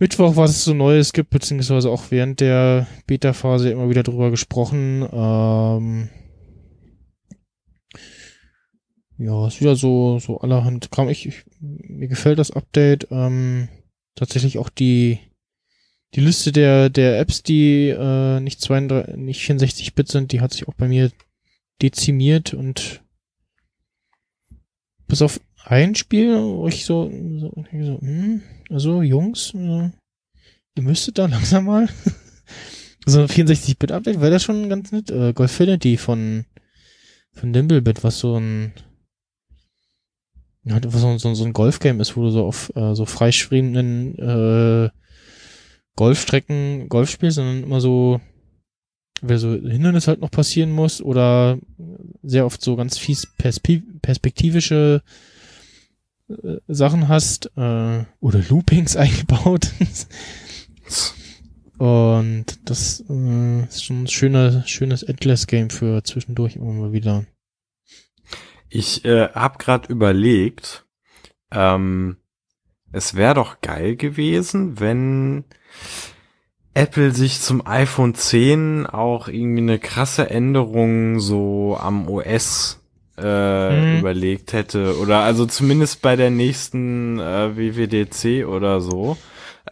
[0.00, 5.08] Mittwoch, was es so Neues gibt, beziehungsweise auch während der Beta-Phase immer wieder drüber gesprochen.
[5.12, 6.08] Ähm
[9.18, 11.08] ja, ist wieder so, so allerhand Kram.
[11.08, 13.06] Ich, ich, mir gefällt das Update.
[13.10, 13.68] Ähm
[14.20, 15.18] tatsächlich auch die,
[16.14, 20.68] die Liste der, der Apps, die äh, nicht 32, nicht 64-Bit sind, die hat sich
[20.68, 21.10] auch bei mir
[21.80, 23.02] dezimiert und
[25.08, 29.90] bis auf ein Spiel, wo ich so, so, so hm, also Jungs, äh,
[30.76, 31.88] ihr müsstet da langsam mal
[33.06, 35.10] so ein 64-Bit-Update, wäre das schon ganz nett.
[35.10, 36.44] Äh, Golfinity von
[37.32, 38.72] von Dimblebit, was so ein
[40.64, 44.90] was so, so, so ein Golfgame ist, wo du so auf äh, so freischwebenden äh,
[45.96, 48.20] Golfstrecken Golf spielst, sondern immer so
[49.22, 51.58] weil so Hindernis halt noch passieren muss oder
[52.22, 55.02] sehr oft so ganz fies perspe perspektivische
[56.30, 59.72] äh, Sachen hast äh, oder Loopings eingebaut.
[61.78, 67.24] Und das äh, ist schon ein schöner, schönes Endless-Game für zwischendurch immer mal wieder.
[68.68, 70.86] Ich äh, habe gerade überlegt,
[71.50, 72.16] ähm,
[72.92, 75.44] es wäre doch geil gewesen, wenn
[76.74, 82.79] Apple sich zum iPhone 10 auch irgendwie eine krasse Änderung so am OS
[83.22, 83.98] äh, Mhm.
[84.00, 84.98] überlegt hätte.
[85.00, 89.16] Oder also zumindest bei der nächsten äh, WWDC oder so.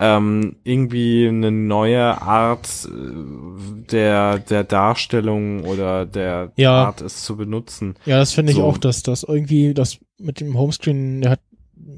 [0.01, 6.85] Ähm, irgendwie eine neue Art äh, der, der Darstellung oder der Ja.
[6.87, 7.97] Art, es zu benutzen.
[8.05, 8.65] Ja, das finde ich So.
[8.65, 11.41] auch, dass das irgendwie, das mit dem Homescreen, der hat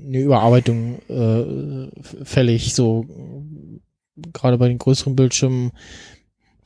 [0.07, 1.91] eine Überarbeitung äh,
[2.25, 3.05] fällig, so
[4.33, 5.73] gerade bei den größeren Bildschirmen.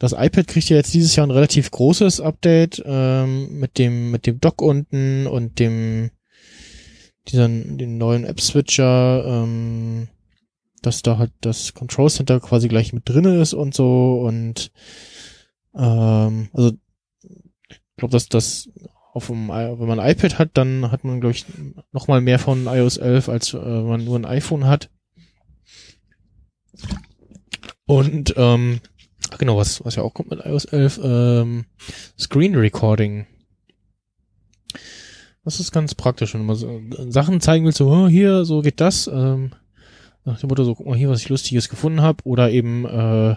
[0.05, 4.27] Das iPad kriegt ja jetzt dieses Jahr ein relativ großes Update ähm, mit dem mit
[4.27, 6.11] dem Dock unten und dem
[7.29, 10.09] dieser den neuen App Switcher, ähm,
[10.83, 14.73] dass da halt das Control Center quasi gleich mit drinne ist und so und
[15.75, 16.73] ähm, also
[17.71, 18.69] ich glaube, dass das
[19.15, 21.47] auf dem, wenn man ein iPad hat, dann hat man, glaube ich,
[21.93, 24.91] noch mal mehr von iOS 11, als äh, wenn man nur ein iPhone hat.
[27.87, 28.81] Und ähm,
[29.33, 31.65] ach genau, was, was ja auch kommt mit iOS 11, ähm,
[32.19, 33.27] Screen Recording.
[35.45, 38.63] Das ist ganz praktisch, wenn man so äh, Sachen zeigen will, so oh, hier, so
[38.63, 39.07] geht das.
[39.07, 39.53] Ähm,
[40.25, 42.25] nach dem Motto, so guck mal hier, was ich Lustiges gefunden habe.
[42.25, 43.37] Oder eben, äh,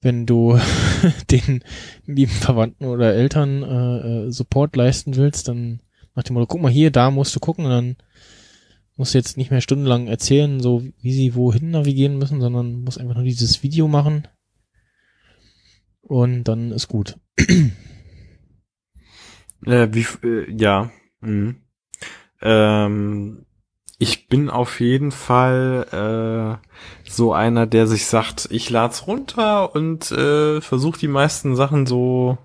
[0.00, 0.58] wenn du
[1.30, 1.62] den
[2.06, 5.80] lieben Verwandten oder Eltern äh, äh, Support leisten willst, dann
[6.16, 7.96] nach dem Motto, guck mal hier, da musst du gucken und dann
[8.96, 12.98] musst du jetzt nicht mehr stundenlang erzählen, so wie sie wohin navigieren müssen, sondern musst
[12.98, 14.26] einfach nur dieses Video machen
[16.10, 17.16] und dann ist gut.
[19.66, 20.90] Äh, wie, äh, ja.
[21.20, 21.56] Mhm.
[22.40, 23.44] Ähm,
[23.98, 30.10] ich bin auf jeden Fall äh, so einer, der sich sagt, ich lad's runter und
[30.10, 32.38] äh, versuche die meisten Sachen so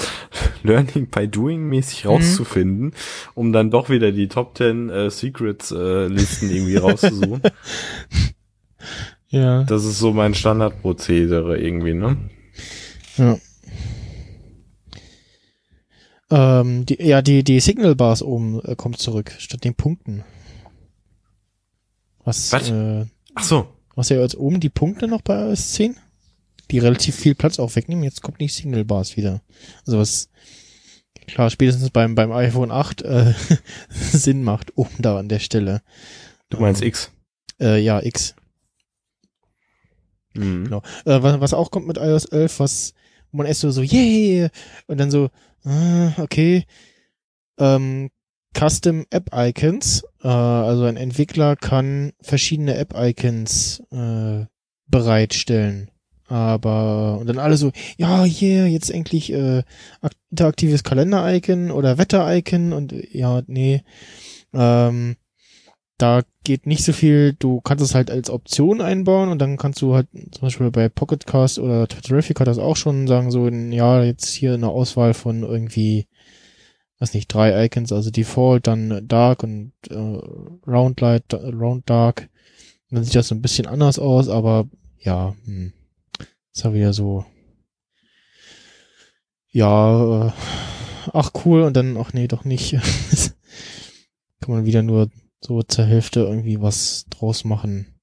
[0.62, 2.94] Learning by Doing mäßig rauszufinden,
[3.34, 7.42] um dann doch wieder die Top 10 äh, Secrets äh, Listen irgendwie rauszusuchen.
[9.28, 9.62] Ja.
[9.64, 12.18] Das ist so mein Standardprozedere irgendwie, ne?
[13.16, 13.38] Ja.
[16.30, 20.24] Ähm, die, ja, die, die Signal Bars oben äh, kommt zurück, statt den Punkten.
[22.24, 22.70] Was, Was?
[22.70, 23.68] äh, Ach so.
[23.94, 25.96] was ja jetzt oben die Punkte noch bei iOS 10,
[26.70, 29.42] die relativ viel Platz auch wegnehmen, jetzt kommt die Signal Bars wieder.
[29.84, 30.30] Also was,
[31.26, 33.34] klar, spätestens beim, beim iPhone 8 äh,
[33.90, 35.82] Sinn macht, oben da an der Stelle.
[36.48, 37.10] Du meinst X.
[37.60, 38.34] Äh, ja, X.
[40.34, 40.64] Mhm.
[40.64, 40.82] Genau.
[41.04, 42.94] Äh, was, was auch kommt mit iOS 11, was
[43.32, 44.48] wo man erst so, so yay,
[44.86, 45.30] und dann so,
[45.64, 46.64] ah, okay,
[47.58, 48.10] ähm,
[48.56, 54.44] Custom App Icons, äh, also ein Entwickler kann verschiedene App Icons äh,
[54.86, 55.90] bereitstellen.
[56.28, 59.62] Aber, und dann alle so, ja, yeah, jetzt endlich äh,
[60.00, 63.82] ak- interaktives Kalender-Icon oder Wetter-Icon und ja, nee.
[64.54, 65.16] Ähm,
[65.98, 69.80] da geht nicht so viel, du kannst es halt als Option einbauen und dann kannst
[69.82, 74.02] du halt zum Beispiel bei Pocketcast oder Twitterific hat das auch schon sagen so, ja,
[74.02, 76.08] jetzt hier eine Auswahl von irgendwie,
[76.98, 80.18] weiß nicht, drei Icons, also Default, dann Dark und äh,
[80.66, 82.28] Round Light, Round Dark.
[82.90, 85.72] Und dann sieht das so ein bisschen anders aus, aber ja, hm,
[86.52, 87.24] ist ja wieder so,
[89.50, 90.32] ja, äh,
[91.12, 92.72] ach cool und dann, ach nee, doch nicht.
[94.42, 95.08] kann man wieder nur
[95.44, 98.00] so zur Hälfte irgendwie was draus machen.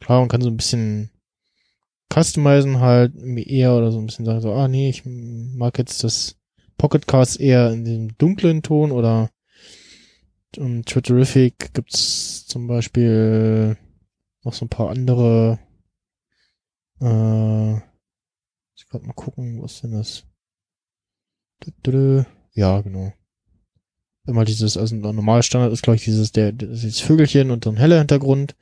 [0.00, 1.10] Klar, man kann so ein bisschen
[2.12, 6.36] customizen halt eher oder so ein bisschen sagen so, ah nee, ich mag jetzt das
[6.76, 9.30] Pocketcast eher in dem dunklen Ton oder
[10.56, 13.76] um, Twitterific gibt's zum Beispiel
[14.44, 15.58] noch so ein paar andere
[17.00, 17.74] äh,
[18.76, 20.24] ich gerade mal gucken, was denn das?
[22.52, 23.12] Ja, genau
[24.26, 27.70] immer dieses, also ein normaler Standard ist, glaube ich, dieses, der, dieses Vögelchen und so
[27.70, 28.54] ein heller Hintergrund.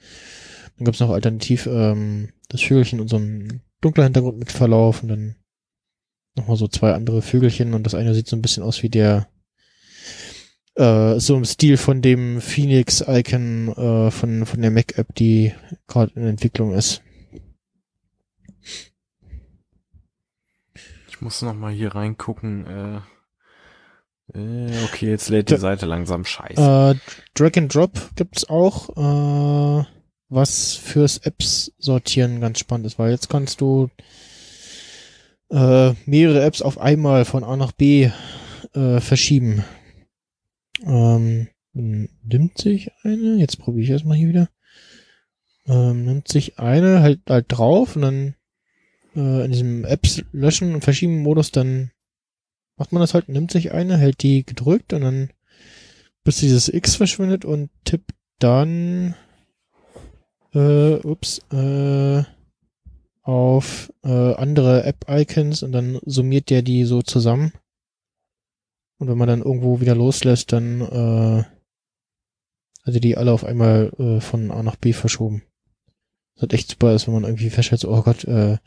[0.76, 5.09] Dann gibt's noch alternativ ähm, das Vögelchen und so ein dunkler Hintergrund mit Verlauf und
[5.09, 5.36] dann
[6.36, 9.28] nochmal so zwei andere Vögelchen und das eine sieht so ein bisschen aus wie der
[10.74, 15.52] äh, so im Stil von dem Phoenix-Icon äh, von, von der Mac-App, die
[15.86, 17.02] gerade in Entwicklung ist.
[21.09, 22.66] Ich muss noch mal hier reingucken.
[22.66, 23.01] Äh,
[24.34, 26.60] äh, okay, jetzt lädt die Da- Seite langsam scheiße.
[26.96, 29.84] Äh, Drag and Drop gibt's auch, äh,
[30.28, 33.90] was fürs Apps sortieren ganz spannend ist, weil jetzt kannst du
[35.50, 38.10] äh, mehrere Apps auf einmal von A nach B
[38.74, 39.64] äh, verschieben.
[40.84, 44.48] Ähm, nimmt sich eine, jetzt probiere ich erstmal hier wieder.
[45.66, 48.34] Ähm, nimmt sich eine halt halt drauf und dann
[49.14, 51.91] äh, in diesem Apps löschen und verschieben Modus dann
[52.82, 55.30] macht man das halt, nimmt sich eine, hält die gedrückt und dann
[56.24, 58.10] bis dieses X verschwindet und tippt
[58.40, 59.14] dann
[60.52, 62.24] äh, ups, äh,
[63.22, 67.52] auf äh, andere App-Icons und dann summiert der die so zusammen.
[68.98, 71.44] Und wenn man dann irgendwo wieder loslässt, dann äh,
[72.82, 75.44] also die alle auf einmal äh, von A nach B verschoben.
[76.34, 78.59] Das hat echt super ist, wenn man irgendwie feststellt, so, oh Gott, äh,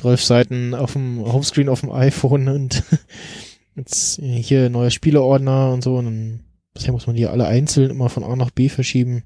[0.00, 2.82] 12 Seiten auf dem Homescreen auf dem iPhone und
[3.80, 6.44] jetzt hier neue Spieleordner und so und dann
[6.74, 9.24] bisher muss man die alle einzeln immer von A nach B verschieben.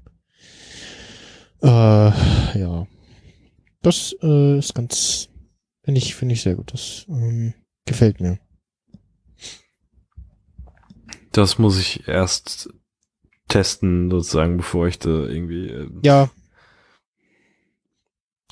[1.61, 2.87] Äh, ja.
[3.81, 5.29] Das äh, ist ganz,
[5.83, 6.73] finde ich, finde ich sehr gut.
[6.73, 7.53] Das ähm,
[7.85, 8.39] gefällt mir.
[11.31, 12.69] Das muss ich erst
[13.47, 16.31] testen, sozusagen, bevor ich da irgendwie äh, Ja.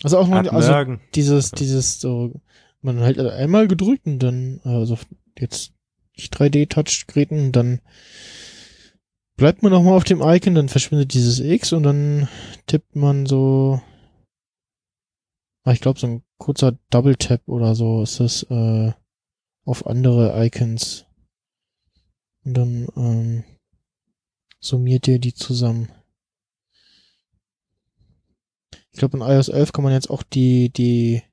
[0.04, 2.42] Also auch noch, also dieses, dieses so,
[2.82, 4.98] man halt einmal gedrückt und dann, also
[5.38, 5.73] jetzt
[6.18, 7.81] 3D-Touch-Geräten, dann
[9.35, 12.27] bleibt man noch mal auf dem Icon, dann verschwindet dieses X und dann
[12.68, 13.81] tippt man so,
[15.64, 18.91] ah, ich glaube so ein kurzer Double-Tap oder so ist das äh,
[19.65, 21.06] auf andere Icons
[22.44, 23.44] und dann ähm,
[24.60, 25.90] summiert ihr die zusammen.
[28.91, 31.23] Ich glaube, in iOS 11 kann man jetzt auch die, die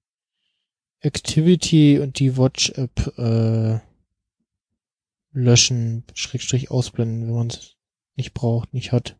[1.00, 3.80] Activity und die Watch-App äh,
[5.32, 7.76] löschen, Schrägstrich ausblenden, wenn man es
[8.16, 9.16] nicht braucht, nicht hat.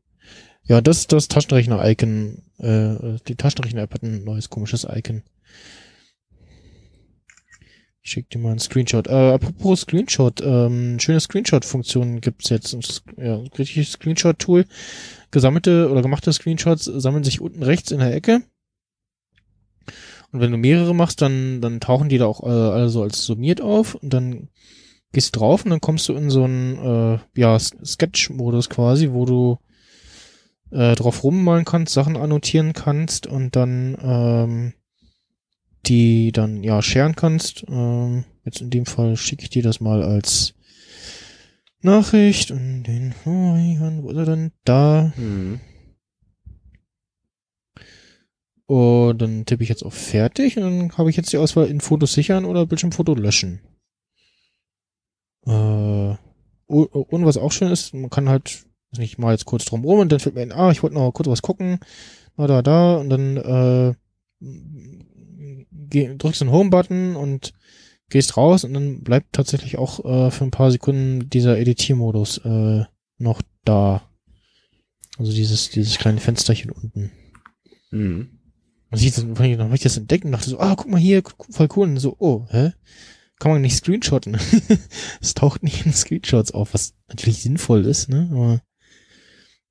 [0.65, 2.43] Ja, das das Taschenrechner-Icon.
[2.59, 5.23] Äh, die Taschenrechner-App hat ein neues komisches Icon.
[8.03, 9.09] Ich schick dir mal einen Screenshot.
[9.09, 13.03] Äh, apropos Screenshot, ähm, schöne Screenshot-Funktion gibt's jetzt.
[13.17, 14.65] Ja, richtiges Screenshot-Tool.
[15.31, 18.43] Gesammelte oder gemachte Screenshots sammeln sich unten rechts in der Ecke.
[20.33, 23.25] Und wenn du mehrere machst, dann, dann tauchen die da auch äh, alle so als
[23.25, 23.97] summiert auf.
[23.97, 24.49] Und dann
[25.13, 29.59] gehst drauf und dann kommst du in so einen äh, ja, Sketch-Modus quasi, wo du
[30.71, 34.73] äh, drauf rummalen kannst, Sachen annotieren kannst und dann ähm,
[35.87, 37.65] die dann ja sharen kannst.
[37.69, 40.55] Ähm, jetzt in dem Fall schicke ich dir das mal als
[41.83, 44.53] Nachricht und den Florian, wo ist er denn?
[44.65, 45.13] Da.
[45.17, 45.61] Mhm.
[48.67, 51.81] Und dann tippe ich jetzt auf fertig und dann habe ich jetzt die Auswahl in
[51.81, 53.61] Fotos sichern oder Bildschirmfoto löschen.
[55.47, 56.17] Äh,
[56.67, 60.01] und was auch schön ist, man kann halt, weiß nicht mal jetzt kurz drum rum
[60.01, 61.81] und dann fällt mir ein, ah, ich wollte noch kurz was gucken,
[62.37, 63.95] da, da, da, und dann äh,
[65.91, 67.53] geh, drückst den Home-Button und
[68.09, 72.85] gehst raus und dann bleibt tatsächlich auch äh, für ein paar Sekunden dieser Editiermodus äh,
[73.19, 74.03] noch da.
[75.19, 77.13] Also dieses, dieses kleine Fensterchen unten.
[77.91, 78.41] Mhm.
[78.91, 81.69] Man sieht dann habe ich das entdeckt und dachte so, ah, guck mal hier, voll
[81.77, 81.89] cool.
[81.89, 82.73] Und so, oh, hä?
[83.41, 84.39] Kann man nicht screenshotten?
[85.21, 88.29] es taucht nicht in Screenshots auf, was natürlich sinnvoll ist, ne?
[88.31, 88.61] Aber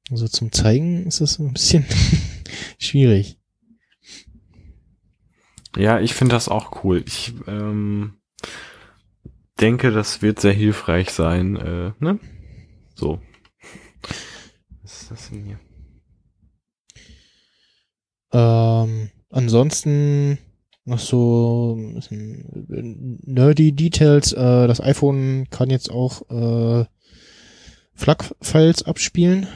[0.09, 1.85] so zum Zeigen ist das ein bisschen
[2.79, 3.37] schwierig.
[5.77, 7.03] Ja, ich finde das auch cool.
[7.05, 8.15] Ich ähm,
[9.61, 11.55] denke, das wird sehr hilfreich sein.
[11.55, 12.19] Äh, ne?
[12.95, 13.21] So.
[14.81, 15.59] Was ist das denn hier?
[18.33, 20.39] Ähm, ansonsten
[20.89, 21.77] noch so
[22.67, 24.33] nerdy Details.
[24.33, 26.85] Äh, das iPhone kann jetzt auch äh,
[27.93, 29.47] FLAC-Files abspielen.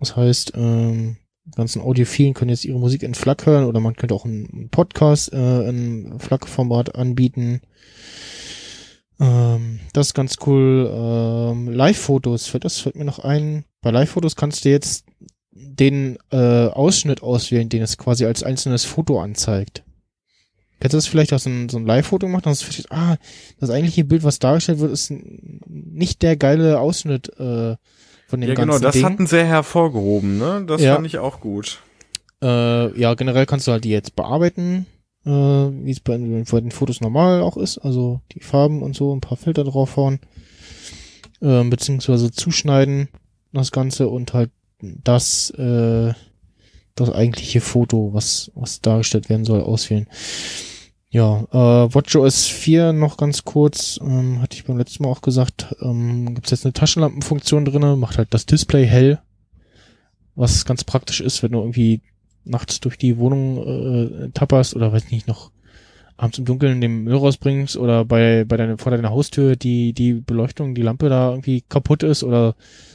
[0.00, 1.16] Das heißt, ähm,
[1.54, 5.32] ganzen Audiophilen können jetzt ihre Musik in FLAC hören oder man könnte auch einen Podcast
[5.32, 7.60] äh, in FLAC-Format anbieten.
[9.20, 10.90] Ähm, das ist ganz cool.
[10.92, 13.64] Ähm, Live-Fotos, das fällt mir noch ein.
[13.80, 15.06] Bei Live-Fotos kannst du jetzt
[15.52, 19.82] den äh, Ausschnitt auswählen, den es quasi als einzelnes Foto anzeigt.
[20.80, 23.16] Kennst du das vielleicht, dass ein, so ein Live-Foto macht, dass du verstehst, ah,
[23.60, 25.12] das eigentliche Bild, was dargestellt wird, ist
[25.68, 27.76] nicht der geile Ausschnitt äh,
[28.26, 29.04] von dem Ja, ganzen genau, das Ding.
[29.04, 30.64] hatten sehr hervorgehoben, ne?
[30.66, 30.94] Das Ja.
[30.94, 31.80] fand ich auch gut.
[32.42, 34.86] Äh, ja, generell kannst du halt die jetzt bearbeiten,
[35.24, 39.14] äh, wie es bei, bei den Fotos normal auch ist, also die Farben und so,
[39.14, 40.18] ein paar Filter draufhauen,
[41.40, 43.08] äh, beziehungsweise zuschneiden,
[43.52, 44.50] das Ganze und halt
[44.82, 46.12] das, äh,
[46.94, 50.06] das eigentliche Foto, was, was dargestellt werden soll, auswählen.
[51.10, 55.76] Ja, äh, WatchOS 4 noch ganz kurz, ähm, hatte ich beim letzten Mal auch gesagt,
[55.82, 59.20] ähm, gibt es jetzt eine Taschenlampenfunktion drinne, macht halt das Display hell,
[60.34, 62.00] was ganz praktisch ist, wenn du irgendwie
[62.44, 65.52] nachts durch die Wohnung äh, tapperst oder weiß nicht noch
[66.16, 70.14] abends im Dunkeln den Müll rausbringst oder bei bei deiner vor deiner Haustür die die
[70.14, 72.54] Beleuchtung die Lampe da irgendwie kaputt ist oder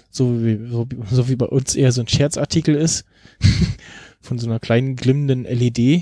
[0.10, 3.06] so wie so, so wie bei uns eher so ein Scherzartikel ist
[4.22, 6.02] von so einer kleinen glimmenden LED äh,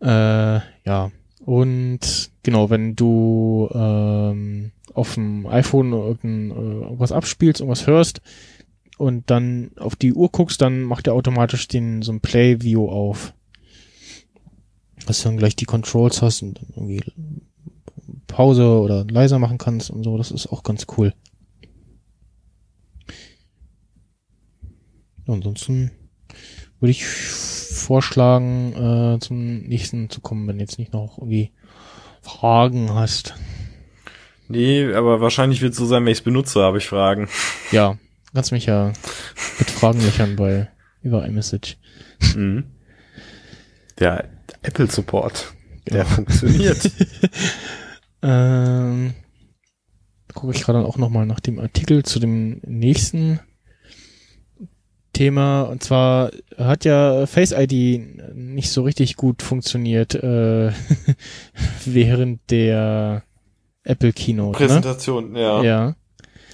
[0.00, 1.10] ja
[1.44, 8.22] und genau wenn du ähm, auf dem iPhone irgendein, äh, irgendwas abspielst irgendwas hörst
[8.98, 13.34] und dann auf die Uhr guckst, dann macht er automatisch den so ein Play-View auf.
[15.06, 17.02] Dass du dann gleich die Controls hast und irgendwie
[18.26, 20.16] Pause oder leiser machen kannst und so.
[20.16, 21.12] Das ist auch ganz cool.
[25.32, 25.90] Ansonsten
[26.80, 28.72] würde ich vorschlagen,
[29.16, 31.52] äh, zum nächsten zu kommen, wenn jetzt nicht noch irgendwie
[32.22, 33.34] Fragen hast.
[34.48, 37.28] Nee, aber wahrscheinlich wird es so sein, wenn ich es benutze, habe ich Fragen.
[37.72, 37.98] Ja,
[38.32, 38.92] kannst mich ja
[39.58, 40.68] mit Fragen löchern bei
[41.02, 41.76] über iMessage.
[42.34, 42.64] Mhm.
[43.98, 44.28] Der
[44.62, 45.54] Apple Support,
[45.88, 46.90] der funktioniert.
[48.22, 49.14] Ähm,
[50.34, 53.40] gucke ich gerade auch nochmal nach dem Artikel zu dem nächsten
[55.16, 55.62] Thema.
[55.62, 60.72] Und zwar hat ja Face ID nicht so richtig gut funktioniert äh,
[61.86, 63.22] während der
[63.82, 64.60] Apple Keynote.
[64.60, 64.66] Ne?
[64.66, 65.62] Präsentation, ja.
[65.62, 65.96] Ja.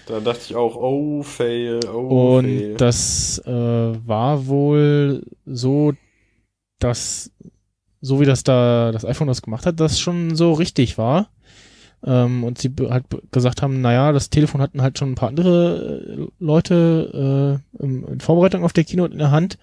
[0.07, 2.75] Da dachte ich auch, oh, fail, oh, Und fail.
[2.77, 5.93] das äh, war wohl so,
[6.79, 7.33] dass
[8.01, 11.31] so wie das da das iPhone das gemacht hat, das schon so richtig war.
[12.05, 16.07] Ähm, und sie halt gesagt haben, naja, das Telefon hatten halt schon ein paar andere
[16.19, 19.59] äh, Leute äh, in Vorbereitung auf der Keynote in der Hand.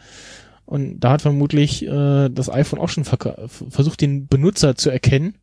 [0.66, 5.36] Und da hat vermutlich äh, das iPhone auch schon versucht, den Benutzer zu erkennen.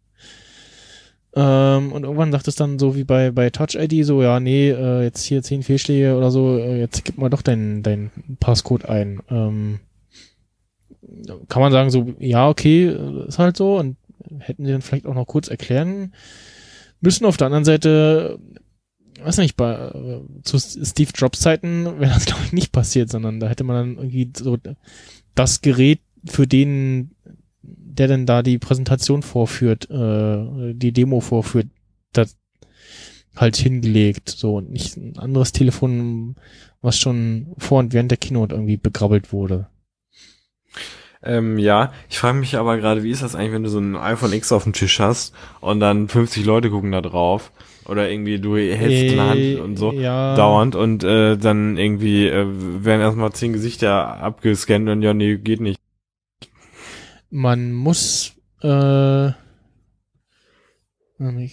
[1.34, 4.70] Ähm, und irgendwann sagt es dann so wie bei, bei Touch ID so, ja, nee,
[4.70, 8.10] äh, jetzt hier zehn Fehlschläge oder so, äh, jetzt gib mal doch dein, dein
[8.40, 9.20] Passcode ein.
[9.30, 9.80] Ähm,
[11.48, 13.96] kann man sagen so, ja, okay, äh, ist halt so und
[14.38, 16.12] hätten sie dann vielleicht auch noch kurz erklären
[17.00, 17.26] müssen.
[17.26, 18.38] Auf der anderen Seite,
[19.22, 23.40] weiß nicht, bei äh, zu Steve Jobs Zeiten wäre das glaube ich nicht passiert, sondern
[23.40, 24.58] da hätte man dann irgendwie so
[25.34, 27.10] das Gerät für den
[27.96, 31.68] der denn da die Präsentation vorführt, äh, die Demo vorführt,
[32.12, 32.36] das
[33.34, 36.36] halt hingelegt, so und nicht ein anderes Telefon,
[36.80, 39.68] was schon vor und während der Keynote irgendwie begrabbelt wurde.
[41.26, 43.96] Ähm, ja, ich frage mich aber gerade, wie ist das eigentlich, wenn du so ein
[43.96, 47.50] iPhone X auf dem Tisch hast und dann 50 Leute gucken da drauf
[47.88, 50.36] oder irgendwie du hältst in der Hand und so ja.
[50.36, 52.46] dauernd und äh, dann irgendwie äh,
[52.84, 55.80] werden erstmal zehn Gesichter abgescannt und ja, nee, geht nicht.
[57.30, 59.34] Man muss, äh, ich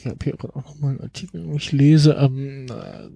[0.05, 3.09] habe hier gerade auch nochmal einen Artikel, wo ich lese, ähm, äh,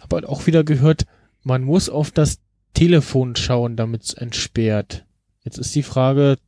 [0.00, 1.06] habe halt auch wieder gehört,
[1.42, 2.40] man muss auf das
[2.74, 5.05] Telefon schauen, damit es entsperrt.
[5.46, 6.38] Jetzt ist die Frage,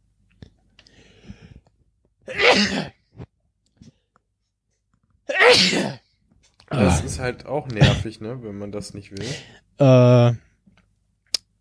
[6.70, 9.28] Das ist halt auch nervig, ne, wenn man das nicht will.
[9.78, 10.32] äh,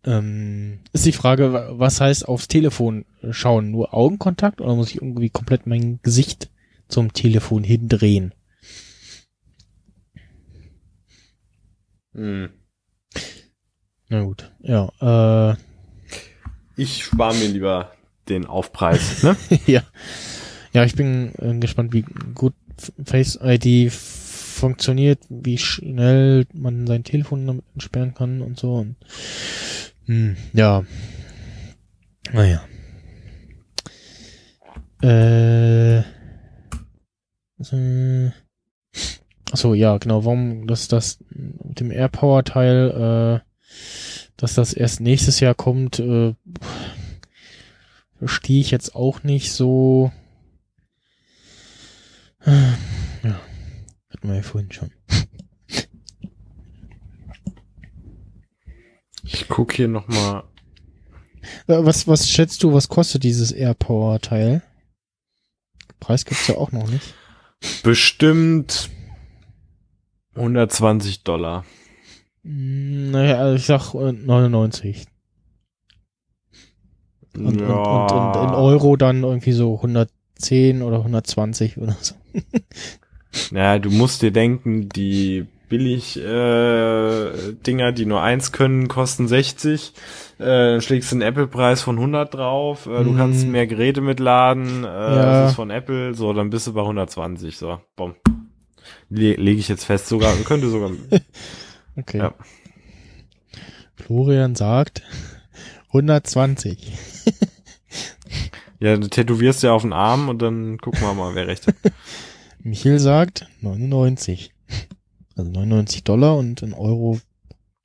[0.04, 3.70] ähm, ist die Frage, wa- was heißt aufs Telefon schauen?
[3.70, 6.50] Nur Augenkontakt oder muss ich irgendwie komplett mein Gesicht
[6.88, 8.34] zum Telefon hindrehen?
[12.14, 12.50] Hm.
[14.08, 15.56] Na gut, ja, äh,
[16.78, 17.92] Ich spare mir lieber
[18.28, 19.36] den Aufpreis, ne?
[19.66, 19.82] ja.
[20.72, 22.54] Ja, ich bin äh, gespannt, wie gut
[23.04, 28.74] Face ID funktioniert, wie schnell man sein Telefon damit entsperren kann und so.
[28.74, 28.96] Und,
[30.06, 30.84] hm, ja.
[32.32, 32.62] Naja.
[35.02, 35.98] Äh.
[37.72, 38.30] äh
[39.50, 45.54] Achso, ja, genau, warum dass das mit dem AirPower-Teil, äh, dass das erst nächstes Jahr
[45.54, 46.34] kommt, äh,
[48.18, 50.10] verstehe ich jetzt auch nicht so.
[52.46, 53.40] Ja,
[54.08, 54.92] hatten wir ja vorhin schon.
[59.24, 60.44] Ich guck hier nochmal.
[61.66, 64.62] Was, was schätzt du, was kostet dieses AirPower-Teil?
[66.00, 67.14] Preis gibt's ja auch noch nicht.
[67.82, 68.88] Bestimmt
[70.36, 71.64] 120 Dollar.
[72.48, 75.04] Hm, Naja, also ich sag äh, 99.
[77.36, 82.14] Und, und, und, und in Euro dann irgendwie so 110 oder 120 oder so.
[83.52, 89.92] Naja, du musst dir denken, die billig äh, Dinger, die nur eins können, kosten 60.
[90.38, 92.86] Äh, schlägst einen Apple-Preis von 100 drauf.
[92.86, 94.82] Äh, Du kannst mehr Geräte mitladen.
[94.84, 95.42] Äh, Ja.
[95.42, 96.14] Das ist von Apple.
[96.14, 97.56] So, dann bist du bei 120.
[97.58, 98.14] So, bumm.
[99.10, 100.34] Le Lege ich jetzt fest sogar.
[100.44, 100.90] Könnte sogar.
[101.98, 102.18] Okay.
[102.18, 102.34] Ja.
[103.96, 105.02] Florian sagt
[105.88, 106.92] 120.
[108.80, 111.74] Ja, du tätowierst ja auf den Arm und dann gucken wir mal, wer recht hat.
[112.62, 114.54] Michael sagt 99.
[115.34, 117.18] Also 99 Dollar und in Euro,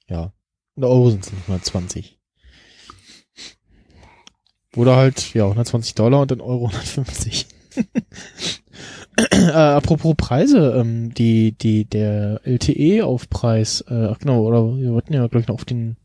[0.07, 0.34] ja,
[0.76, 2.19] in Euro sind es 120.
[4.76, 7.48] Oder halt, ja, 120 Dollar und in Euro 150.
[9.18, 15.27] äh, apropos Preise, ähm, die, die, der LTE-Aufpreis, äh, ach genau, oder wir wollten ja,
[15.27, 15.98] glaube ich, noch auf den,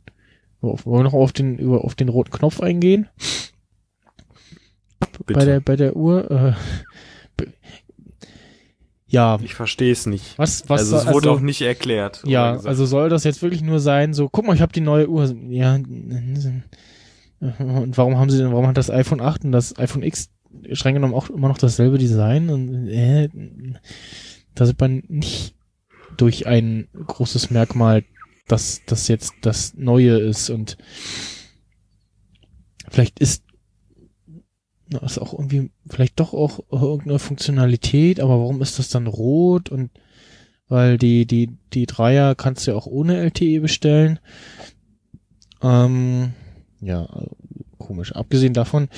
[0.60, 3.08] auf, wollen wir noch auf den, über, auf den roten Knopf eingehen?
[5.26, 5.38] Bitte.
[5.38, 6.52] Bei der, bei der Uhr, äh,
[9.10, 10.38] ja, ich verstehe es nicht.
[10.38, 12.22] was, was, also es wurde also- auch nicht erklärt.
[12.26, 15.08] ja, also soll das jetzt wirklich nur sein, so, guck mal, ich habe die neue
[15.08, 15.34] Uhr.
[15.48, 16.36] Ja, und
[17.96, 20.28] warum haben sie denn, warum hat das iPhone 8 und das iPhone X
[20.72, 22.50] streng genommen auch immer noch dasselbe Design?
[22.50, 23.28] Und äh,
[24.54, 25.54] da sieht man nicht
[26.16, 28.04] durch ein großes Merkmal,
[28.46, 30.78] dass das jetzt das Neue ist und
[32.88, 33.44] vielleicht ist
[35.02, 39.90] ist auch irgendwie, vielleicht doch auch irgendeine Funktionalität, aber warum ist das dann rot und
[40.68, 44.18] weil die, die, die Dreier kannst du ja auch ohne LTE bestellen.
[45.62, 46.32] Ähm,
[46.80, 47.08] ja,
[47.78, 48.12] komisch.
[48.12, 48.88] Abgesehen davon,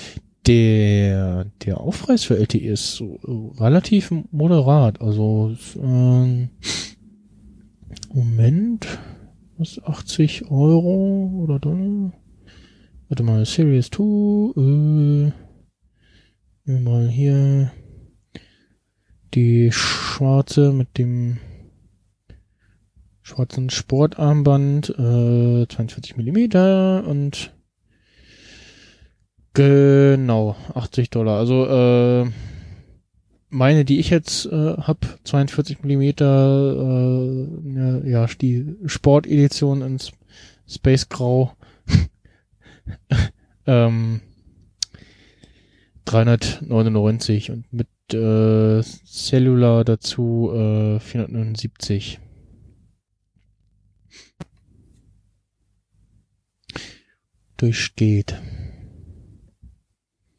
[0.50, 5.00] der, der Aufpreis für LTE ist so, äh, relativ moderat.
[5.00, 6.48] Also, ähm,
[8.12, 8.98] Moment,
[9.56, 12.12] was ist 80 Euro oder Dollar?
[13.08, 15.34] Warte mal, Series 2, äh, nehmen
[16.64, 17.70] wir mal hier
[19.34, 21.38] die schwarze mit dem
[23.22, 27.52] schwarzen Sportarmband, äh, 42 Millimeter und
[29.54, 31.38] genau, 80 Dollar.
[31.38, 32.30] Also, äh,
[33.48, 36.76] meine, die ich jetzt äh, hab, 42 Millimeter,
[38.04, 40.12] äh, ja, die Sportedition in S-
[40.68, 41.52] Space Grau,
[43.66, 44.20] ähm,
[46.04, 52.20] 399 und mit äh, Cellular dazu äh, 479.
[57.56, 58.40] Durchsteht.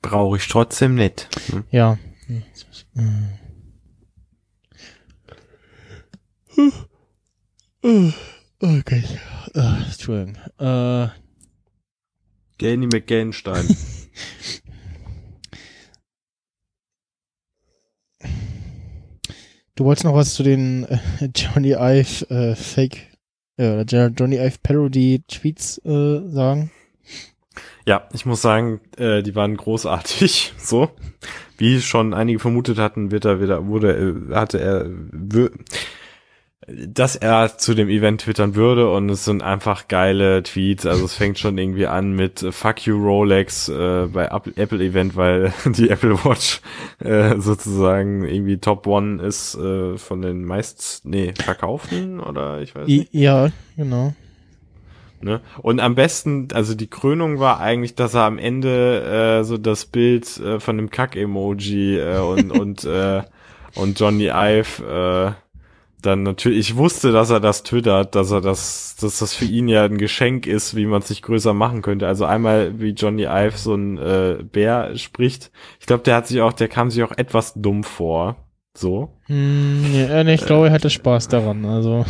[0.02, 1.30] Brauche ich trotzdem nicht.
[1.52, 1.64] Hm?
[1.72, 1.98] Ja.
[8.62, 9.04] Okay.
[9.56, 10.36] Ah, Entschuldigung.
[10.60, 11.08] Äh,
[12.60, 13.68] Danny McGanstein.
[19.76, 21.00] du wolltest noch was zu den äh,
[21.36, 23.18] Johnny Ive äh, Fake
[23.58, 26.70] äh, oder Johnny Ive Parody Tweets äh, sagen?
[27.86, 30.54] Ja, ich muss sagen, äh, die waren großartig.
[30.62, 30.90] So,
[31.58, 33.94] wie schon einige vermutet hatten, wird er wieder wurde
[34.32, 34.90] äh, hatte er
[36.68, 40.86] dass er zu dem Event twittern würde und es sind einfach geile Tweets.
[40.86, 45.16] Also es fängt schon irgendwie an mit äh, Fuck you Rolex äh, bei Apple, Event,
[45.16, 46.62] weil die Apple Watch
[47.00, 52.88] äh, sozusagen irgendwie Top One ist äh, von den meist nee verkauften oder ich weiß
[52.88, 53.14] nicht.
[53.14, 54.14] Ja, genau.
[55.24, 55.42] Ne?
[55.62, 59.86] Und am besten, also die Krönung war eigentlich, dass er am Ende äh, so das
[59.86, 63.24] Bild äh, von dem Kack-Emoji äh, und und äh,
[63.76, 65.42] und Johnny Ive äh,
[66.02, 69.68] dann natürlich, ich wusste, dass er das twittert, dass er das, dass das für ihn
[69.68, 72.08] ja ein Geschenk ist, wie man es sich größer machen könnte.
[72.08, 75.52] Also einmal, wie Johnny Ive so ein äh, Bär spricht.
[75.80, 78.36] Ich glaube, der hat sich auch, der kam sich auch etwas dumm vor.
[78.76, 79.14] So.
[79.26, 81.66] Hm, ja, nee, ich glaube, er hatte Spaß daran.
[81.66, 82.06] Also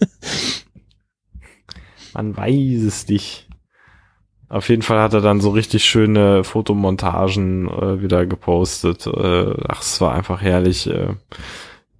[2.16, 3.46] Man weiß es nicht.
[4.48, 9.06] Auf jeden Fall hat er dann so richtig schöne Fotomontagen äh, wieder gepostet.
[9.06, 10.86] Äh, ach, es war einfach herrlich.
[10.86, 11.14] Äh,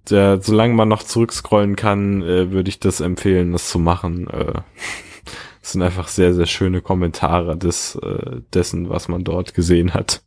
[0.09, 4.27] der, solange man noch zurückscrollen kann, äh, würde ich das empfehlen, das zu machen.
[4.27, 4.53] Äh,
[5.61, 10.23] sind einfach sehr, sehr schöne Kommentare des, äh, dessen, was man dort gesehen hat.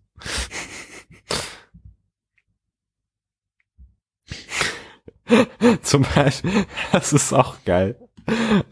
[5.82, 7.96] Zum Beispiel, das ist auch geil.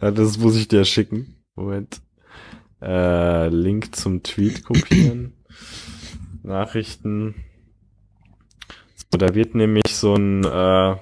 [0.01, 1.37] Das muss ich dir schicken.
[1.55, 2.01] Moment.
[2.81, 5.33] Äh, Link zum Tweet kopieren.
[6.43, 7.35] Nachrichten.
[8.95, 10.97] So, da wird nämlich so ein äh,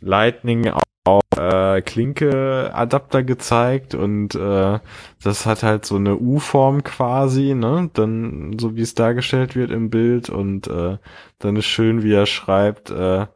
[0.00, 0.70] Lightning
[1.04, 4.78] auf äh, Klinke Adapter gezeigt und äh,
[5.22, 7.90] das hat halt so eine U-Form quasi, ne?
[7.92, 10.98] Dann so wie es dargestellt wird im Bild und äh,
[11.38, 13.26] dann ist schön, wie er schreibt, äh,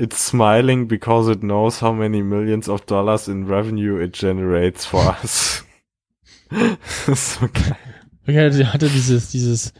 [0.00, 5.14] It's smiling because it knows how many millions of dollars in revenue it generates for
[5.22, 5.64] us.
[6.50, 7.76] das ist so geil.
[8.26, 9.72] er hatte- er hatte dieses, dieses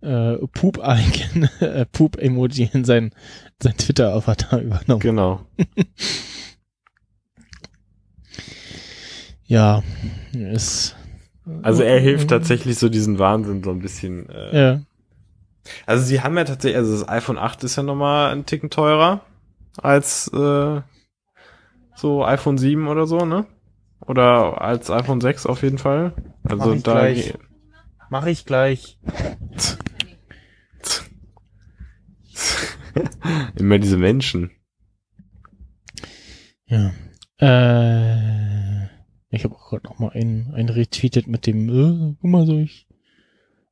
[0.00, 3.12] äh, Poop-Icon, äh, Poop-Emoji in sein,
[3.62, 5.00] sein Twitter-Avatar übernommen.
[5.00, 5.40] Genau.
[9.50, 9.82] Ja,
[10.34, 10.94] ist.
[11.62, 14.28] Also er hilft tatsächlich so diesen Wahnsinn so ein bisschen.
[14.28, 14.80] Äh, Ja.
[15.86, 19.22] Also sie haben ja tatsächlich, also das iPhone 8 ist ja nochmal ein Ticken teurer
[19.82, 20.80] als äh,
[21.94, 23.46] so iPhone 7 oder so, ne?
[24.06, 26.14] Oder als iPhone 6 auf jeden Fall.
[26.44, 27.34] Also Mach ich da gleich.
[28.10, 28.98] Mach ich gleich.
[33.56, 34.50] immer diese Menschen.
[36.66, 36.92] Ja.
[37.40, 38.84] Äh,
[39.30, 42.58] ich habe auch gerade noch mal einen, einen retweetet mit dem, äh, guck mal so
[42.58, 42.88] ich,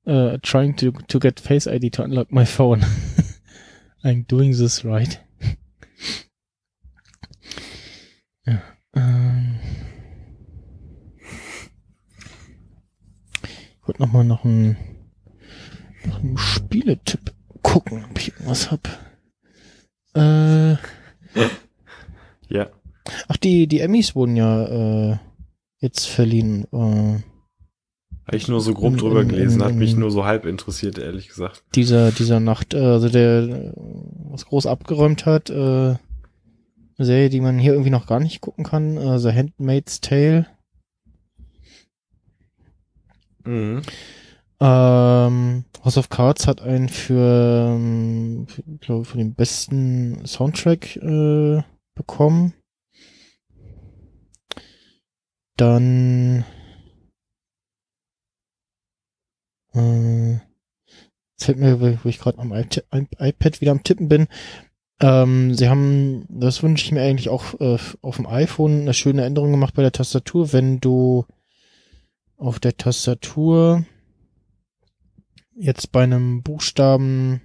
[0.05, 2.85] äh, trying to, to get Face ID to unlock my phone.
[4.05, 5.21] I'm doing this right.
[8.47, 8.63] Ja.
[8.95, 9.59] Ähm,
[13.81, 14.77] ich wollte noch mal noch einen,
[16.05, 17.33] noch einen Spieletipp
[17.63, 18.89] gucken, ob ich irgendwas hab.
[20.15, 20.77] Äh,
[22.49, 22.71] Ja.
[23.29, 25.19] Ach, die, die Emmys wurden ja äh,
[25.79, 26.65] jetzt verliehen.
[26.73, 27.21] Äh,
[28.27, 31.63] Habe ich nur so grob drüber gelesen, hat mich nur so halb interessiert, ehrlich gesagt.
[31.77, 33.73] dieser, dieser Nacht, äh, also der äh,
[34.31, 35.49] was groß abgeräumt hat.
[35.49, 35.95] Äh,
[36.99, 38.97] eine Serie, die man hier irgendwie noch gar nicht gucken kann.
[38.97, 40.47] Äh, The Handmaid's Tale.
[43.45, 43.83] Mhm.
[44.59, 51.63] Ähm, House of Cards hat einen für, ähm, für glaube für den besten Soundtrack äh,
[51.95, 52.55] bekommen.
[55.57, 56.45] Dann
[59.77, 60.41] äh,
[61.39, 64.29] fällt mir, wo ich gerade am iPad wieder am Tippen bin.
[65.01, 69.25] Ähm, sie haben, das wünsche ich mir eigentlich auch äh, auf dem iPhone, eine schöne
[69.25, 71.27] Änderung gemacht bei der Tastatur, wenn du
[72.39, 73.85] auf der Tastatur
[75.55, 77.43] jetzt bei einem Buchstaben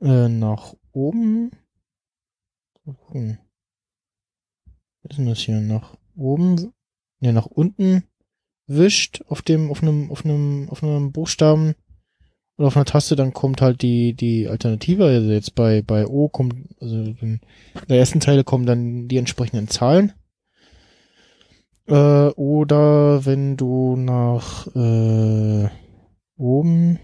[0.00, 1.50] äh, nach oben.
[2.84, 2.96] Was
[5.10, 5.60] ist denn das hier?
[5.60, 6.72] Nach oben?
[7.20, 8.04] Ne, nach unten
[8.68, 11.74] wischt auf dem, auf einem, auf einem, auf einem Buchstaben
[12.58, 15.04] oder auf einer Taste, dann kommt halt die, die Alternative.
[15.06, 17.40] Also jetzt bei, bei O kommt, also in
[17.88, 20.12] der ersten Zeile kommen dann die entsprechenden Zahlen.
[21.86, 25.68] Äh, oder wenn du nach äh,
[26.36, 26.98] oben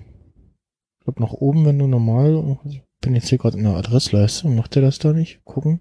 [0.99, 4.49] Ich glaube nach oben, wenn du normal, ich bin jetzt hier gerade in der Adressleiste,
[4.49, 5.43] macht der das da nicht?
[5.45, 5.81] Gucken.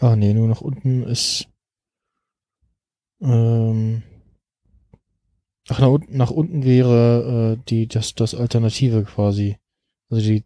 [0.00, 1.48] Ah nee, nur nach unten ist
[3.22, 4.02] ähm,
[5.68, 9.56] ach, nach, unten- nach unten wäre äh, die das das Alternative quasi.
[10.10, 10.44] Also die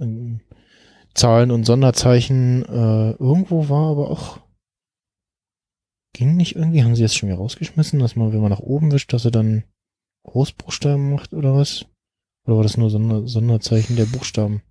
[0.00, 0.40] ähm,
[1.14, 4.40] Zahlen und Sonderzeichen äh, irgendwo war aber auch
[6.14, 8.90] ging nicht irgendwie, haben sie jetzt schon wieder rausgeschmissen, dass man, wenn man nach oben
[8.90, 9.64] wischt, dass er dann
[10.24, 11.86] Großbuchstaben macht oder was?
[12.44, 14.62] Oder war das nur Sonder Sonderzeichen der Buchstaben?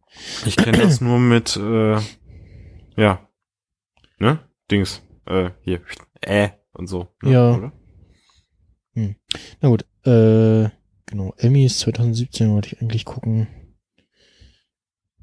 [0.46, 2.00] Ich kenne das nur mit, äh,
[2.98, 3.30] ja,
[4.20, 4.40] ne?
[4.70, 5.82] Dings, äh, hier,
[6.22, 7.08] äh und so.
[7.22, 7.32] Ne?
[7.32, 7.56] Ja.
[7.56, 7.74] Oder?
[9.62, 10.70] Na gut, äh,
[11.06, 13.48] genau, Emmys 2017 wollte ich eigentlich gucken.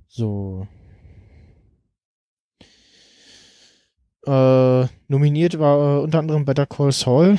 [0.07, 0.69] So.
[4.27, 7.39] Äh, nominiert war äh, unter anderem Better Call Saul.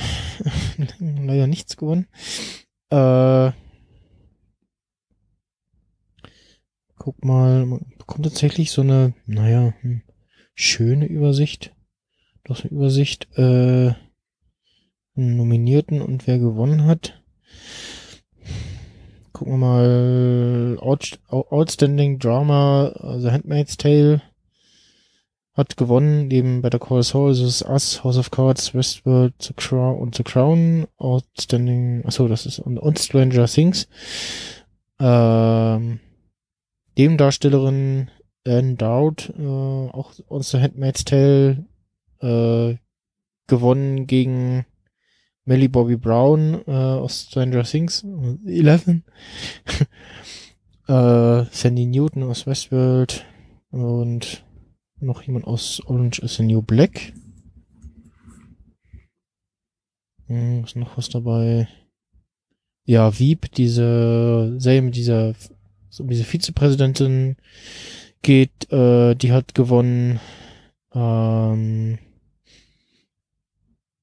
[1.00, 2.08] Leider nichts gewonnen.
[2.90, 3.52] Äh,
[6.98, 10.02] guck mal, man bekommt tatsächlich so eine, naja, hm,
[10.54, 11.74] schöne Übersicht.
[12.44, 13.94] Doch so eine Übersicht, äh,
[15.16, 17.22] Nominierten und wer gewonnen hat.
[19.34, 20.78] Gucken wir mal.
[20.80, 24.22] Out, Outstanding Drama, The Handmaid's Tale
[25.56, 29.98] hat gewonnen, neben Better Call Saul, das ist Us, House of Cards, Westworld, The Crown
[29.98, 30.88] und The Crown.
[30.98, 33.88] Outstanding, achso, das ist und, und Stranger Things.
[35.00, 36.00] Ähm,
[36.98, 38.10] Nebendarstellerin
[38.46, 41.66] Anne Dowd, äh, auch The Handmaid's Tale,
[42.20, 42.76] äh,
[43.48, 44.66] gewonnen gegen
[45.46, 48.04] Millie Bobby Brown äh, aus Stranger Things,
[48.46, 48.88] 11.
[50.88, 53.26] äh, Sandy Newton aus Westworld
[53.70, 54.44] und
[55.00, 57.14] noch jemand aus Orange is the New Black.
[60.28, 61.68] Hm, ist noch was dabei?
[62.86, 65.36] Ja, Wieb, diese Serie mit dieser,
[65.90, 67.36] so um diese Vizepräsidentin
[68.24, 70.20] geht, äh, die hat gewonnen.
[70.94, 72.00] Ähm,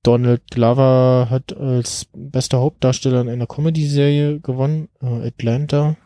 [0.02, 5.96] Donald Glover hat als bester Hauptdarsteller in einer Comedy-Serie gewonnen, äh, Atlanta.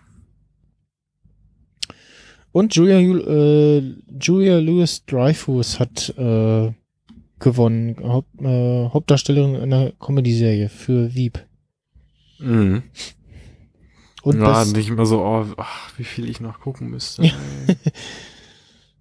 [2.53, 6.73] Und Julia, Ju- äh, Julia Louis Dreyfus hat äh,
[7.39, 11.45] gewonnen, Haupt, äh, Hauptdarstellerin in einer Comedy-Serie für Wieb.
[12.39, 12.83] Mhm.
[14.23, 17.23] Und ja, nicht immer so, oh, ach, wie viel ich noch gucken müsste.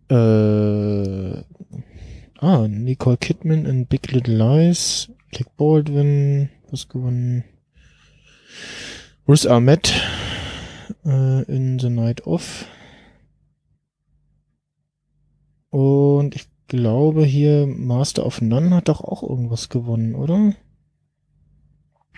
[0.08, 1.42] Äh,
[2.40, 7.44] ah, Nicole Kidman in Big Little Lies, Alec Baldwin, was gewonnen?
[9.26, 9.94] Bruce Ahmed
[11.06, 12.68] äh, in The Night Of.
[15.70, 20.56] Und ich glaube hier Master of None hat doch auch irgendwas gewonnen, oder?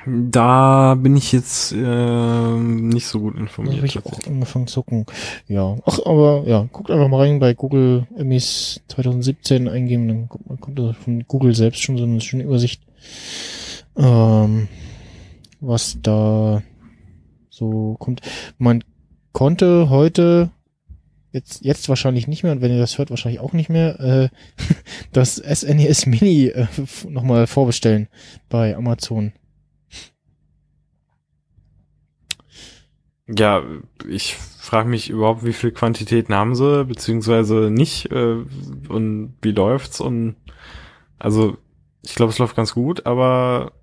[0.05, 3.77] Da bin ich jetzt ähm, nicht so gut Da informiert.
[3.77, 5.05] habe ich auch angefangen zu gucken.
[5.47, 10.47] Ja, ach, aber ja, guckt einfach mal rein bei Google Emmys 2017 eingeben, dann kommt,
[10.47, 12.83] man kommt da von Google selbst schon so eine schöne Übersicht,
[13.97, 14.67] ähm,
[15.59, 16.61] was da
[17.49, 18.21] so kommt.
[18.57, 18.83] Man
[19.33, 20.51] konnte heute
[21.33, 24.29] jetzt jetzt wahrscheinlich nicht mehr und wenn ihr das hört wahrscheinlich auch nicht mehr äh,
[25.11, 26.67] das SNES Mini äh,
[27.09, 28.07] nochmal vorbestellen
[28.47, 29.33] bei Amazon.
[33.27, 33.63] Ja,
[34.07, 38.37] ich frage mich überhaupt, wie viel Quantitäten haben sie, beziehungsweise nicht, äh,
[38.89, 40.35] und wie läuft's und
[41.19, 41.57] also
[42.03, 43.73] ich glaube, es läuft ganz gut, aber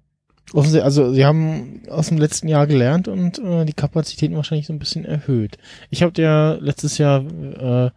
[0.53, 4.73] Offensichtlich, also sie haben aus dem letzten Jahr gelernt und äh, die Kapazitäten wahrscheinlich so
[4.73, 5.59] ein bisschen erhöht.
[5.91, 7.91] Ich habe ja letztes Jahr äh,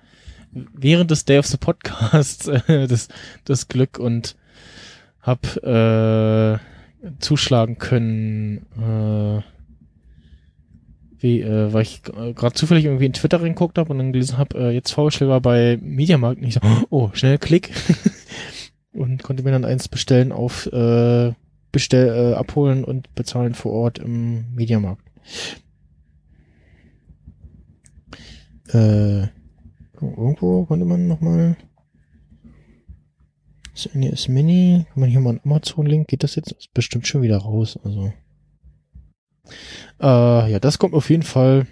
[0.74, 3.10] während des Day of the Podcast äh, das,
[3.44, 4.38] das Glück und
[5.22, 6.62] habe
[7.04, 9.42] äh, zuschlagen können, äh,
[11.20, 14.38] wie, äh, weil ich äh, gerade zufällig irgendwie in Twitter reingeguckt habe und dann gelesen
[14.38, 17.72] habe, äh, jetzt vorgestellt bei Mediamarkt und ich so, oh, schnell Klick
[18.94, 21.34] und konnte mir dann eins bestellen auf äh,
[21.72, 25.04] bestell, äh, abholen und bezahlen vor Ort im Mediamarkt.
[28.70, 29.28] Äh,
[30.02, 31.58] irgendwo konnte man nochmal
[33.74, 36.52] das NES Mini, kann man hier mal einen Amazon-Link, geht das jetzt?
[36.52, 38.12] Ist bestimmt schon wieder raus, also.
[40.02, 41.68] Äh, ja, das kommt auf jeden Fall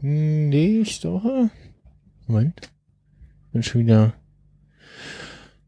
[0.00, 1.50] nächste Woche.
[2.26, 2.70] Moment.
[3.52, 4.14] Bin schon wieder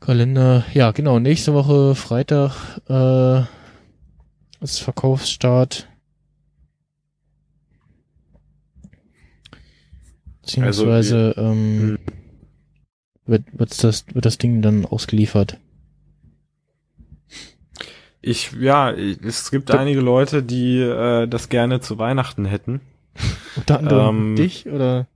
[0.01, 0.65] Kalender.
[0.75, 1.19] Ja, genau.
[1.19, 3.43] Nächste Woche Freitag äh,
[4.63, 5.89] ist Verkaufsstart.
[10.43, 11.99] Beziehungsweise ähm,
[13.27, 15.59] wird, wird's das, wird das Ding dann ausgeliefert.
[18.29, 22.81] Ich, ja, es gibt einige Leute, die äh, das gerne zu Weihnachten hätten.
[23.55, 25.07] Unter anderem Ähm, dich oder?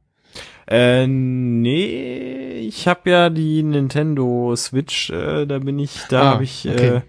[0.69, 6.45] Äh, nee, ich habe ja die Nintendo Switch, äh, da bin ich, da Ah, habe
[6.45, 6.97] ich okay.
[6.99, 7.01] äh,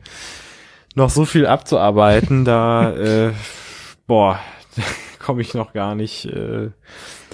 [0.95, 3.33] noch so viel abzuarbeiten, da, äh,
[4.07, 4.39] boah,
[5.19, 6.71] komme ich noch gar nicht äh,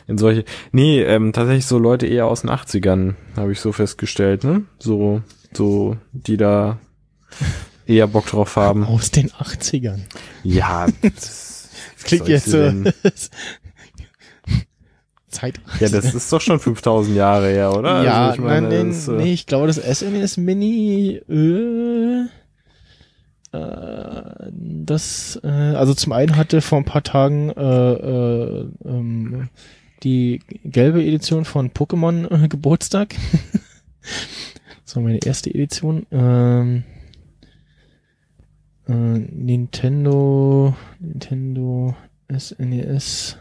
[0.07, 0.43] in solche.
[0.73, 4.65] Nee, ähm, tatsächlich so Leute eher aus den 80ern, habe ich so festgestellt, ne?
[4.77, 5.21] So,
[5.53, 6.79] so, die da
[7.87, 8.83] eher Bock drauf haben.
[8.83, 9.99] Aus den 80ern.
[10.43, 12.57] Ja, das, Das klingt jetzt so.
[15.29, 15.59] Zeit.
[15.79, 18.03] Ja, das ist doch schon 5000 Jahre her, oder?
[18.03, 22.25] ja, Also ich meine, nein, das, äh, nee, ich glaube, das SNES Mini, äh,
[23.51, 29.49] äh, das, äh, also zum einen hatte vor ein paar Tagen äh, äh, ähm,
[30.03, 33.15] die gelbe Edition von Pokémon äh, Geburtstag.
[34.85, 36.05] das war meine erste Edition.
[36.11, 36.83] Ähm,
[38.87, 41.95] äh, Nintendo, Nintendo
[42.35, 43.37] SNES.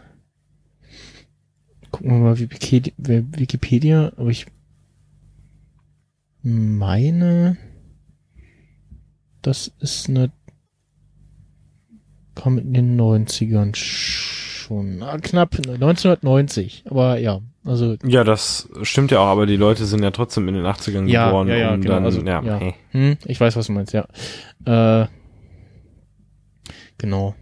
[1.91, 4.45] Gucken wir mal Wikipedia, Wikipedia, aber ich
[6.43, 7.57] meine,
[9.41, 10.31] das ist eine,
[12.35, 19.19] kam in den 90ern schon, ah, knapp 1990, aber ja, also Ja, das stimmt ja
[19.19, 21.47] auch, aber die Leute sind ja trotzdem in den 80ern Ja, geboren.
[21.47, 22.73] ja, ja, genau, dann, also, ja, ja.
[22.91, 24.07] Hm, ich weiß, was du meinst, ja.
[24.65, 25.07] Äh,
[26.97, 27.35] genau.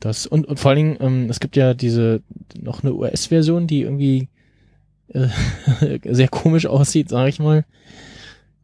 [0.00, 2.22] Das und, und vor allen Dingen, ähm, es gibt ja diese
[2.60, 4.28] noch eine US-Version, die irgendwie
[5.08, 5.28] äh,
[6.04, 7.64] sehr komisch aussieht, sage ich mal.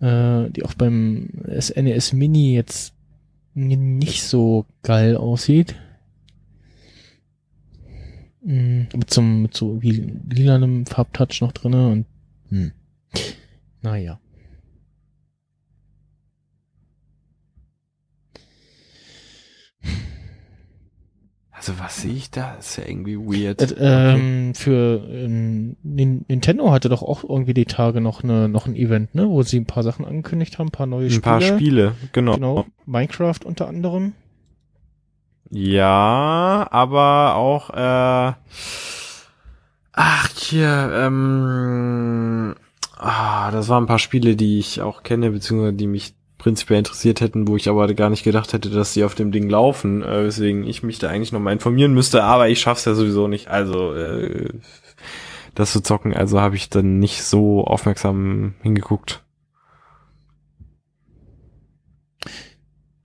[0.01, 2.94] Äh, die auch beim SNES Mini jetzt
[3.55, 5.77] nicht so geil aussieht.
[8.43, 9.93] Mm, Mit so, mit so wie
[10.28, 12.06] lilanem Farbtouch noch drinne und
[12.51, 12.73] hm.
[13.81, 14.20] naja.
[21.66, 22.57] Also was sehe ich da?
[22.57, 23.73] ist ja irgendwie weird.
[23.73, 28.66] Äh, ähm, für ähm, Nin- Nintendo hatte doch auch irgendwie die Tage noch eine noch
[28.66, 31.23] ein Event, ne, wo sie ein paar Sachen angekündigt haben, ein paar neue Ein Spiele.
[31.23, 32.35] paar Spiele, genau.
[32.35, 34.12] Genau, Minecraft unter anderem.
[35.51, 38.32] Ja, aber auch, äh,
[39.93, 42.55] ach, hier, ähm,
[42.99, 46.15] ah, das waren ein paar Spiele, die ich auch kenne, beziehungsweise die mich
[46.45, 49.49] prinzipiell interessiert hätten, wo ich aber gar nicht gedacht hätte, dass sie auf dem Ding
[49.49, 52.93] laufen, äh, weswegen ich mich da eigentlich noch mal informieren müsste, aber ich schaff's ja
[52.93, 54.51] sowieso nicht, also, äh,
[55.55, 59.25] das zu zocken, also habe ich dann nicht so aufmerksam hingeguckt.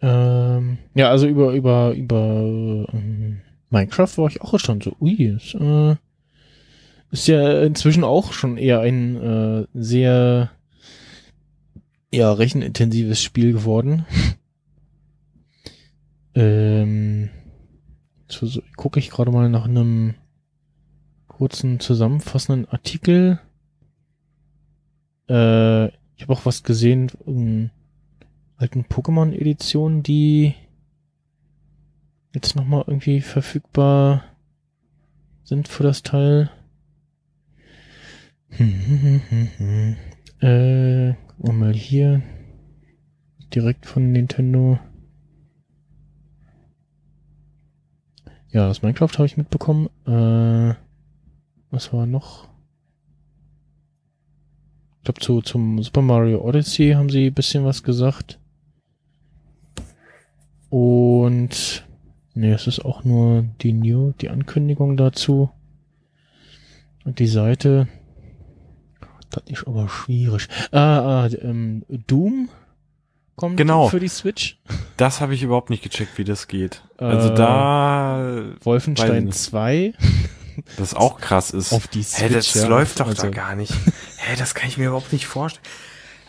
[0.02, 3.40] Ähm, ja, also über über über ähm,
[3.70, 5.96] Minecraft war ich auch schon so, ui, ist, äh,
[7.12, 10.52] ist ja inzwischen auch schon eher ein äh, sehr
[12.12, 14.06] ja rechenintensives Spiel geworden.
[16.36, 17.30] ähm,
[18.28, 20.16] so, gucke ich gerade mal nach einem
[21.28, 23.40] kurzen zusammenfassenden Artikel.
[25.30, 27.12] Äh, ich habe auch was gesehen.
[27.26, 27.70] Um,
[28.58, 30.54] alten Pokémon-Editionen, die
[32.34, 34.24] jetzt nochmal irgendwie verfügbar
[35.44, 36.52] sind für das Teil.
[38.50, 39.96] Hm, hm, hm.
[40.42, 42.22] Äh, wir mal hier.
[43.54, 44.80] Direkt von Nintendo.
[48.52, 49.90] Ja, das Minecraft habe ich mitbekommen.
[50.06, 50.76] Äh,
[51.72, 52.50] was war noch?
[54.98, 58.40] Ich glaube, zu, zum Super Mario Odyssey haben sie ein bisschen was gesagt.
[60.70, 61.88] Und
[62.34, 65.50] nee, es ist auch nur die New, die Ankündigung dazu.
[67.06, 67.88] Und die Seite.
[69.32, 70.48] Das ist aber schwierig.
[70.72, 72.50] Ah, ah ähm, Doom
[73.36, 73.88] kommt Genau.
[73.90, 74.58] für die Switch.
[74.98, 76.82] Das habe ich überhaupt nicht gecheckt, wie das geht.
[76.98, 79.38] Also Äh, da, Wolfenstein nicht.
[79.38, 79.94] 2
[80.78, 81.72] das auch krass ist.
[81.72, 82.22] auf die Switch.
[82.24, 82.68] Hä, das ja.
[82.68, 83.74] läuft doch da Also, gar nicht.
[84.18, 85.64] Hä, das kann ich mir überhaupt nicht vorstellen.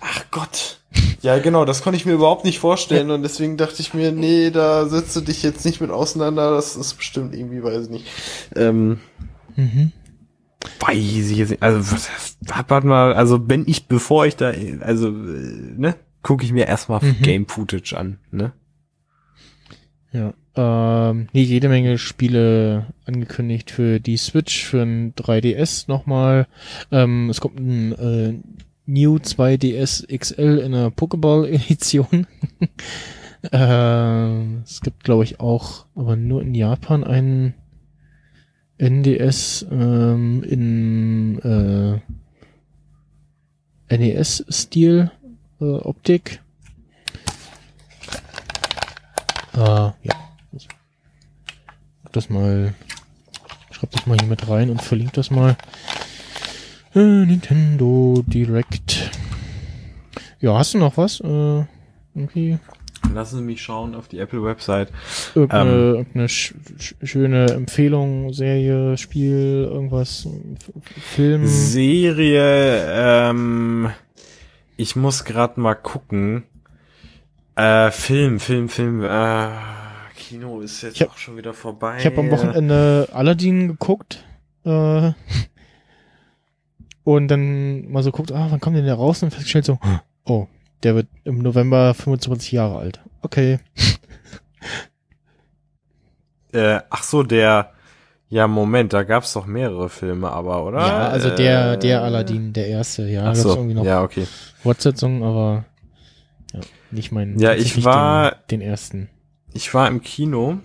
[0.01, 0.79] Ach Gott.
[1.21, 4.51] Ja, genau, das konnte ich mir überhaupt nicht vorstellen und deswegen dachte ich mir, nee,
[4.51, 8.07] da setzt du dich jetzt nicht mit auseinander, das ist bestimmt irgendwie, weiß ich nicht.
[8.57, 9.01] Ähm,
[9.57, 9.93] Mhm.
[10.81, 11.63] Weiß ich jetzt nicht.
[11.63, 11.97] Also,
[12.69, 17.03] warte mal, also wenn ich, bevor ich da, also, äh, ne, gucke ich mir erstmal
[17.03, 17.23] Mhm.
[17.23, 18.53] Game Footage an, ne?
[20.13, 20.35] Ja.
[20.57, 26.49] Ähm, nee, jede Menge Spiele angekündigt für die Switch, für ein 3DS nochmal.
[26.91, 28.35] Ähm, es kommt ein äh,
[28.87, 32.27] New 2DS XL in einer Pokéball-Edition.
[33.53, 37.55] ähm, es gibt, glaube ich, auch, aber nur in Japan einen
[38.81, 41.39] NDS ähm, in
[43.89, 45.11] äh, NES-Stil
[45.61, 46.41] äh, Optik.
[49.57, 49.95] ja.
[50.53, 50.69] Ich
[52.03, 52.75] Mach das mal,
[53.71, 55.57] schreib das mal hier mit rein und verlinke das mal.
[56.95, 59.11] Äh, Nintendo Direct.
[60.41, 61.21] Ja, hast du noch was?
[61.21, 61.65] Äh,
[62.15, 62.59] irgendwie
[63.13, 64.93] Lassen Sie mich schauen auf die Apple-Website.
[65.35, 65.77] irgendeine, Ähm.
[65.97, 70.29] irgendeine sch sch schöne Empfehlung, Serie, Spiel, irgendwas,
[71.01, 71.47] Film?
[71.47, 72.85] Serie,
[73.31, 73.91] ähm,
[74.77, 76.45] ich muss gerade mal gucken.
[77.57, 79.49] Äh, Film, Film, Film, äh,
[80.17, 81.97] Kino ist jetzt hab- auch schon wieder vorbei.
[81.99, 84.25] Ich habe am Wochenende Aladdin geguckt.
[84.65, 85.13] Äh,
[87.05, 89.23] und dann mal so guckt, ah, wann kommt denn der raus?
[89.23, 89.79] Und festgestellt so,
[90.27, 90.47] oh,
[90.83, 93.01] der wird im November 25 Jahre alt.
[93.23, 93.59] Okay.
[96.53, 97.73] Äh, ach so, der,
[98.29, 100.79] ja, Moment, da gab's doch mehrere Filme, aber, oder?
[100.81, 103.27] Ja, also der, Äh, der Aladdin, der erste, ja.
[103.31, 104.27] Ach so, irgendwie noch ja, okay.
[104.63, 105.65] Fortsetzungen, aber
[106.53, 107.39] ja, nicht mein.
[107.39, 109.09] Ja, ich war- den, den ersten.
[109.53, 110.59] Ich war im Kino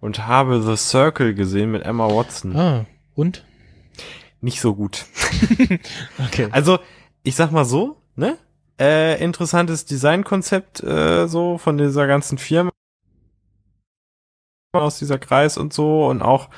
[0.00, 2.54] und habe The Circle gesehen mit Emma Watson.
[2.56, 2.84] Ah,
[3.14, 3.44] und?
[4.40, 5.06] Nicht so gut.
[6.26, 6.48] Okay.
[6.50, 6.78] Also,
[7.22, 8.36] ich sag mal so, ne?
[8.78, 12.70] Äh, interessantes Designkonzept äh, so von dieser ganzen Firma
[14.72, 16.48] aus dieser Kreis und so und auch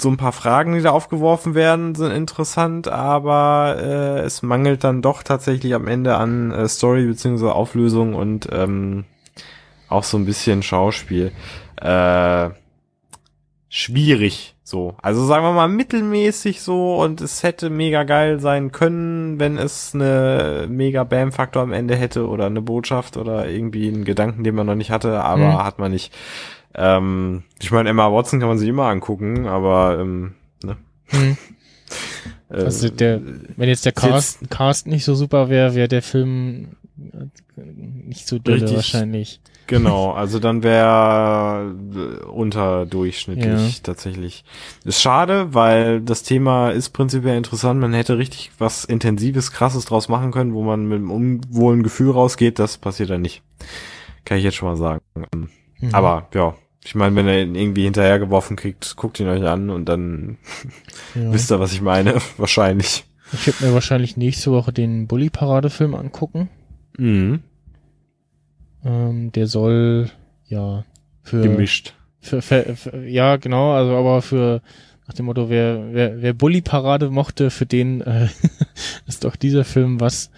[0.00, 5.02] so ein paar Fragen, die da aufgeworfen werden, sind interessant, aber äh, es mangelt dann
[5.02, 9.04] doch tatsächlich am Ende an äh, Story beziehungsweise Auflösung und ähm,
[9.88, 11.32] auch so ein bisschen Schauspiel.
[11.76, 12.50] Äh,
[13.68, 14.94] schwierig so.
[15.00, 19.94] Also sagen wir mal mittelmäßig so und es hätte mega geil sein können, wenn es
[19.94, 24.66] eine mega Bam-Faktor am Ende hätte oder eine Botschaft oder irgendwie einen Gedanken, den man
[24.66, 25.64] noch nicht hatte, aber Mhm.
[25.64, 26.12] hat man nicht.
[26.74, 30.34] Ähm, ich meine, Emma Watson kann man sich immer angucken, aber ähm,
[30.64, 30.76] ne?
[31.08, 31.36] Hm.
[32.48, 33.20] Äh, Also der,
[33.56, 36.76] wenn jetzt der ist jetzt- Cast, Cast nicht so super wäre, wäre der Film
[37.56, 39.40] nicht so dolle wahrscheinlich.
[39.66, 43.82] Genau, also dann wäre äh, unterdurchschnittlich Ja.
[43.82, 44.44] tatsächlich.
[44.84, 47.80] Ist schade, weil das Thema ist prinzipiell interessant.
[47.80, 52.10] Man hätte richtig was Intensives, Krasses draus machen können, wo man mit einem unwohlen Gefühl
[52.10, 52.58] rausgeht.
[52.58, 53.42] Das passiert dann nicht.
[54.24, 55.00] Kann ich jetzt schon mal sagen.
[55.80, 55.94] Mhm.
[55.94, 59.88] Aber ja, ich meine, wenn er ihn irgendwie hinterhergeworfen kriegt, guckt ihn euch an und
[59.88, 60.38] dann
[61.14, 61.32] ja.
[61.32, 62.16] wisst ihr, was ich meine.
[62.36, 63.04] Wahrscheinlich.
[63.32, 66.48] ich werde mir wahrscheinlich nächste Woche den Bully-Parade-Film angucken.
[66.98, 67.42] Mhm.
[68.84, 70.10] Ähm, der soll
[70.46, 70.84] ja
[71.22, 71.94] für, Gemischt.
[72.20, 74.60] für, für, für ja genau, also aber für
[75.06, 78.28] nach dem Motto, wer wer, wer Bully-Parade mochte, für den äh,
[79.06, 80.30] ist doch dieser Film was.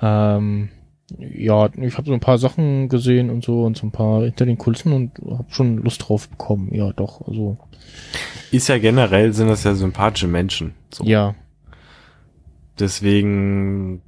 [0.00, 0.70] Ähm,
[1.18, 4.46] ja, ich habe so ein paar Sachen gesehen und so und so ein paar hinter
[4.46, 6.74] den Kulissen und habe schon Lust drauf bekommen.
[6.74, 7.58] Ja, doch, also
[8.50, 10.72] Ist ja generell, sind das ja sympathische Menschen.
[10.90, 11.04] So.
[11.04, 11.34] ja,
[12.78, 14.02] Deswegen,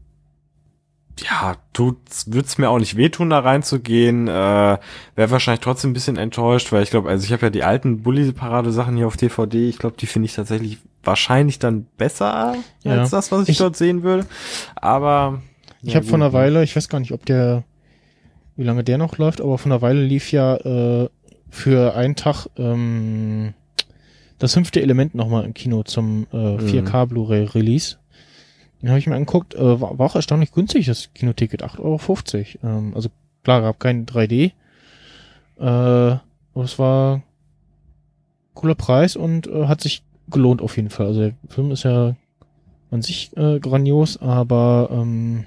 [1.20, 4.28] ja, tut's, wird's mir auch nicht wehtun, da reinzugehen.
[4.28, 7.64] Äh, Wäre wahrscheinlich trotzdem ein bisschen enttäuscht, weil ich glaube, also ich habe ja die
[7.64, 9.68] alten Bully-Parade-Sachen hier auf DVD.
[9.68, 12.92] Ich glaube, die finde ich tatsächlich wahrscheinlich dann besser Ja.
[13.00, 14.26] als das, was ich, Ich- dort sehen würde.
[14.74, 15.40] Aber
[15.82, 17.64] Ich ja, habe vor gut, einer Weile, ich weiß gar nicht, ob der,
[18.56, 21.08] wie lange der noch läuft, aber vor einer Weile lief ja äh,
[21.48, 23.54] für einen Tag ähm,
[24.38, 27.96] das fünfte Element nochmal im Kino zum äh, 4K Blu-ray Release.
[28.86, 32.78] Den habe ich mir angeguckt, äh, war, war auch erstaunlich günstig, das Kinoticket, 8,50 Euro.
[32.78, 33.08] Ähm, also
[33.42, 34.52] klar, gab kein 3D.
[35.58, 36.20] Äh, aber
[36.54, 37.24] es war
[38.54, 41.06] cooler Preis und äh, hat sich gelohnt auf jeden Fall.
[41.06, 42.14] Also der Film ist ja
[42.92, 45.46] an sich äh, grandios, aber ähm,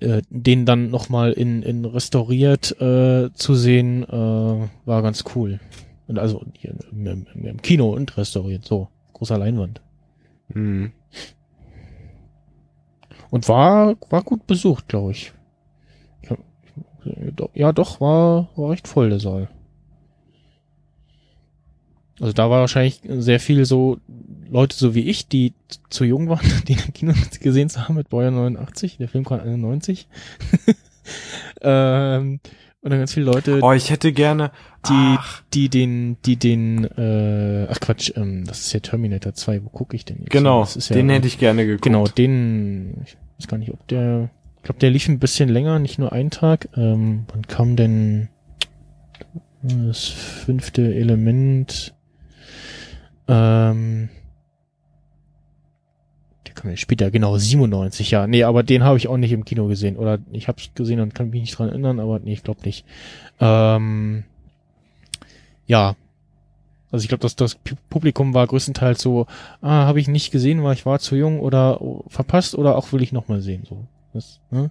[0.00, 5.60] äh, den dann nochmal in, in restauriert äh, zu sehen, war ganz cool.
[6.06, 6.42] Und also
[6.90, 8.88] im, im, im Kino und restauriert, so.
[9.12, 9.82] Großer Leinwand.
[10.54, 10.92] Mhm.
[13.30, 15.32] Und war, war gut besucht, glaube ich.
[17.54, 19.48] Ja, doch- war, war recht voll der Saal.
[22.20, 23.98] Also da war wahrscheinlich sehr viel so
[24.50, 25.54] Leute so wie ich, die
[25.88, 29.40] zu jung waren, den im Kino gesehen zu haben mit Boyer 89, der Film kam
[29.40, 30.08] 91.
[31.62, 32.40] ähm,
[32.82, 34.50] und dann ganz viele Leute, Oh, ich hätte gerne.
[34.88, 39.64] die, Ach, die den, die den, äh, ach Quatsch, ähm, das ist ja Terminator 2,
[39.64, 40.30] wo gucke ich denn jetzt?
[40.30, 41.82] genau, ja, den hätte ich gerne geguckt.
[41.84, 45.78] Genau, den, ich weiß gar nicht, ob der, ich glaube, der lief ein bisschen länger,
[45.78, 46.68] nicht nur einen Tag.
[46.76, 48.28] Ähm, wann kam denn
[49.62, 51.94] das fünfte Element?
[53.28, 54.08] Ähm,
[56.68, 58.26] ja später, genau, 97, ja.
[58.26, 59.96] Nee, aber den habe ich auch nicht im Kino gesehen.
[59.96, 62.60] Oder ich habe es gesehen und kann mich nicht dran erinnern, aber nee, ich glaube
[62.64, 62.84] nicht.
[63.40, 64.24] Ähm,
[65.66, 65.94] ja.
[66.92, 69.26] Also ich glaube, dass das Pu- Publikum war größtenteils so,
[69.62, 73.02] ah, habe ich nicht gesehen, weil ich war zu jung oder verpasst oder auch will
[73.02, 73.62] ich noch mal sehen.
[73.68, 73.84] So.
[74.12, 74.70] Das, ne?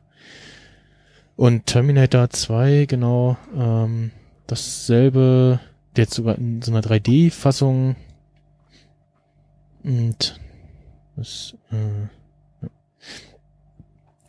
[1.37, 4.11] Und Terminator 2, genau, ähm,
[4.47, 5.61] dasselbe,
[5.95, 7.95] jetzt sogar in so einer 3D-Fassung.
[9.83, 10.39] Und
[11.19, 12.67] das äh,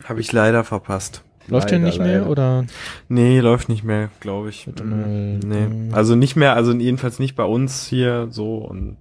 [0.05, 1.23] Habe ich leider verpasst.
[1.47, 2.31] läuft der Leider, nicht mehr leider.
[2.31, 2.65] oder?
[3.09, 4.67] Nee, läuft nicht mehr, glaube ich.
[4.67, 4.89] Mhm.
[4.89, 5.93] mal, Nee.
[5.93, 8.97] Also nicht mehr, also jedenfalls nicht bei uns hier so und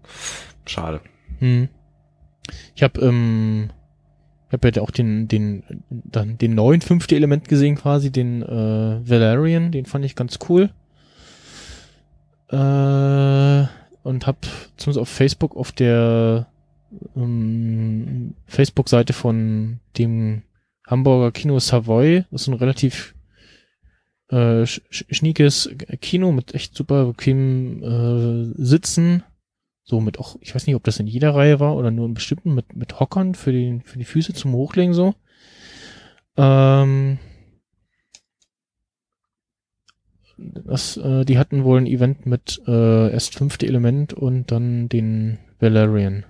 [0.65, 1.01] schade.
[1.39, 1.69] Hm.
[2.75, 3.69] Ich habe ähm,
[4.47, 9.09] ich habe ja auch den den dann den neuen fünfte Element gesehen quasi, den äh,
[9.09, 10.71] Valerian, den fand ich ganz cool.
[12.49, 13.67] Äh,
[14.01, 14.39] und habe
[14.77, 16.47] zumindest auf Facebook auf der
[17.15, 20.43] ähm, Facebook-Seite von dem
[20.87, 23.15] Hamburger Kino Savoy, das ist ein relativ
[24.29, 25.69] äh, sch sch- schniekes
[26.01, 29.23] Kino mit echt super bequemen äh, Sitzen,
[29.83, 32.13] so mit auch, ich weiß nicht, ob das in jeder Reihe war oder nur in
[32.13, 35.15] bestimmten, mit, mit Hockern für die, für die Füße zum Hochlegen so.
[36.37, 37.17] Ähm,
[40.37, 45.39] das, äh, die hatten wohl ein Event mit äh, erst fünfte Element und dann den
[45.59, 46.23] Valerian.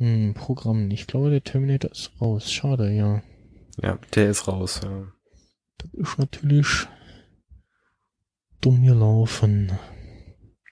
[0.00, 0.90] Hm, Programm.
[0.90, 2.50] Ich glaube, der Terminator ist raus.
[2.50, 3.22] Schade, ja.
[3.82, 4.80] Ja, der ist raus.
[4.82, 5.12] Ja.
[5.76, 6.86] Das ist natürlich
[8.62, 9.78] dumm gelaufen.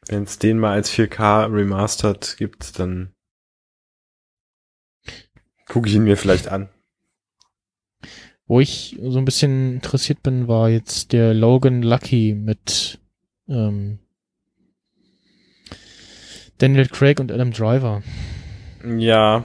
[0.08, 3.14] Wenn es den mal als 4K remastered gibt, dann
[5.66, 6.70] gucke ich ihn mir vielleicht an.
[8.46, 12.98] Wo ich so ein bisschen interessiert bin, war jetzt der Logan Lucky mit
[13.46, 13.98] ähm,
[16.56, 18.02] Daniel Craig und Adam Driver.
[18.84, 19.44] Ja.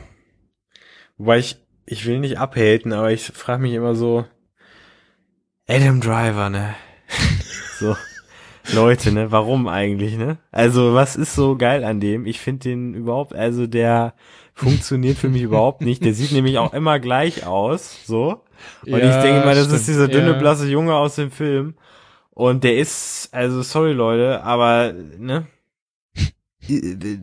[1.18, 4.26] Wobei ich, ich will nicht abhaten, aber ich frage mich immer so,
[5.68, 6.76] Adam Driver, ne?
[7.80, 7.96] so.
[8.74, 9.32] Leute, ne?
[9.32, 10.38] Warum eigentlich, ne?
[10.52, 12.26] Also, was ist so geil an dem?
[12.26, 14.14] Ich finde den überhaupt, also der
[14.54, 16.04] funktioniert für mich überhaupt nicht.
[16.06, 18.44] Der sieht nämlich auch immer gleich aus, so.
[18.86, 20.38] Und ich denke mal, das ist dieser dünne, Ja.
[20.38, 21.76] blasse Junge aus dem Film.
[22.32, 25.48] Und der ist, also sorry Leute, aber, ne?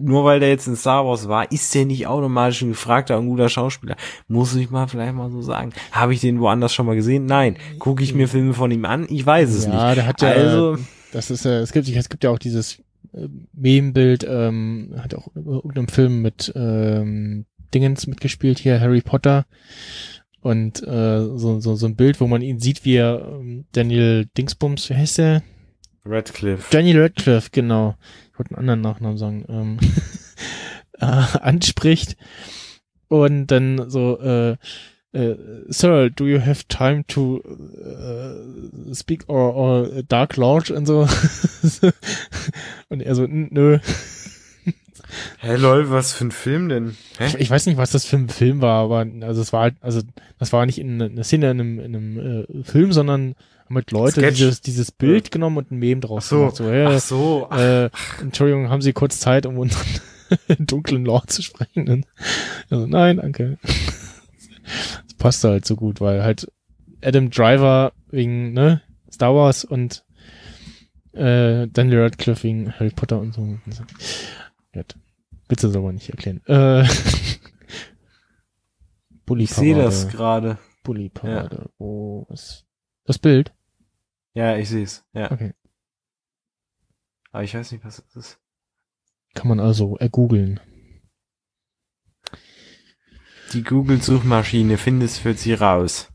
[0.00, 3.28] Nur weil der jetzt in Star Wars war, ist der nicht automatisch ein gefragter und
[3.28, 3.96] guter Schauspieler.
[4.28, 5.72] Muss ich mal vielleicht mal so sagen.
[5.92, 7.26] Habe ich den woanders schon mal gesehen?
[7.26, 7.56] Nein.
[7.78, 9.06] Gucke ich mir Filme von ihm an?
[9.08, 9.96] Ich weiß es ja, nicht.
[9.98, 10.78] der hat ja, Also,
[11.12, 12.80] das ist ja, es gibt, es gibt ja auch dieses
[13.12, 19.46] äh, Meme-Bild, ähm, hat auch in irgendeinem Film mit ähm, Dingens mitgespielt hier, Harry Potter.
[20.42, 24.26] Und äh, so, so, so ein Bild, wo man ihn sieht, wie er ähm, Daniel
[24.36, 25.42] Dingsbums, wie heißt der?
[26.04, 26.68] Radcliffe.
[26.70, 27.96] Daniel Radcliffe, genau.
[28.32, 29.44] Ich wollte einen anderen Nachnamen sagen.
[29.48, 29.78] Ähm,
[31.00, 31.06] äh,
[31.40, 32.16] anspricht
[33.08, 34.56] und dann so, äh,
[35.12, 35.36] äh,
[35.68, 41.08] Sir, do you have time to äh, speak or, or Dark Lord und so?
[42.88, 43.78] und er so, "N- nö.
[45.38, 46.96] Hä, lol, was für ein Film denn?
[47.18, 47.26] Hä?
[47.26, 49.74] Ich, ich weiß nicht, was das für ein Film war, aber also es war halt,
[49.80, 50.00] also
[50.38, 53.34] das war nicht in einer Szene in einem, in einem äh, Film, sondern
[53.70, 54.36] haben halt Leute Sketch.
[54.36, 56.56] dieses, dieses Bild genommen und ein Meme draus so, gemacht.
[56.56, 57.46] So, ja, ach so.
[57.50, 59.86] Ach, äh, Entschuldigung, haben Sie kurz Zeit, um unseren
[60.58, 61.88] dunklen Lord zu sprechen?
[61.88, 62.06] Und,
[62.68, 63.58] also, nein, danke.
[65.06, 66.50] Das passt halt so gut, weil halt
[67.02, 70.04] Adam Driver wegen, ne, Star Wars und
[71.12, 73.56] äh, Daniel Radcliffe wegen Harry Potter und so.
[74.72, 76.40] Willst du das aber nicht erklären.
[76.46, 76.84] Äh,
[79.36, 80.58] ich sehe das gerade.
[80.82, 81.70] Bully Parade.
[81.78, 82.66] Wo ist
[83.04, 83.52] das Bild?
[84.32, 85.04] Ja, ich sehe es.
[85.12, 85.30] Ja.
[85.30, 85.54] Okay.
[87.32, 88.40] Aber ich weiß nicht, was das ist.
[89.34, 90.60] Kann man also ergoogeln.
[93.52, 96.12] Die Google-Suchmaschine findet es für Sie raus.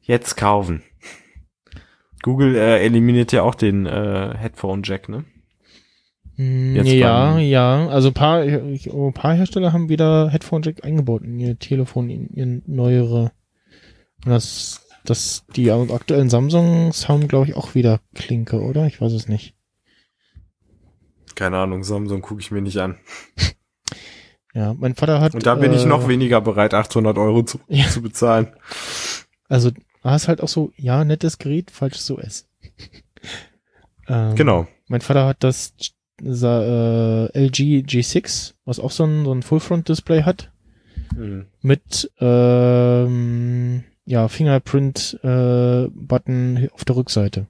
[0.00, 0.82] Jetzt kaufen.
[2.22, 5.24] Google äh, eliminiert ja auch den äh, Headphone-Jack, ne?
[6.38, 7.88] Hm, Jetzt ja, beim- ja.
[7.88, 12.08] Also ein paar, ich- ein paar Hersteller haben wieder Headphone Jack eingebaut in ihr Telefon,
[12.10, 13.32] in ihr neuere.
[14.24, 18.86] Und das, das, die aktuellen Samsungs haben, glaube ich, auch wieder Klinke, oder?
[18.86, 19.54] Ich weiß es nicht.
[21.34, 22.98] Keine Ahnung, Samsung gucke ich mir nicht an.
[24.54, 25.34] Ja, mein Vater hat.
[25.34, 27.86] Und da bin ich äh, noch weniger bereit, 800 Euro zu, Ja.
[27.86, 28.48] zu bezahlen.
[29.48, 29.70] Also,
[30.02, 32.48] da ist halt auch so, ja, nettes Gerät, falsches OS.
[34.08, 34.66] ähm, Genau.
[34.88, 35.74] Mein Vater hat das
[36.22, 40.52] sa- äh, LG G6, was auch so ein, so ein Full-Front-Display hat.
[41.14, 41.46] Hm.
[41.62, 47.46] mit ähm, ja Fingerprint äh, Button auf der Rückseite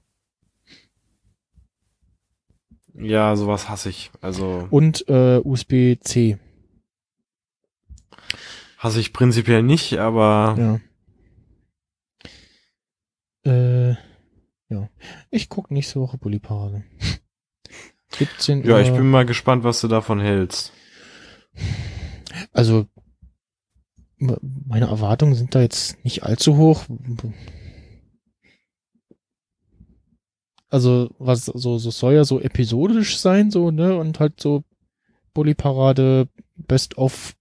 [2.93, 4.11] Ja, sowas hasse ich.
[4.21, 6.37] Also und äh, USB-C.
[8.77, 10.79] hasse ich prinzipiell nicht, aber
[13.45, 13.51] Ja.
[13.51, 13.95] Äh,
[14.69, 14.89] ja.
[15.31, 16.83] Ich guck nächste Woche Bully Parade.
[18.19, 20.71] 17 ja, ich bin mal gespannt, was du davon hältst.
[22.51, 22.85] also
[24.19, 26.83] meine Erwartungen sind da jetzt nicht allzu hoch.
[30.69, 33.97] Also, was so, so soll ja so episodisch sein, so, ne?
[33.97, 34.63] Und halt so
[35.33, 36.27] Bully-Parade
[36.57, 37.35] Best of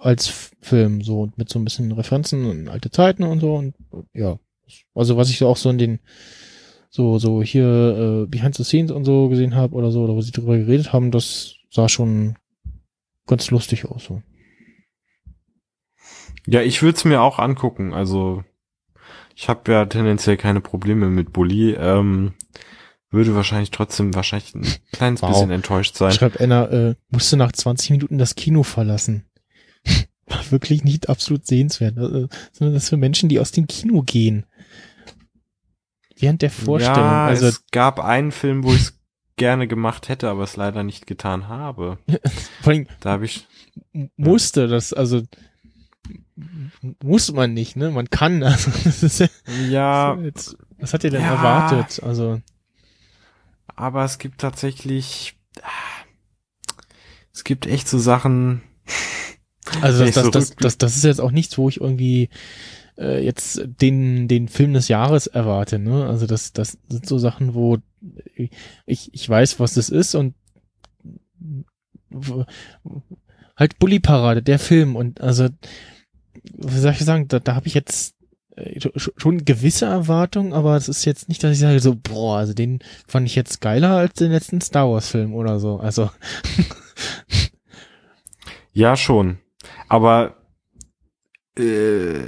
[0.00, 3.74] als Film, so und mit so ein bisschen Referenzen in alte Zeiten und so und
[4.14, 4.38] ja.
[4.94, 5.98] Also was ich so auch so in den
[6.90, 10.20] so, so hier äh, Behind the Scenes und so gesehen habe oder so, oder wo
[10.20, 12.36] sie drüber geredet haben, das sah schon
[13.26, 14.04] ganz lustig aus.
[14.04, 14.22] So.
[16.46, 17.92] Ja, ich würde es mir auch angucken.
[17.92, 18.42] Also
[19.36, 21.74] ich habe ja tendenziell keine Probleme mit Bully.
[21.74, 22.32] Ähm,
[23.10, 25.30] würde wahrscheinlich trotzdem wahrscheinlich ein kleines Wow.
[25.30, 26.12] bisschen enttäuscht sein.
[26.12, 29.26] Schreibt einer, äh, musste nach 20 Minuten das Kino verlassen.
[30.26, 31.96] War wirklich nicht absolut sehenswert.
[31.96, 34.44] Äh, sondern das für Menschen, die aus dem Kino gehen.
[36.18, 36.98] Während der Vorstellung.
[37.10, 38.98] Ja, also es gab einen Film, wo ich es
[39.36, 41.98] gerne gemacht hätte, aber es leider nicht getan habe.
[42.62, 43.46] vor allem Da habe ich
[44.16, 45.22] musste das, also
[47.02, 47.90] muss man nicht, ne?
[47.90, 48.42] Man kann.
[48.44, 49.28] Also, das ist ja,
[49.68, 51.34] ja, jetzt, was hat ihr denn Ja.
[51.34, 52.02] erwartet?
[52.02, 52.40] Also,
[53.66, 55.68] aber es gibt tatsächlich ah,
[57.32, 58.62] es gibt echt so Sachen.
[59.82, 62.30] Also das, das, das, das, das ist jetzt auch nichts, wo ich irgendwie
[62.98, 65.78] äh, jetzt den, den Film des Jahres erwarte.
[65.78, 66.06] Ne?
[66.06, 67.78] Also das, das sind so Sachen, wo
[68.86, 70.34] ich, ich weiß, was das ist und
[73.56, 75.48] halt Bully Parade, der Film und also
[76.54, 78.14] wie soll ich sagen, da, da habe ich jetzt
[78.56, 82.38] äh, sch- schon gewisse Erwartungen, aber es ist jetzt nicht, dass ich sage so, boah,
[82.38, 85.78] also den fand ich jetzt geiler als den letzten Star Wars Film oder so.
[85.78, 86.10] Also
[88.72, 89.38] Ja, schon.
[89.88, 90.36] Aber
[91.58, 92.20] äh,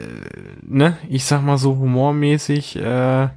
[0.62, 3.28] ne, ich sag mal so humormäßig äh,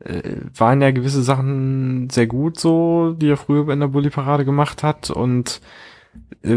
[0.00, 4.82] äh, waren ja gewisse Sachen sehr gut so, die er früher in der Bully-Parade gemacht
[4.82, 5.60] hat und
[6.42, 6.54] äh,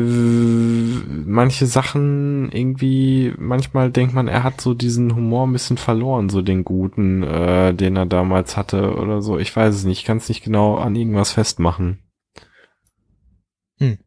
[1.25, 6.41] manche Sachen irgendwie, manchmal denkt man, er hat so diesen Humor ein bisschen verloren, so
[6.41, 9.37] den guten, äh, den er damals hatte oder so.
[9.37, 11.99] Ich weiß es nicht, ich kann es nicht genau an irgendwas festmachen.
[13.79, 13.97] Hm.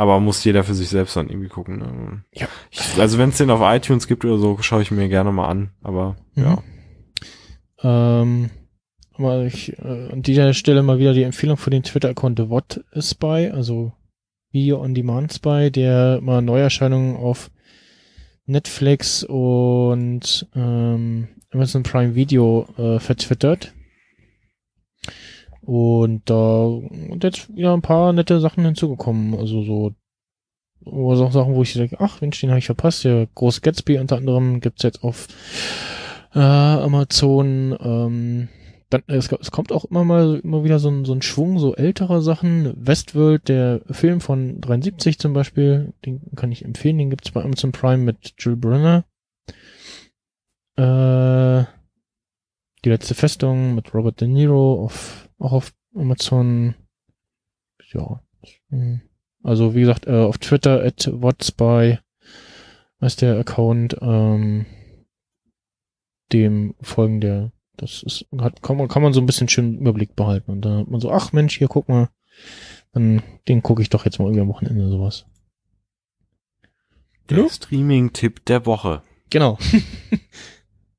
[0.00, 1.78] Aber muss jeder für sich selbst dann irgendwie gucken.
[1.78, 2.24] Ne?
[2.32, 2.48] Ja.
[2.70, 5.46] Ich, also wenn es den auf iTunes gibt oder so, schaue ich mir gerne mal
[5.46, 5.72] an.
[5.82, 6.42] Aber Mhm.
[6.42, 6.62] ja.
[7.82, 8.48] Ähm,
[9.12, 12.82] aber ich, äh, an dieser Stelle mal wieder die Empfehlung für den Twitter-Account The What
[12.98, 13.92] Spy, also
[14.50, 17.50] Video on Demand Spy, der mal Neuerscheinungen auf
[18.46, 23.74] Netflix und ähm, Amazon Prime Video äh, vertwittert.
[25.62, 29.38] Und da sind jetzt wieder ein paar nette Sachen hinzugekommen.
[29.38, 29.94] Also so
[30.84, 33.04] oder so Sachen, wo ich denke, ach Mensch, den habe ich verpasst.
[33.04, 35.28] Der große Gatsby unter anderem gibt's jetzt auf
[36.34, 37.76] äh, Amazon.
[37.80, 38.48] Ähm,
[38.88, 41.74] dann, es, es kommt auch immer mal immer wieder so ein, so ein Schwung so
[41.76, 42.72] älterer Sachen.
[42.76, 46.98] Westworld, der Film von 73 zum Beispiel, den kann ich empfehlen.
[46.98, 49.04] Den gibt's bei Amazon Prime mit Jill Brenner.
[50.76, 51.64] Äh,
[52.84, 56.74] die letzte Festung mit Robert De Niro auf, auch auf Amazon.
[57.92, 58.22] Ja.
[59.42, 61.98] Also wie gesagt, äh, auf Twitter at whatspy
[63.00, 63.96] heißt der Account.
[64.00, 64.66] Ähm,
[66.32, 70.14] dem folgen der, das ist, hat, kann man, kann man so ein bisschen schön Überblick
[70.14, 70.50] behalten.
[70.50, 72.08] Und dann hat man so, ach Mensch, hier guck mal,
[72.92, 75.26] dann, den gucke ich doch jetzt mal irgendwie am Wochenende sowas.
[77.28, 77.48] Der.
[77.48, 79.02] Streaming-Tipp der Woche.
[79.30, 79.58] Genau.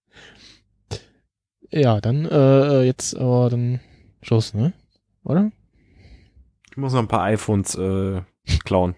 [1.71, 3.81] ja, dann, äh, jetzt aber dann
[4.21, 4.73] Schluss, ne?
[5.23, 5.51] Oder?
[6.69, 8.21] Ich muss noch ein paar iPhones äh,
[8.63, 8.95] klauen,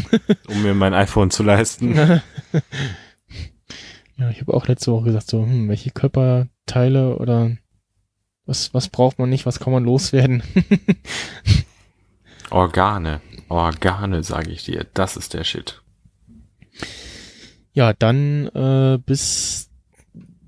[0.48, 1.94] um mir mein iPhone zu leisten.
[4.16, 7.56] ja, ich habe auch letzte Woche gesagt, so, hm, welche Körperteile oder
[8.46, 10.42] was, was braucht man nicht, was kann man loswerden?
[12.50, 13.20] Organe.
[13.48, 14.86] Organe, sage ich dir.
[14.94, 15.82] Das ist der Shit.
[17.72, 19.70] Ja, dann äh, bis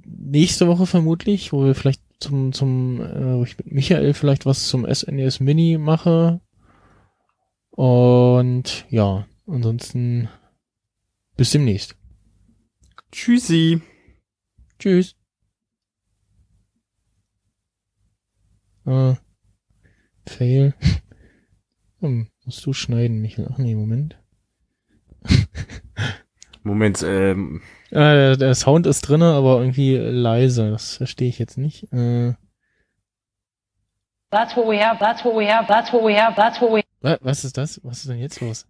[0.04, 4.68] nächste Woche vermutlich, wo wir vielleicht zum, zum, äh, wo ich mit Michael vielleicht was
[4.68, 6.40] zum SNES Mini mache.
[7.70, 10.28] Und ja, ansonsten
[11.36, 11.96] bis demnächst.
[13.12, 13.80] Tschüssi.
[14.78, 15.14] Tschüss.
[18.84, 19.14] Äh,
[20.26, 20.74] fail.
[22.00, 23.48] Hm, musst du schneiden, Michael.
[23.50, 24.22] Ach nee, Moment.
[26.66, 30.70] Moment, ähm, Äh, der, der Sound ist drinne, aber irgendwie leise.
[30.72, 31.84] Das verstehe ich jetzt nicht.
[31.92, 32.34] Äh,
[34.30, 34.98] That's what we have.
[34.98, 35.66] That's what we have.
[35.68, 36.34] That's what we have.
[36.34, 36.82] That's what we.
[37.00, 37.80] wa- was ist das?
[37.84, 38.66] Was ist denn jetzt los?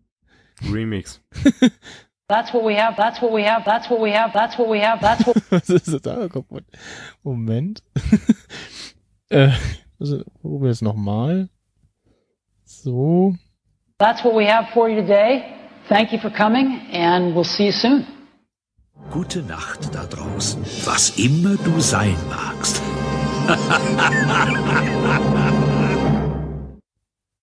[0.70, 1.20] Remix.
[2.28, 2.97] That's what we have.
[2.97, 3.64] That's what we have.
[3.64, 4.32] That's what we have.
[4.32, 5.01] That's what we have.
[5.01, 5.36] That's what.
[5.51, 6.64] Was ist da kaputt?
[7.23, 7.82] Moment.
[9.31, 9.51] äh,
[9.98, 11.48] also, probieren wir jetzt nochmal.
[12.64, 13.35] So.
[13.98, 15.43] That's what we have for you today.
[15.89, 18.07] Thank you for coming, and we'll see you soon.
[19.11, 22.83] Gute Nacht da draußen, was immer du sein magst.